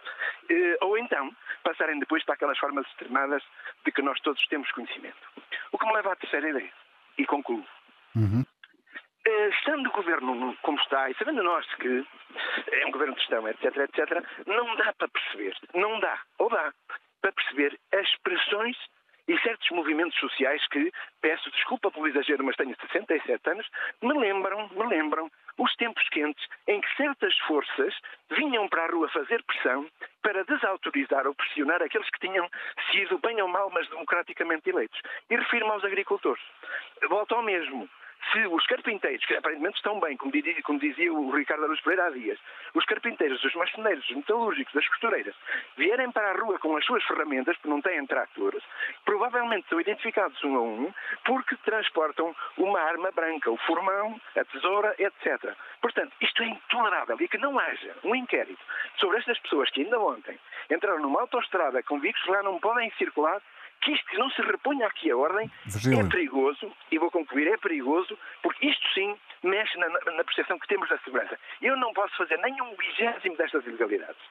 Eh, 0.50 0.76
ou 0.80 0.98
então, 0.98 1.34
passarem 1.62 1.98
depois 1.98 2.24
para 2.24 2.34
aquelas 2.34 2.58
formas 2.58 2.86
extremadas 2.88 3.42
de 3.84 3.92
que 3.92 4.02
nós 4.02 4.20
todos 4.20 4.44
temos 4.48 4.70
conhecimento. 4.72 5.16
O 5.70 5.78
que 5.78 5.86
me 5.86 5.94
leva 5.94 6.12
à 6.12 6.16
terceira 6.16 6.50
ideia. 6.50 6.72
E 7.16 7.24
concluo. 7.24 7.64
Uhum. 8.16 8.44
Eh, 9.24 9.48
estando 9.50 9.86
o 9.88 9.92
governo 9.92 10.56
como 10.62 10.78
está, 10.80 11.08
e 11.08 11.14
sabendo 11.14 11.44
nós 11.44 11.64
que 11.76 12.04
é 12.72 12.86
um 12.86 12.90
governo 12.90 13.14
de 13.14 13.20
gestão, 13.20 13.46
etc., 13.48 13.76
etc., 13.76 14.24
não 14.46 14.74
dá 14.74 14.92
para 14.94 15.08
perceber, 15.08 15.56
não 15.74 16.00
dá, 16.00 16.18
ou 16.38 16.48
dá, 16.48 16.72
para 17.20 17.32
perceber 17.32 17.78
as 17.92 18.08
expressões 18.08 18.76
e 19.28 19.38
certos 19.38 19.70
movimentos 19.70 20.18
sociais 20.18 20.66
que, 20.66 20.92
peço 21.20 21.48
desculpa 21.52 21.88
pelo 21.92 22.08
exagero, 22.08 22.42
mas 22.42 22.56
tenho 22.56 22.74
67 22.80 23.48
anos, 23.48 23.68
me 24.02 24.12
lembram, 24.18 24.68
me 24.70 24.86
lembram 24.86 25.30
os 25.56 25.72
tempos 25.76 26.08
quentes 26.08 26.44
em 26.66 26.80
que 26.80 26.96
certas 26.96 27.36
forças 27.46 27.94
vinham 28.30 28.68
para 28.68 28.86
a 28.86 28.90
rua 28.90 29.08
fazer 29.10 29.40
pressão 29.44 29.88
para 30.20 30.44
desautorizar 30.44 31.28
ou 31.28 31.34
pressionar 31.36 31.80
aqueles 31.80 32.10
que 32.10 32.26
tinham 32.26 32.50
sido, 32.90 33.18
bem 33.18 33.40
ou 33.40 33.46
mal, 33.46 33.70
mas 33.70 33.88
democraticamente 33.88 34.68
eleitos. 34.68 35.00
E 35.30 35.36
refiro-me 35.36 35.70
aos 35.70 35.84
agricultores. 35.84 36.42
Volto 37.08 37.36
ao 37.36 37.42
mesmo 37.42 37.88
se 38.30 38.46
os 38.46 38.66
carpinteiros, 38.66 39.24
que 39.24 39.34
aparentemente 39.34 39.76
estão 39.76 39.98
bem, 40.00 40.16
como 40.16 40.32
dizia, 40.32 40.62
como 40.62 40.78
dizia 40.78 41.12
o 41.12 41.30
Ricardo 41.30 41.64
Aruz 41.64 41.80
Pereira 41.80 42.06
há 42.06 42.10
dias, 42.10 42.38
os 42.74 42.84
carpinteiros, 42.84 43.42
os 43.42 43.54
marceneiros, 43.54 44.08
os 44.08 44.16
metalúrgicos, 44.16 44.76
as 44.76 44.88
costureiras, 44.88 45.34
vierem 45.76 46.10
para 46.12 46.30
a 46.30 46.40
rua 46.40 46.58
com 46.58 46.76
as 46.76 46.84
suas 46.84 47.02
ferramentas, 47.04 47.56
porque 47.56 47.68
não 47.68 47.80
têm 47.80 48.06
tratores, 48.06 48.62
provavelmente 49.04 49.68
são 49.68 49.80
identificados 49.80 50.42
um 50.44 50.56
a 50.56 50.62
um 50.62 50.94
porque 51.24 51.56
transportam 51.64 52.34
uma 52.56 52.80
arma 52.80 53.10
branca, 53.10 53.50
o 53.50 53.56
formão, 53.58 54.20
a 54.36 54.44
tesoura, 54.44 54.94
etc. 54.98 55.54
Portanto, 55.80 56.12
isto 56.20 56.42
é 56.42 56.46
intolerável 56.46 57.16
e 57.20 57.28
que 57.28 57.38
não 57.38 57.58
haja 57.58 57.94
um 58.04 58.14
inquérito 58.14 58.62
sobre 58.96 59.18
estas 59.18 59.38
pessoas 59.40 59.70
que 59.70 59.82
ainda 59.82 59.98
ontem 59.98 60.38
entraram 60.70 61.00
numa 61.00 61.22
autoestrada 61.22 61.82
com 61.82 62.00
que 62.00 62.30
lá 62.30 62.42
não 62.42 62.58
podem 62.58 62.90
circular 62.92 63.40
que 63.82 63.92
isto 63.92 64.18
não 64.18 64.30
se 64.30 64.40
reponha 64.42 64.86
aqui 64.86 65.10
a 65.10 65.16
ordem 65.16 65.50
Virgílio. 65.66 66.00
é 66.00 66.08
perigoso, 66.08 66.72
e 66.90 66.98
vou 66.98 67.10
concluir, 67.10 67.48
é 67.48 67.56
perigoso, 67.58 68.16
porque 68.42 68.66
isto 68.66 68.82
sim 68.94 69.16
mexe 69.42 69.76
na, 69.78 69.88
na 69.88 70.24
percepção 70.24 70.58
que 70.58 70.68
temos 70.68 70.88
da 70.88 70.98
segurança. 70.98 71.38
Eu 71.60 71.76
não 71.76 71.92
posso 71.92 72.16
fazer 72.16 72.36
nem 72.38 72.60
um 72.62 72.74
vigésimo 72.76 73.36
destas 73.36 73.66
ilegalidades. 73.66 74.22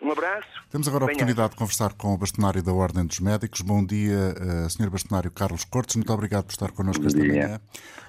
Um 0.00 0.12
abraço. 0.12 0.48
Temos 0.70 0.88
agora 0.88 1.04
a 1.04 1.06
oportunidade 1.06 1.50
de 1.50 1.56
conversar 1.56 1.92
com 1.92 2.14
o 2.14 2.16
bastonário 2.16 2.62
da 2.62 2.72
Ordem 2.72 3.04
dos 3.04 3.20
Médicos. 3.20 3.60
Bom 3.60 3.84
dia, 3.84 4.34
uh, 4.66 4.70
Sr. 4.70 4.88
Bastonário 4.88 5.30
Carlos 5.30 5.64
Cortes. 5.64 5.96
Muito 5.96 6.10
obrigado 6.10 6.44
por 6.44 6.52
estar 6.52 6.72
connosco 6.72 7.06
esta 7.06 7.18
manhã. 7.18 7.60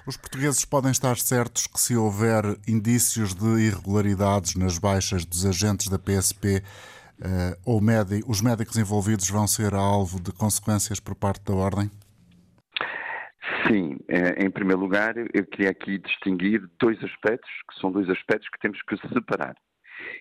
Os 0.06 0.16
portugueses 0.16 0.64
podem 0.64 0.90
estar 0.90 1.18
certos 1.18 1.66
que, 1.66 1.78
se 1.78 1.94
houver 1.94 2.44
indícios 2.66 3.34
de 3.34 3.66
irregularidades 3.66 4.56
nas 4.56 4.78
baixas 4.78 5.26
dos 5.26 5.44
agentes 5.44 5.88
da 5.88 5.98
PSP, 5.98 6.62
uh, 7.22 7.56
ou 7.64 7.80
os 8.26 8.40
médicos 8.40 8.76
envolvidos 8.76 9.30
vão 9.30 9.46
ser 9.46 9.74
alvo 9.74 10.20
de 10.20 10.32
consequências 10.32 11.00
por 11.00 11.14
parte 11.14 11.44
da 11.44 11.54
Ordem? 11.54 11.90
Sim, 13.66 13.96
eh, 14.08 14.44
em 14.44 14.50
primeiro 14.50 14.80
lugar, 14.80 15.14
eu 15.16 15.46
queria 15.46 15.70
aqui 15.70 15.98
distinguir 15.98 16.68
dois 16.78 17.02
aspectos, 17.02 17.50
que 17.68 17.80
são 17.80 17.90
dois 17.90 18.08
aspectos 18.10 18.48
que 18.50 18.58
temos 18.58 18.80
que 18.82 18.96
separar. 19.08 19.56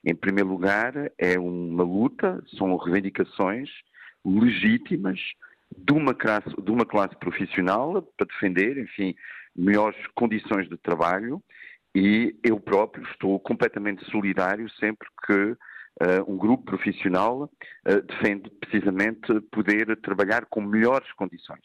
Em 0.05 0.15
primeiro 0.15 0.49
lugar, 0.49 0.93
é 1.17 1.39
uma 1.39 1.83
luta, 1.83 2.41
são 2.57 2.75
reivindicações 2.77 3.69
legítimas 4.23 5.19
de 5.75 5.93
uma 5.93 6.13
classe, 6.13 6.49
de 6.49 6.71
uma 6.71 6.85
classe 6.85 7.15
profissional 7.17 8.01
para 8.17 8.27
defender, 8.27 8.77
enfim, 8.77 9.15
melhores 9.55 9.99
condições 10.15 10.69
de 10.69 10.77
trabalho 10.77 11.41
e 11.95 12.35
eu 12.43 12.59
próprio 12.59 13.03
estou 13.11 13.39
completamente 13.39 14.03
solidário 14.09 14.69
sempre 14.79 15.07
que 15.25 15.57
um 16.27 16.37
grupo 16.37 16.65
profissional 16.65 17.43
uh, 17.43 18.01
defende 18.07 18.49
precisamente 18.59 19.39
poder 19.51 19.95
trabalhar 20.01 20.45
com 20.45 20.61
melhores 20.61 21.11
condições. 21.13 21.61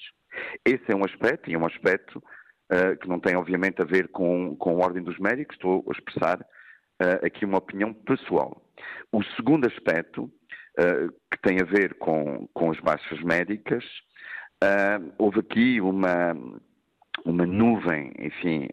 Esse 0.65 0.85
é 0.89 0.97
um 0.97 1.05
aspecto, 1.05 1.51
e 1.51 1.55
é 1.55 1.59
um 1.59 1.67
aspecto 1.67 2.19
uh, 2.19 2.97
que 3.01 3.09
não 3.09 3.19
tem 3.19 3.37
obviamente 3.37 3.81
a 3.81 3.85
ver 3.85 4.09
com, 4.09 4.57
com 4.57 4.71
a 4.71 4.85
ordem 4.85 5.03
dos 5.03 5.19
médicos, 5.19 5.57
estou 5.57 5.85
a 5.89 5.93
expressar 5.93 6.47
aqui 7.23 7.45
uma 7.45 7.59
opinião 7.59 7.93
pessoal. 7.93 8.63
O 9.13 9.23
segundo 9.37 9.67
aspecto, 9.67 10.33
que 11.31 11.39
tem 11.43 11.61
a 11.61 11.65
ver 11.65 11.99
com, 11.99 12.49
com 12.55 12.71
as 12.71 12.81
baixas 12.81 13.21
médicas, 13.23 13.85
houve 15.19 15.41
aqui 15.41 15.79
uma, 15.79 16.35
uma 17.23 17.45
nuvem, 17.45 18.15
enfim, 18.19 18.67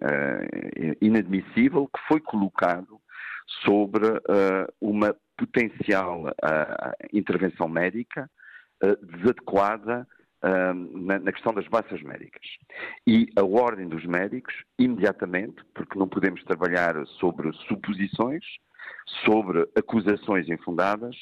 inadmissível 1.02 1.90
que 1.94 2.00
foi 2.08 2.22
colocado 2.22 2.98
sobre 3.66 4.08
uma 4.80 5.14
potencial 5.38 6.26
intervenção 7.12 7.68
médica 7.68 8.30
desadequada 9.02 10.08
na, 10.42 11.20
na, 11.20 11.32
questão 11.32 11.54
das 11.54 11.68
baixas 11.68 12.02
médicas. 12.02 12.42
E 13.08 13.28
a 13.38 13.44
Ordem 13.44 13.88
dos 13.88 14.06
Médicos, 14.06 14.54
imediatamente, 14.78 15.64
porque 15.74 15.98
não 15.98 16.08
podemos 16.08 16.44
trabalhar 16.44 16.96
sobre 17.20 17.52
suposições, 17.68 18.44
sobre 19.26 19.68
acusações 19.78 20.50
infundadas, 20.50 21.16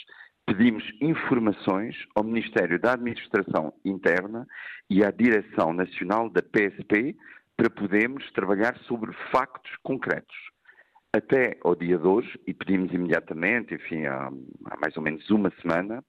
pedimos 0.46 0.84
informações 1.00 1.96
ao 2.16 2.24
Ministério 2.24 2.80
da 2.80 2.94
Administração 2.94 3.74
Interna 3.86 4.48
e 4.90 5.04
à 5.04 5.12
Direção 5.12 5.72
Nacional 5.72 6.30
da 6.30 6.42
PSP 6.42 7.16
para 7.56 7.70
podermos 7.70 8.30
trabalhar 8.32 8.76
sobre 8.88 9.14
factos 9.32 9.72
concretos. 9.84 10.36
Até 11.14 11.58
ao 11.62 11.76
dia 11.76 11.98
de 11.98 12.08
hoje, 12.08 12.40
e 12.48 12.54
pedimos 12.54 12.94
imediatamente, 12.94 13.74
enfim, 13.74 14.06
há, 14.06 14.28
há 14.28 14.78
mais 14.80 14.96
ou 14.96 15.04
menos 15.04 15.30
uma 15.30 15.52
semana, 15.62 16.02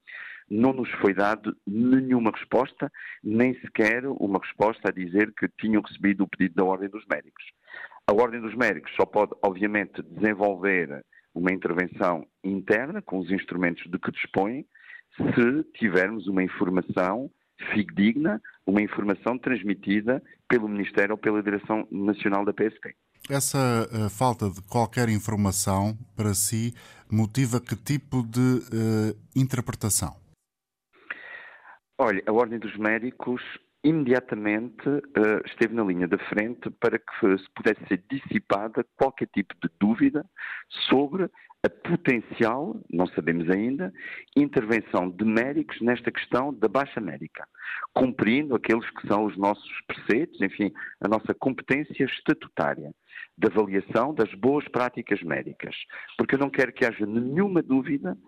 não 0.48 0.72
nos 0.72 0.88
foi 1.00 1.12
dado 1.12 1.56
nenhuma 1.66 2.30
resposta, 2.30 2.88
nem 3.20 3.52
sequer 3.60 4.06
uma 4.06 4.38
resposta 4.38 4.90
a 4.90 4.92
dizer 4.92 5.34
que 5.34 5.48
tinham 5.58 5.82
recebido 5.82 6.22
o 6.22 6.28
pedido 6.28 6.54
da 6.54 6.64
Ordem 6.64 6.88
dos 6.88 7.04
Médicos. 7.10 7.42
A 8.06 8.12
Ordem 8.12 8.40
dos 8.40 8.54
Médicos 8.54 8.94
só 8.94 9.04
pode, 9.04 9.32
obviamente, 9.42 10.00
desenvolver 10.02 11.04
uma 11.34 11.50
intervenção 11.50 12.24
interna 12.44 13.02
com 13.02 13.18
os 13.18 13.28
instrumentos 13.28 13.82
de 13.90 13.98
que 13.98 14.12
dispõe 14.12 14.64
se 15.16 15.64
tivermos 15.80 16.28
uma 16.28 16.44
informação 16.44 17.28
fidedigna, 17.72 18.40
uma 18.64 18.80
informação 18.80 19.36
transmitida 19.36 20.22
pelo 20.48 20.68
Ministério 20.68 21.14
ou 21.14 21.18
pela 21.18 21.42
Direção 21.42 21.88
Nacional 21.90 22.44
da 22.44 22.52
PSP. 22.52 22.94
Essa 23.30 23.88
uh, 23.92 24.10
falta 24.10 24.50
de 24.50 24.60
qualquer 24.62 25.08
informação 25.08 25.96
para 26.16 26.34
si 26.34 26.74
motiva 27.10 27.60
que 27.60 27.76
tipo 27.76 28.22
de 28.22 28.40
uh, 28.40 29.18
interpretação? 29.36 30.16
Olha, 31.98 32.22
a 32.26 32.32
Ordem 32.32 32.58
dos 32.58 32.76
Médicos 32.76 33.40
imediatamente 33.84 34.88
uh, 34.88 35.46
esteve 35.46 35.74
na 35.74 35.82
linha 35.82 36.06
da 36.06 36.18
frente 36.28 36.70
para 36.80 36.98
que 36.98 37.38
se 37.38 37.50
pudesse 37.54 37.84
ser 37.86 38.02
dissipada 38.08 38.86
qualquer 38.96 39.28
tipo 39.34 39.54
de 39.62 39.70
dúvida 39.80 40.24
sobre 40.88 41.28
a 41.64 41.70
potencial, 41.70 42.76
não 42.90 43.06
sabemos 43.06 43.48
ainda, 43.48 43.92
intervenção 44.36 45.08
de 45.08 45.24
médicos 45.24 45.80
nesta 45.80 46.10
questão 46.10 46.52
da 46.52 46.66
baixa 46.66 47.00
médica, 47.00 47.46
cumprindo 47.94 48.56
aqueles 48.56 48.88
que 48.90 49.06
são 49.06 49.24
os 49.24 49.36
nossos 49.36 49.70
preceitos, 49.86 50.40
enfim, 50.40 50.72
a 51.00 51.06
nossa 51.06 51.32
competência 51.34 52.04
estatutária 52.04 52.92
de 53.38 53.46
avaliação 53.46 54.12
das 54.12 54.32
boas 54.34 54.66
práticas 54.68 55.22
médicas. 55.22 55.76
Porque 56.18 56.34
eu 56.34 56.40
não 56.40 56.50
quero 56.50 56.72
que 56.72 56.84
haja 56.84 57.06
nenhuma 57.06 57.62
dúvida 57.62 58.18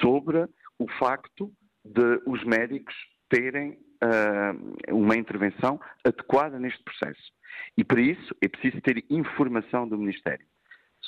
sobre 0.00 0.46
o 0.78 0.88
facto 0.98 1.52
de 1.84 2.22
os 2.24 2.44
médicos 2.44 2.94
terem 3.28 3.76
uh, 4.02 4.94
uma 4.94 5.16
intervenção 5.16 5.80
adequada 6.04 6.58
neste 6.58 6.82
processo. 6.82 7.32
E 7.76 7.84
para 7.84 8.00
isso 8.00 8.34
é 8.42 8.48
preciso 8.48 8.80
ter 8.82 9.04
informação 9.10 9.88
do 9.88 9.98
Ministério. 9.98 10.46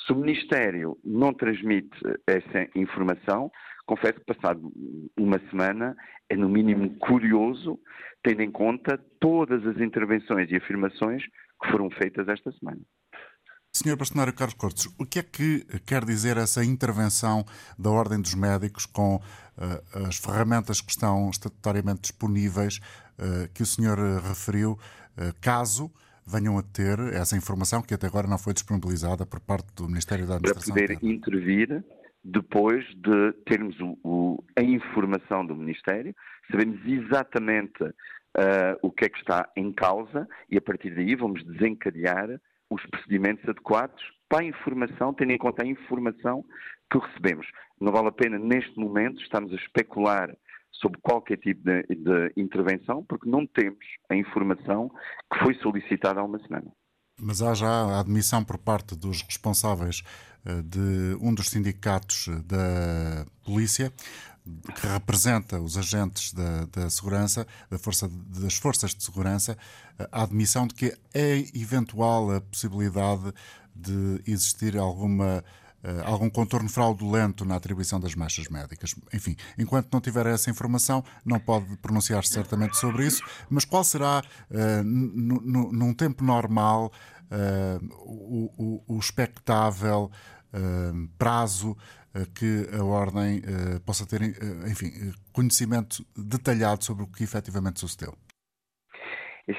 Se 0.05 0.13
o 0.13 0.15
Ministério 0.15 0.97
não 1.03 1.33
transmite 1.33 1.97
essa 2.25 2.69
informação, 2.75 3.51
confesso 3.85 4.19
que 4.19 4.33
passado 4.33 4.71
uma 5.17 5.39
semana 5.49 5.95
é 6.29 6.35
no 6.35 6.47
mínimo 6.47 6.95
curioso, 6.99 7.79
tendo 8.23 8.41
em 8.41 8.51
conta 8.51 8.97
todas 9.19 9.65
as 9.65 9.77
intervenções 9.79 10.49
e 10.51 10.55
afirmações 10.55 11.23
que 11.61 11.71
foram 11.71 11.89
feitas 11.89 12.27
esta 12.27 12.51
semana. 12.53 12.79
Senhor 13.71 13.95
Bastonário 13.95 14.33
Carlos 14.33 14.55
Cortes, 14.55 14.87
o 14.97 15.05
que 15.05 15.19
é 15.19 15.23
que 15.23 15.63
quer 15.85 16.03
dizer 16.03 16.37
essa 16.37 16.65
intervenção 16.65 17.45
da 17.77 17.89
Ordem 17.89 18.19
dos 18.19 18.33
Médicos 18.33 18.85
com 18.85 19.17
uh, 19.17 20.07
as 20.07 20.17
ferramentas 20.17 20.81
que 20.81 20.91
estão 20.91 21.29
estatutariamente 21.29 22.01
disponíveis 22.01 22.79
uh, 23.19 23.47
que 23.53 23.61
o 23.61 23.65
senhor 23.65 23.97
referiu, 24.21 24.71
uh, 24.71 25.33
caso 25.39 25.91
venham 26.25 26.57
a 26.57 26.63
ter 26.63 26.99
essa 27.13 27.37
informação 27.37 27.81
que 27.81 27.93
até 27.93 28.07
agora 28.07 28.27
não 28.27 28.39
foi 28.39 28.53
disponibilizada 28.53 29.25
por 29.25 29.39
parte 29.39 29.73
do 29.75 29.87
Ministério 29.87 30.27
da 30.27 30.35
Administração? 30.35 30.75
Para 30.75 30.95
poder 30.95 31.07
intervir 31.07 31.83
depois 32.23 32.83
de 32.95 33.33
termos 33.45 33.79
o, 33.79 33.97
o, 34.03 34.43
a 34.55 34.61
informação 34.61 35.45
do 35.45 35.55
Ministério, 35.55 36.13
sabemos 36.51 36.79
exatamente 36.85 37.83
o 38.83 38.91
que 38.91 39.05
é 39.05 39.09
que 39.09 39.17
está 39.17 39.49
em 39.55 39.73
causa 39.73 40.27
e 40.49 40.57
a 40.57 40.61
partir 40.61 40.93
daí 40.93 41.15
vamos 41.15 41.43
desencadear 41.43 42.39
os 42.69 42.85
procedimentos 42.87 43.47
adequados 43.47 44.01
para 44.27 44.39
a 44.39 44.45
informação, 44.45 45.13
tendo 45.13 45.31
em 45.31 45.37
conta 45.37 45.63
a 45.63 45.67
informação 45.67 46.45
que 46.91 46.99
recebemos. 46.99 47.47
Não 47.79 47.91
vale 47.91 48.09
a 48.09 48.11
pena, 48.11 48.37
neste 48.37 48.77
momento, 48.77 49.21
estarmos 49.21 49.51
a 49.53 49.55
especular 49.55 50.35
sobre 50.71 50.99
qualquer 51.01 51.37
tipo 51.37 51.63
de, 51.63 51.83
de 51.83 52.33
intervenção, 52.37 53.03
porque 53.03 53.29
não 53.29 53.45
temos 53.45 53.85
a 54.09 54.15
informação 54.15 54.89
que 55.31 55.39
foi 55.39 55.55
solicitada 55.55 56.19
há 56.19 56.23
uma 56.23 56.39
semana. 56.39 56.71
Mas 57.21 57.41
há 57.41 57.53
já 57.53 57.67
a 57.67 57.99
admissão 57.99 58.43
por 58.43 58.57
parte 58.57 58.95
dos 58.95 59.21
responsáveis 59.21 60.03
eh, 60.45 60.61
de 60.61 61.17
um 61.21 61.33
dos 61.33 61.49
sindicatos 61.49 62.29
eh, 62.29 62.41
da 62.45 63.25
polícia 63.43 63.91
que 64.75 64.87
representa 64.87 65.59
os 65.59 65.77
agentes 65.77 66.33
da, 66.33 66.65
da 66.65 66.89
segurança, 66.89 67.45
da 67.69 67.77
força, 67.77 68.09
das 68.09 68.55
forças 68.55 68.93
de 68.93 69.03
segurança, 69.03 69.57
a 70.11 70.23
admissão 70.23 70.67
de 70.67 70.73
que 70.73 70.97
é 71.13 71.37
eventual 71.53 72.31
a 72.31 72.41
possibilidade 72.41 73.33
de 73.75 74.21
existir 74.25 74.77
alguma 74.77 75.43
Uh, 75.81 76.03
algum 76.03 76.29
contorno 76.29 76.67
fraudulento 76.67 77.45
na 77.45 77.55
atribuição 77.55 78.01
das 78.01 78.13
manchas 78.13 78.49
médicas. 78.49 78.93
Enfim, 79.13 79.37
enquanto 79.57 79.87
não 79.93 80.01
tiver 80.01 80.25
essa 80.25 80.49
informação, 80.49 81.01
não 81.23 81.39
pode 81.39 81.77
pronunciar-se 81.77 82.33
certamente 82.33 82.75
sobre 82.75 83.07
isso, 83.07 83.23
mas 83.49 83.63
qual 83.63 83.81
será, 83.81 84.21
uh, 84.51 84.83
num 84.83 85.93
tempo 85.93 86.21
normal, 86.21 86.91
o, 88.01 88.51
o, 88.57 88.95
o, 88.95 88.99
expectável 88.99 90.11
prazo 91.17 91.77
eh, 91.77 91.83
que 92.35 92.67
a 92.75 92.83
Ordem 92.83 93.37
eh, 93.37 93.79
possa 93.85 94.07
ter, 94.07 94.21
eh, 94.21 94.69
enfim, 94.69 95.13
conhecimento 95.31 96.03
detalhado 96.15 96.83
sobre 96.83 97.03
o 97.03 97.07
que 97.07 97.23
efetivamente 97.23 97.79
sucedeu? 97.79 98.13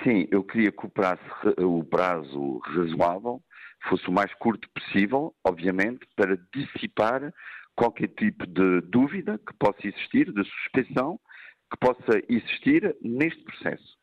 Sim, 0.04 0.28
eu 0.30 0.44
queria 0.44 0.70
que 0.70 0.86
o 0.86 0.88
prazo, 0.88 1.20
o 1.58 1.84
prazo 1.84 2.58
razoável 2.58 3.42
fosse 3.88 4.08
o 4.08 4.12
mais 4.12 4.32
curto 4.34 4.68
possível, 4.70 5.34
obviamente, 5.44 6.06
para 6.14 6.36
dissipar 6.54 7.32
qualquer 7.74 8.08
tipo 8.08 8.46
de 8.46 8.82
dúvida 8.82 9.38
que 9.38 9.54
possa 9.54 9.86
existir, 9.86 10.32
de 10.32 10.44
suspeição 10.44 11.18
que 11.70 11.78
possa 11.78 12.20
existir 12.28 12.96
neste 13.00 13.42
processo. 13.42 13.99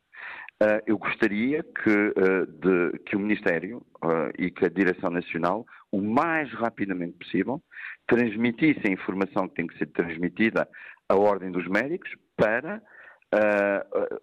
Uh, 0.59 0.81
eu 0.87 0.97
gostaria 0.97 1.61
que, 1.61 1.89
uh, 1.89 2.47
de, 2.47 2.97
que 3.05 3.15
o 3.15 3.19
Ministério 3.19 3.77
uh, 4.03 4.33
e 4.39 4.49
que 4.49 4.65
a 4.65 4.69
Direção 4.69 5.11
Nacional, 5.11 5.63
o 5.91 6.01
mais 6.01 6.51
rapidamente 6.51 7.15
possível, 7.15 7.61
transmitisse 8.07 8.81
a 8.87 8.91
informação 8.91 9.47
que 9.47 9.53
tem 9.53 9.67
que 9.67 9.77
ser 9.77 9.85
transmitida 9.87 10.67
à 11.07 11.15
Ordem 11.15 11.51
dos 11.51 11.67
Médicos 11.67 12.09
para 12.35 12.81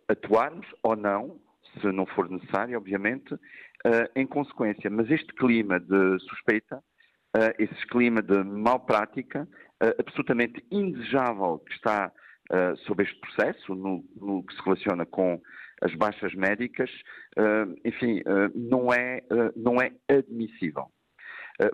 atuarmos 0.08 0.66
ou 0.82 0.96
não, 0.96 1.38
se 1.80 1.92
não 1.92 2.06
for 2.06 2.28
necessário, 2.28 2.78
obviamente, 2.78 3.36
em 4.16 4.26
consequência. 4.26 4.88
Mas 4.88 5.10
este 5.10 5.32
clima 5.34 5.78
de 5.78 6.18
suspeita, 6.20 6.82
esse 7.58 7.86
clima 7.88 8.22
de 8.22 8.42
mal 8.42 8.80
prática, 8.80 9.46
absolutamente 9.98 10.64
indesejável 10.70 11.58
que 11.58 11.74
está 11.74 12.10
sobre 12.86 13.04
este 13.04 13.20
processo, 13.20 13.74
no, 13.74 14.02
no 14.16 14.42
que 14.42 14.54
se 14.54 14.62
relaciona 14.62 15.04
com 15.04 15.38
as 15.84 15.94
baixas 15.94 16.34
médicas, 16.34 16.90
eh, 17.36 17.66
enfim, 17.84 18.20
eh, 18.20 18.48
não 18.54 18.92
é, 18.92 19.18
eh, 19.18 19.52
não 19.54 19.80
é 19.80 19.92
admissível. 20.08 20.90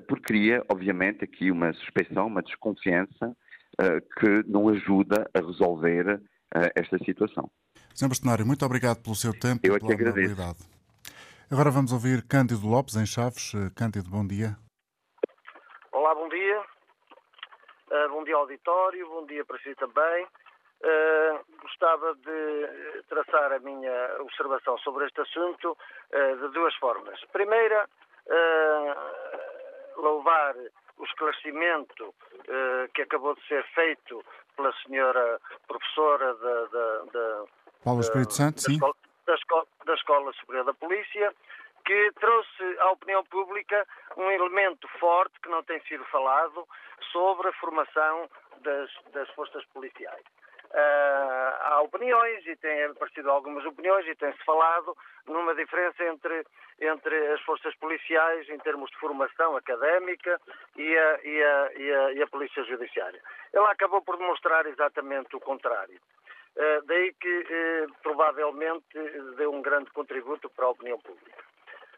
Porque 0.07 0.25
cria, 0.25 0.63
obviamente, 0.71 1.25
aqui 1.25 1.51
uma 1.51 1.73
suspeição, 1.73 2.27
uma 2.27 2.43
desconfiança 2.43 3.35
que 4.19 4.45
não 4.47 4.69
ajuda 4.69 5.27
a 5.33 5.41
resolver 5.41 6.21
esta 6.77 6.99
situação. 6.99 7.51
Sr. 7.95 8.09
Bastonário, 8.09 8.45
muito 8.45 8.63
obrigado 8.63 9.03
pelo 9.03 9.17
seu 9.17 9.33
tempo 9.33 9.61
Eu 9.67 9.77
e 9.77 9.81
pela 9.81 9.95
agradeço. 9.95 10.37
Agora 11.51 11.71
vamos 11.71 11.95
ouvir 11.95 12.23
Cândido 12.29 12.69
Lopes, 12.69 12.95
em 12.97 13.07
Chaves. 13.07 13.53
Cândido, 13.75 14.11
bom 14.11 14.27
dia. 14.27 14.55
Olá, 15.93 16.15
bom 16.15 16.29
dia. 16.29 16.61
Uh, 17.91 18.11
bom 18.11 18.23
dia, 18.23 18.37
auditório. 18.37 19.09
Bom 19.09 19.25
dia 19.25 19.47
para 19.47 19.59
si 19.61 19.75
também. 19.77 20.27
Uh, 20.83 21.45
gostava 21.61 22.14
de 22.14 23.03
traçar 23.09 23.53
a 23.53 23.59
minha 23.59 24.16
observação 24.20 24.78
sobre 24.78 25.05
este 25.07 25.20
assunto 25.20 25.76
uh, 25.76 26.37
de 26.39 26.49
duas 26.55 26.74
formas. 26.76 27.20
Primeira, 27.33 27.87
uh, 28.26 30.01
louvar 30.01 30.55
o 30.97 31.05
esclarecimento 31.05 32.14
que 32.95 33.03
acabou 33.03 33.35
de 33.35 33.47
ser 33.47 33.64
feito 33.74 34.24
pela 34.57 34.72
senhora 34.83 35.41
professora 35.66 36.35
da, 36.35 36.64
da, 36.66 37.03
da 37.12 37.45
Paulo 37.85 38.01
Espírito 38.01 38.35
Santo, 38.35 38.62
da. 38.62 38.72
Escola, 38.72 38.95
da, 39.26 39.35
escola, 39.35 39.66
da 39.87 39.95
Escola 39.95 40.33
Superior 40.33 40.64
da 40.64 40.74
Polícia, 40.74 41.35
que 41.85 42.12
trouxe 42.18 42.78
à 42.81 42.91
opinião 42.91 43.24
pública 43.24 43.87
um 44.16 44.31
elemento 44.31 44.89
forte 44.99 45.39
que 45.41 45.49
não 45.49 45.62
tem 45.62 45.81
sido 45.83 46.05
falado 46.07 46.66
sobre 47.12 47.49
a 47.49 47.53
formação 47.55 48.28
das, 48.62 48.91
das 49.12 49.28
forças 49.31 49.64
policiais. 49.66 50.24
Uh, 50.73 51.51
há 51.62 51.83
opiniões 51.83 52.47
e 52.47 52.55
tem 52.55 52.85
aparecido 52.85 53.29
algumas 53.29 53.64
opiniões 53.64 54.07
e 54.07 54.14
tem-se 54.14 54.39
falado 54.45 54.97
numa 55.27 55.53
diferença 55.53 56.05
entre, 56.05 56.47
entre 56.81 57.33
as 57.33 57.41
forças 57.41 57.75
policiais 57.75 58.49
em 58.49 58.59
termos 58.59 58.89
de 58.91 58.97
formação 58.99 59.57
académica 59.57 60.41
e 60.77 60.97
a, 60.97 61.21
e 61.25 61.43
a, 61.43 61.73
e 61.75 61.93
a, 61.93 62.12
e 62.12 62.23
a 62.23 62.27
Polícia 62.29 62.62
Judiciária. 62.62 63.21
Ele 63.53 63.66
acabou 63.66 64.01
por 64.03 64.16
demonstrar 64.16 64.64
exatamente 64.66 65.35
o 65.35 65.41
contrário. 65.41 66.01
Uh, 66.57 66.87
daí 66.87 67.14
que 67.14 67.39
uh, 67.39 67.93
provavelmente 68.01 68.97
deu 69.37 69.53
um 69.53 69.62
grande 69.62 69.91
contributo 69.91 70.49
para 70.51 70.66
a 70.66 70.71
opinião 70.71 71.01
pública. 71.01 71.45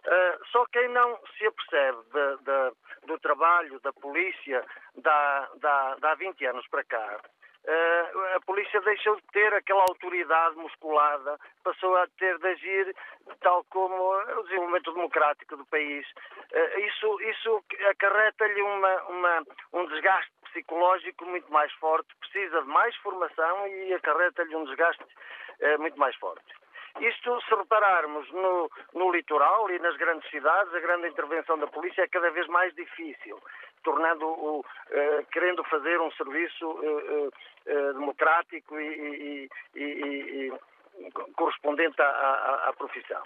Uh, 0.07 0.47
só 0.51 0.65
quem 0.73 0.89
não 0.89 1.19
se 1.37 1.47
apercebe 1.47 1.99
de, 2.11 2.37
de, 2.45 3.07
do 3.07 3.19
trabalho 3.19 3.79
da 3.81 3.93
polícia 3.93 4.65
da, 4.97 5.51
da, 5.57 5.95
da 5.97 6.13
há 6.13 6.15
20 6.15 6.47
anos 6.47 6.67
para 6.69 6.85
cá 6.85 7.21
a 8.35 8.41
polícia 8.45 8.81
deixou 8.81 9.15
de 9.17 9.23
ter 9.33 9.55
aquela 9.55 9.83
autoridade 9.83 10.57
musculada, 10.57 11.39
passou 11.63 11.97
a 11.97 12.07
ter 12.19 12.37
de 12.39 12.49
agir 12.49 12.97
tal 13.41 13.65
como 13.71 13.95
o 13.95 14.43
desenvolvimento 14.43 14.93
democrático 14.93 15.57
do 15.57 15.65
país. 15.67 16.07
Uh, 16.53 16.81
isso 16.81 17.21
isso 17.23 17.65
acarreta-lhe 17.91 18.63
uma, 18.63 19.03
uma, 19.05 19.43
um 19.75 19.87
desgaste 19.87 20.33
psicológico 20.51 21.25
muito 21.25 21.51
mais 21.53 21.73
forte, 21.75 22.15
precisa 22.17 22.63
de 22.63 22.69
mais 22.69 22.95
formação 22.97 23.69
e 23.69 23.95
acarreta-lhe 23.95 24.57
um 24.57 24.65
desgaste 24.65 25.05
uh, 25.05 25.81
muito 25.81 25.99
mais 25.99 26.17
forte. 26.17 26.53
Isto, 27.01 27.41
se 27.43 27.55
repararmos 27.55 28.31
no, 28.33 28.71
no 28.93 29.11
litoral 29.13 29.71
e 29.71 29.79
nas 29.79 29.97
grandes 29.97 30.29
cidades, 30.31 30.75
a 30.75 30.81
grande 30.81 31.09
intervenção 31.09 31.59
da 31.59 31.67
polícia 31.67 32.03
é 32.03 32.09
cada 32.09 32.31
vez 32.31 32.47
mais 32.49 32.75
difícil, 32.75 33.41
tornando 33.83 34.27
o, 34.27 34.61
uh, 34.61 35.27
querendo 35.33 35.63
fazer 35.65 36.01
um 36.01 36.11
serviço 36.13 36.67
uh, 36.67 37.29
uh, 37.29 37.95
democrático 37.95 38.79
e, 38.79 39.49
e, 39.75 39.81
e, 39.81 40.53
e 41.01 41.11
correspondente 41.37 42.01
à, 42.01 42.07
à, 42.07 42.69
à, 42.69 42.73
profissão. 42.75 43.23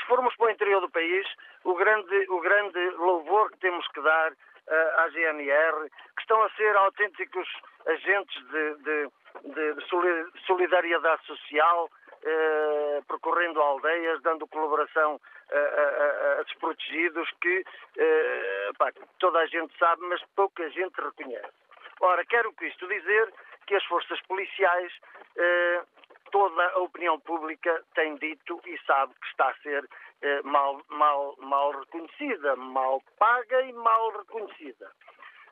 Se 0.00 0.06
formos 0.06 0.34
para 0.36 0.46
o 0.46 0.50
interior 0.50 0.80
do 0.80 0.90
país, 0.90 1.26
o 1.64 1.74
grande, 1.74 2.26
o 2.28 2.40
grande 2.40 2.90
louvor 2.90 3.50
que 3.52 3.58
temos 3.58 3.86
que 3.88 4.00
dar 4.00 4.32
à 4.68 5.08
GNR, 5.10 5.88
que 6.16 6.22
estão 6.22 6.42
a 6.42 6.50
ser 6.50 6.76
autênticos 6.76 7.48
agentes 7.86 8.44
de, 8.48 8.74
de, 8.82 9.10
de 9.54 10.40
solidariedade 10.44 11.24
social, 11.24 11.88
eh, 12.26 13.00
percorrendo 13.06 13.62
aldeias, 13.62 14.20
dando 14.22 14.46
colaboração 14.48 15.20
a, 15.50 15.56
a, 15.56 16.40
a 16.40 16.42
desprotegidos 16.42 17.30
que 17.40 17.64
eh, 17.96 18.70
pá, 18.76 18.92
toda 19.18 19.38
a 19.38 19.46
gente 19.46 19.72
sabe, 19.78 20.02
mas 20.02 20.20
pouca 20.34 20.68
gente 20.70 21.00
reconhece. 21.00 21.52
Ora, 22.00 22.24
quero 22.26 22.52
com 22.52 22.64
isto 22.64 22.86
dizer 22.88 23.32
que 23.66 23.74
as 23.76 23.84
forças 23.84 24.20
policiais, 24.22 24.92
eh, 25.36 25.82
toda 26.30 26.66
a 26.70 26.78
opinião 26.80 27.18
pública 27.20 27.82
tem 27.94 28.16
dito 28.16 28.60
e 28.66 28.76
sabe 28.86 29.14
que 29.14 29.26
está 29.28 29.48
a 29.48 29.56
ser 29.62 29.88
eh, 30.22 30.42
mal, 30.42 30.82
mal, 30.88 31.36
mal 31.38 31.70
reconhecida, 31.70 32.56
mal 32.56 33.00
paga 33.18 33.62
e 33.62 33.72
mal 33.72 34.10
reconhecida. 34.18 34.90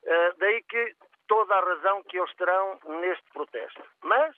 Eh, 0.05 0.33
daí 0.39 0.63
que 0.65 0.95
toda 1.29 1.55
a 1.55 1.61
razão 1.61 2.03
que 2.05 2.19
eles 2.19 2.35
terão 2.35 2.79
neste 3.01 3.25
protesto. 3.33 3.83
Mas 4.03 4.35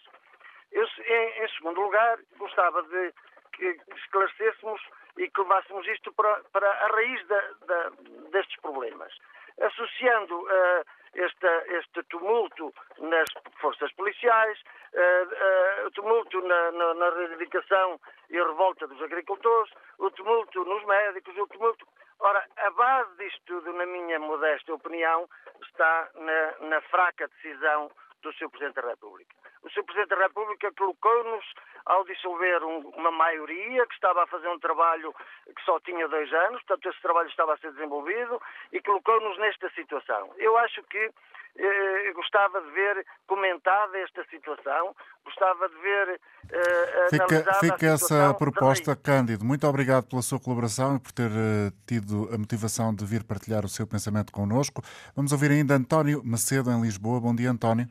eu, 0.72 0.84
em, 0.84 1.44
em, 1.44 1.48
segundo 1.56 1.80
lugar, 1.80 2.18
gostava 2.38 2.82
de 2.82 3.12
que 3.52 3.80
esclarecêssemos 3.96 4.80
e 5.16 5.30
que 5.30 5.40
levássemos 5.40 5.86
isto 5.88 6.12
para, 6.12 6.42
para 6.52 6.70
a 6.70 6.86
raiz 6.88 7.26
da, 7.26 7.40
da, 7.66 7.90
destes 8.30 8.60
problemas. 8.60 9.12
Associando 9.58 10.42
uh, 10.42 10.84
este, 11.14 12.02
tumulto 12.04 12.74
nas 12.98 13.26
forças 13.58 13.90
policiais, 13.92 14.58
uh, 14.92 15.82
uh, 15.82 15.86
o 15.86 15.90
tumulto 15.92 16.40
na, 16.42 16.72
na, 16.72 16.94
na, 16.94 17.10
reivindicação 17.10 17.98
e 18.28 18.36
revolta 18.36 18.86
dos 18.86 19.00
agricultores, 19.00 19.72
o 19.98 20.10
tumulto 20.10 20.64
nos 20.64 20.84
médicos, 20.84 21.36
o 21.38 21.46
tumulto. 21.46 21.86
Ora, 22.20 22.46
a 22.56 22.70
base 22.70 23.16
disto 23.16 23.40
tudo, 23.46 23.72
na 23.72 23.86
minha 23.86 24.18
modesta 24.18 24.74
opinião, 24.74 25.28
está 25.62 26.10
na, 26.14 26.68
na 26.68 26.80
fraca 26.82 27.28
decisão 27.28 27.90
do 28.22 28.32
Sr. 28.34 28.50
Presidente 28.50 28.74
da 28.82 28.88
República. 28.90 29.34
O 29.66 29.70
Sr. 29.70 29.82
Presidente 29.82 30.10
da 30.10 30.22
República 30.22 30.72
colocou-nos 30.78 31.44
ao 31.86 32.04
dissolver 32.04 32.62
um, 32.62 32.88
uma 32.96 33.10
maioria 33.10 33.84
que 33.86 33.94
estava 33.94 34.22
a 34.22 34.26
fazer 34.28 34.48
um 34.48 34.60
trabalho 34.60 35.12
que 35.44 35.62
só 35.64 35.80
tinha 35.80 36.06
dois 36.06 36.32
anos, 36.32 36.62
portanto 36.62 36.88
esse 36.88 37.02
trabalho 37.02 37.28
estava 37.28 37.54
a 37.54 37.58
ser 37.58 37.72
desenvolvido 37.72 38.40
e 38.72 38.80
colocou-nos 38.80 39.36
nesta 39.38 39.68
situação. 39.70 40.32
Eu 40.38 40.56
acho 40.58 40.82
que 40.84 41.10
eh, 41.58 42.12
gostava 42.14 42.60
de 42.60 42.70
ver 42.70 43.04
comentada 43.26 43.98
esta 43.98 44.24
situação, 44.30 44.94
gostava 45.24 45.68
de 45.68 45.74
ver 45.76 46.20
eh, 46.50 47.08
Fica, 47.10 47.54
fica 47.54 47.86
essa 47.86 48.34
proposta, 48.34 48.94
Cândido. 48.94 49.44
Muito 49.44 49.66
obrigado 49.66 50.04
pela 50.08 50.22
sua 50.22 50.38
colaboração 50.38 50.96
e 50.96 51.00
por 51.00 51.10
ter 51.10 51.30
eh, 51.30 51.72
tido 51.88 52.28
a 52.32 52.38
motivação 52.38 52.94
de 52.94 53.04
vir 53.04 53.24
partilhar 53.24 53.64
o 53.64 53.68
seu 53.68 53.86
pensamento 53.86 54.32
connosco. 54.32 54.80
Vamos 55.16 55.32
ouvir 55.32 55.50
ainda 55.50 55.74
António 55.74 56.22
Macedo, 56.24 56.70
em 56.70 56.80
Lisboa. 56.80 57.20
Bom 57.20 57.34
dia, 57.34 57.50
António. 57.50 57.88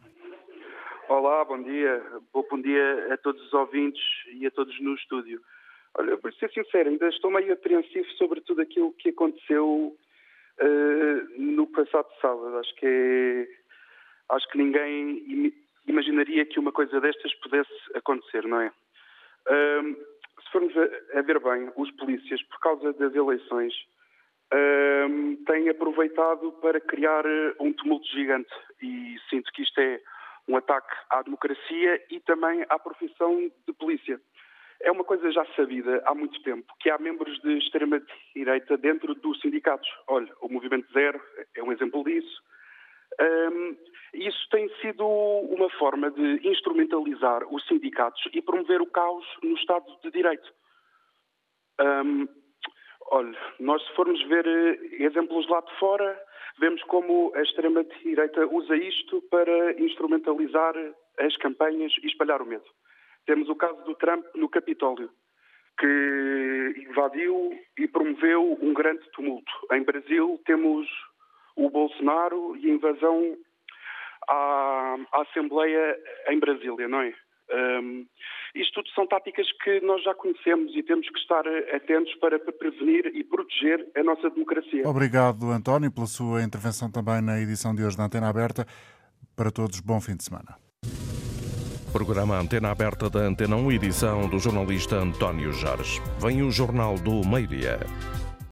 Olá, 1.26 1.44
bom 1.44 1.60
dia. 1.60 2.04
Bom 2.32 2.62
dia 2.62 3.12
a 3.12 3.18
todos 3.18 3.42
os 3.42 3.52
ouvintes 3.52 4.04
e 4.28 4.46
a 4.46 4.52
todos 4.52 4.80
no 4.80 4.94
estúdio. 4.94 5.42
Olha, 5.98 6.16
para 6.20 6.32
ser 6.34 6.52
sincero, 6.52 6.88
ainda 6.88 7.10
estou 7.10 7.32
meio 7.32 7.52
apreensivo 7.52 8.08
sobre 8.12 8.42
tudo 8.42 8.62
aquilo 8.62 8.94
que 8.94 9.10
aconteceu 9.10 9.98
uh, 10.62 11.42
no 11.42 11.66
passado 11.66 12.08
sábado. 12.22 12.56
Acho 12.60 12.76
que 12.76 13.50
acho 14.30 14.48
que 14.50 14.60
ninguém 14.60 15.52
imaginaria 15.88 16.46
que 16.46 16.60
uma 16.60 16.72
coisa 16.72 17.02
destas 17.02 17.34
pudesse 17.40 17.74
acontecer, 17.96 18.46
não 18.46 18.62
é? 18.62 18.72
Uh, 19.48 19.96
se 20.44 20.52
formos 20.52 20.74
a, 20.78 21.22
ver 21.24 21.40
bem, 21.40 21.72
os 21.76 21.90
polícias, 21.94 22.44
por 22.44 22.60
causa 22.60 22.94
das 22.94 23.16
eleições, 23.16 23.74
uh, 24.54 25.44
têm 25.48 25.70
aproveitado 25.70 26.52
para 26.62 26.80
criar 26.80 27.26
um 27.60 27.74
tumulto 27.74 28.08
gigante 28.10 28.54
e 28.80 29.16
sinto 29.28 29.52
que 29.54 29.64
isto 29.64 29.80
é 29.80 30.00
um 30.48 30.56
ataque 30.58 30.96
à 31.10 31.22
democracia 31.22 32.04
e 32.10 32.20
também 32.20 32.66
à 32.70 32.78
profissão 32.78 33.52
de 33.68 33.74
polícia. 33.74 34.20
É 34.82 34.92
uma 34.92 35.04
coisa 35.04 35.32
já 35.32 35.46
sabida 35.56 36.02
há 36.06 36.14
muito 36.14 36.42
tempo 36.44 36.74
que 36.80 36.90
há 36.90 36.98
membros 36.98 37.40
de 37.42 37.58
extrema-direita 37.58 38.78
dentro 38.78 39.16
dos 39.16 39.40
sindicatos. 39.40 39.90
Olha, 40.08 40.32
o 40.42 40.50
Movimento 40.50 40.92
Zero 40.92 41.20
é 41.56 41.64
um 41.64 41.72
exemplo 41.72 42.04
disso. 42.04 42.44
Um, 43.20 43.78
isso 44.14 44.50
tem 44.50 44.70
sido 44.82 45.06
uma 45.08 45.70
forma 45.72 46.12
de 46.12 46.48
instrumentalizar 46.48 47.44
os 47.54 47.66
sindicatos 47.68 48.22
e 48.34 48.42
promover 48.42 48.82
o 48.82 48.88
caos 48.88 49.26
no 49.42 49.56
Estado 49.56 49.86
de 50.04 50.12
Direito. 50.12 50.54
Um, 51.80 52.28
olha, 53.12 53.38
nós 53.60 53.86
se 53.86 53.94
formos 53.96 54.22
ver 54.28 54.46
eh, 54.48 55.04
exemplos 55.04 55.48
lá 55.50 55.62
de 55.62 55.74
fora, 55.80 56.20
vemos 56.60 56.82
como 56.84 57.32
a 57.36 57.42
extrema-direita 57.42 58.48
usa 58.48 58.76
isto 58.76 59.22
para 59.30 59.80
instrumentalizar 59.82 60.74
as 61.20 61.36
campanhas 61.38 61.94
e 62.04 62.08
espalhar 62.08 62.42
o 62.42 62.46
medo. 62.46 62.66
Temos 63.26 63.50
o 63.50 63.56
caso 63.56 63.82
do 63.84 63.96
Trump 63.96 64.26
no 64.36 64.50
Capitólio, 64.50 65.10
que 65.80 66.86
invadiu 66.90 67.58
e 67.78 67.88
promoveu 67.88 68.58
um 68.62 68.74
grande 68.74 69.10
tumulto. 69.12 69.52
Em 69.72 69.84
Brasil 69.84 70.40
temos 70.46 70.88
o 71.56 71.70
Bolsonaro 71.70 72.56
e 72.58 72.70
a 72.70 72.74
invasão 72.74 73.38
à, 74.28 74.96
à 75.12 75.22
Assembleia 75.22 75.98
em 76.30 76.40
Brasília, 76.40 76.88
não 76.88 77.02
é? 77.02 77.14
Um, 77.52 78.06
isto 78.56 78.74
tudo 78.76 78.90
são 78.96 79.06
táticas 79.08 79.46
que 79.64 79.82
nós 79.82 80.02
já 80.04 80.16
conhecemos 80.16 80.76
e 80.76 80.84
temos 80.84 81.08
que 81.10 81.20
estar 81.20 81.44
atentos 81.74 82.14
para 82.16 82.40
prevenir 82.40 83.12
e 83.14 83.24
proteger 83.24 83.86
a 83.96 84.04
nossa 84.04 84.30
democracia. 84.30 84.88
Obrigado, 84.88 85.52
António, 85.52 85.92
pela 85.92 86.08
sua 86.08 86.42
intervenção 86.44 86.90
também 86.92 87.22
na 87.22 87.40
edição 87.40 87.76
de 87.76 87.84
hoje 87.84 87.98
da 87.98 88.06
Antena 88.06 88.30
Aberta. 88.30 88.66
Para 89.36 89.52
todos, 89.52 89.80
bom 89.82 90.00
fim 90.00 90.16
de 90.16 90.24
semana. 90.24 90.56
Programa 91.92 92.38
Antena 92.38 92.72
Aberta 92.72 93.10
da 93.10 93.20
Antena 93.20 93.56
1, 93.56 93.72
edição 93.72 94.28
do 94.28 94.38
jornalista 94.38 94.98
António 94.98 95.52
Jorge. 95.54 96.02
Vem 96.20 96.42
o 96.42 96.52
Jornal 96.52 96.96
do 96.96 97.26
Meio-Dia. 97.26 97.80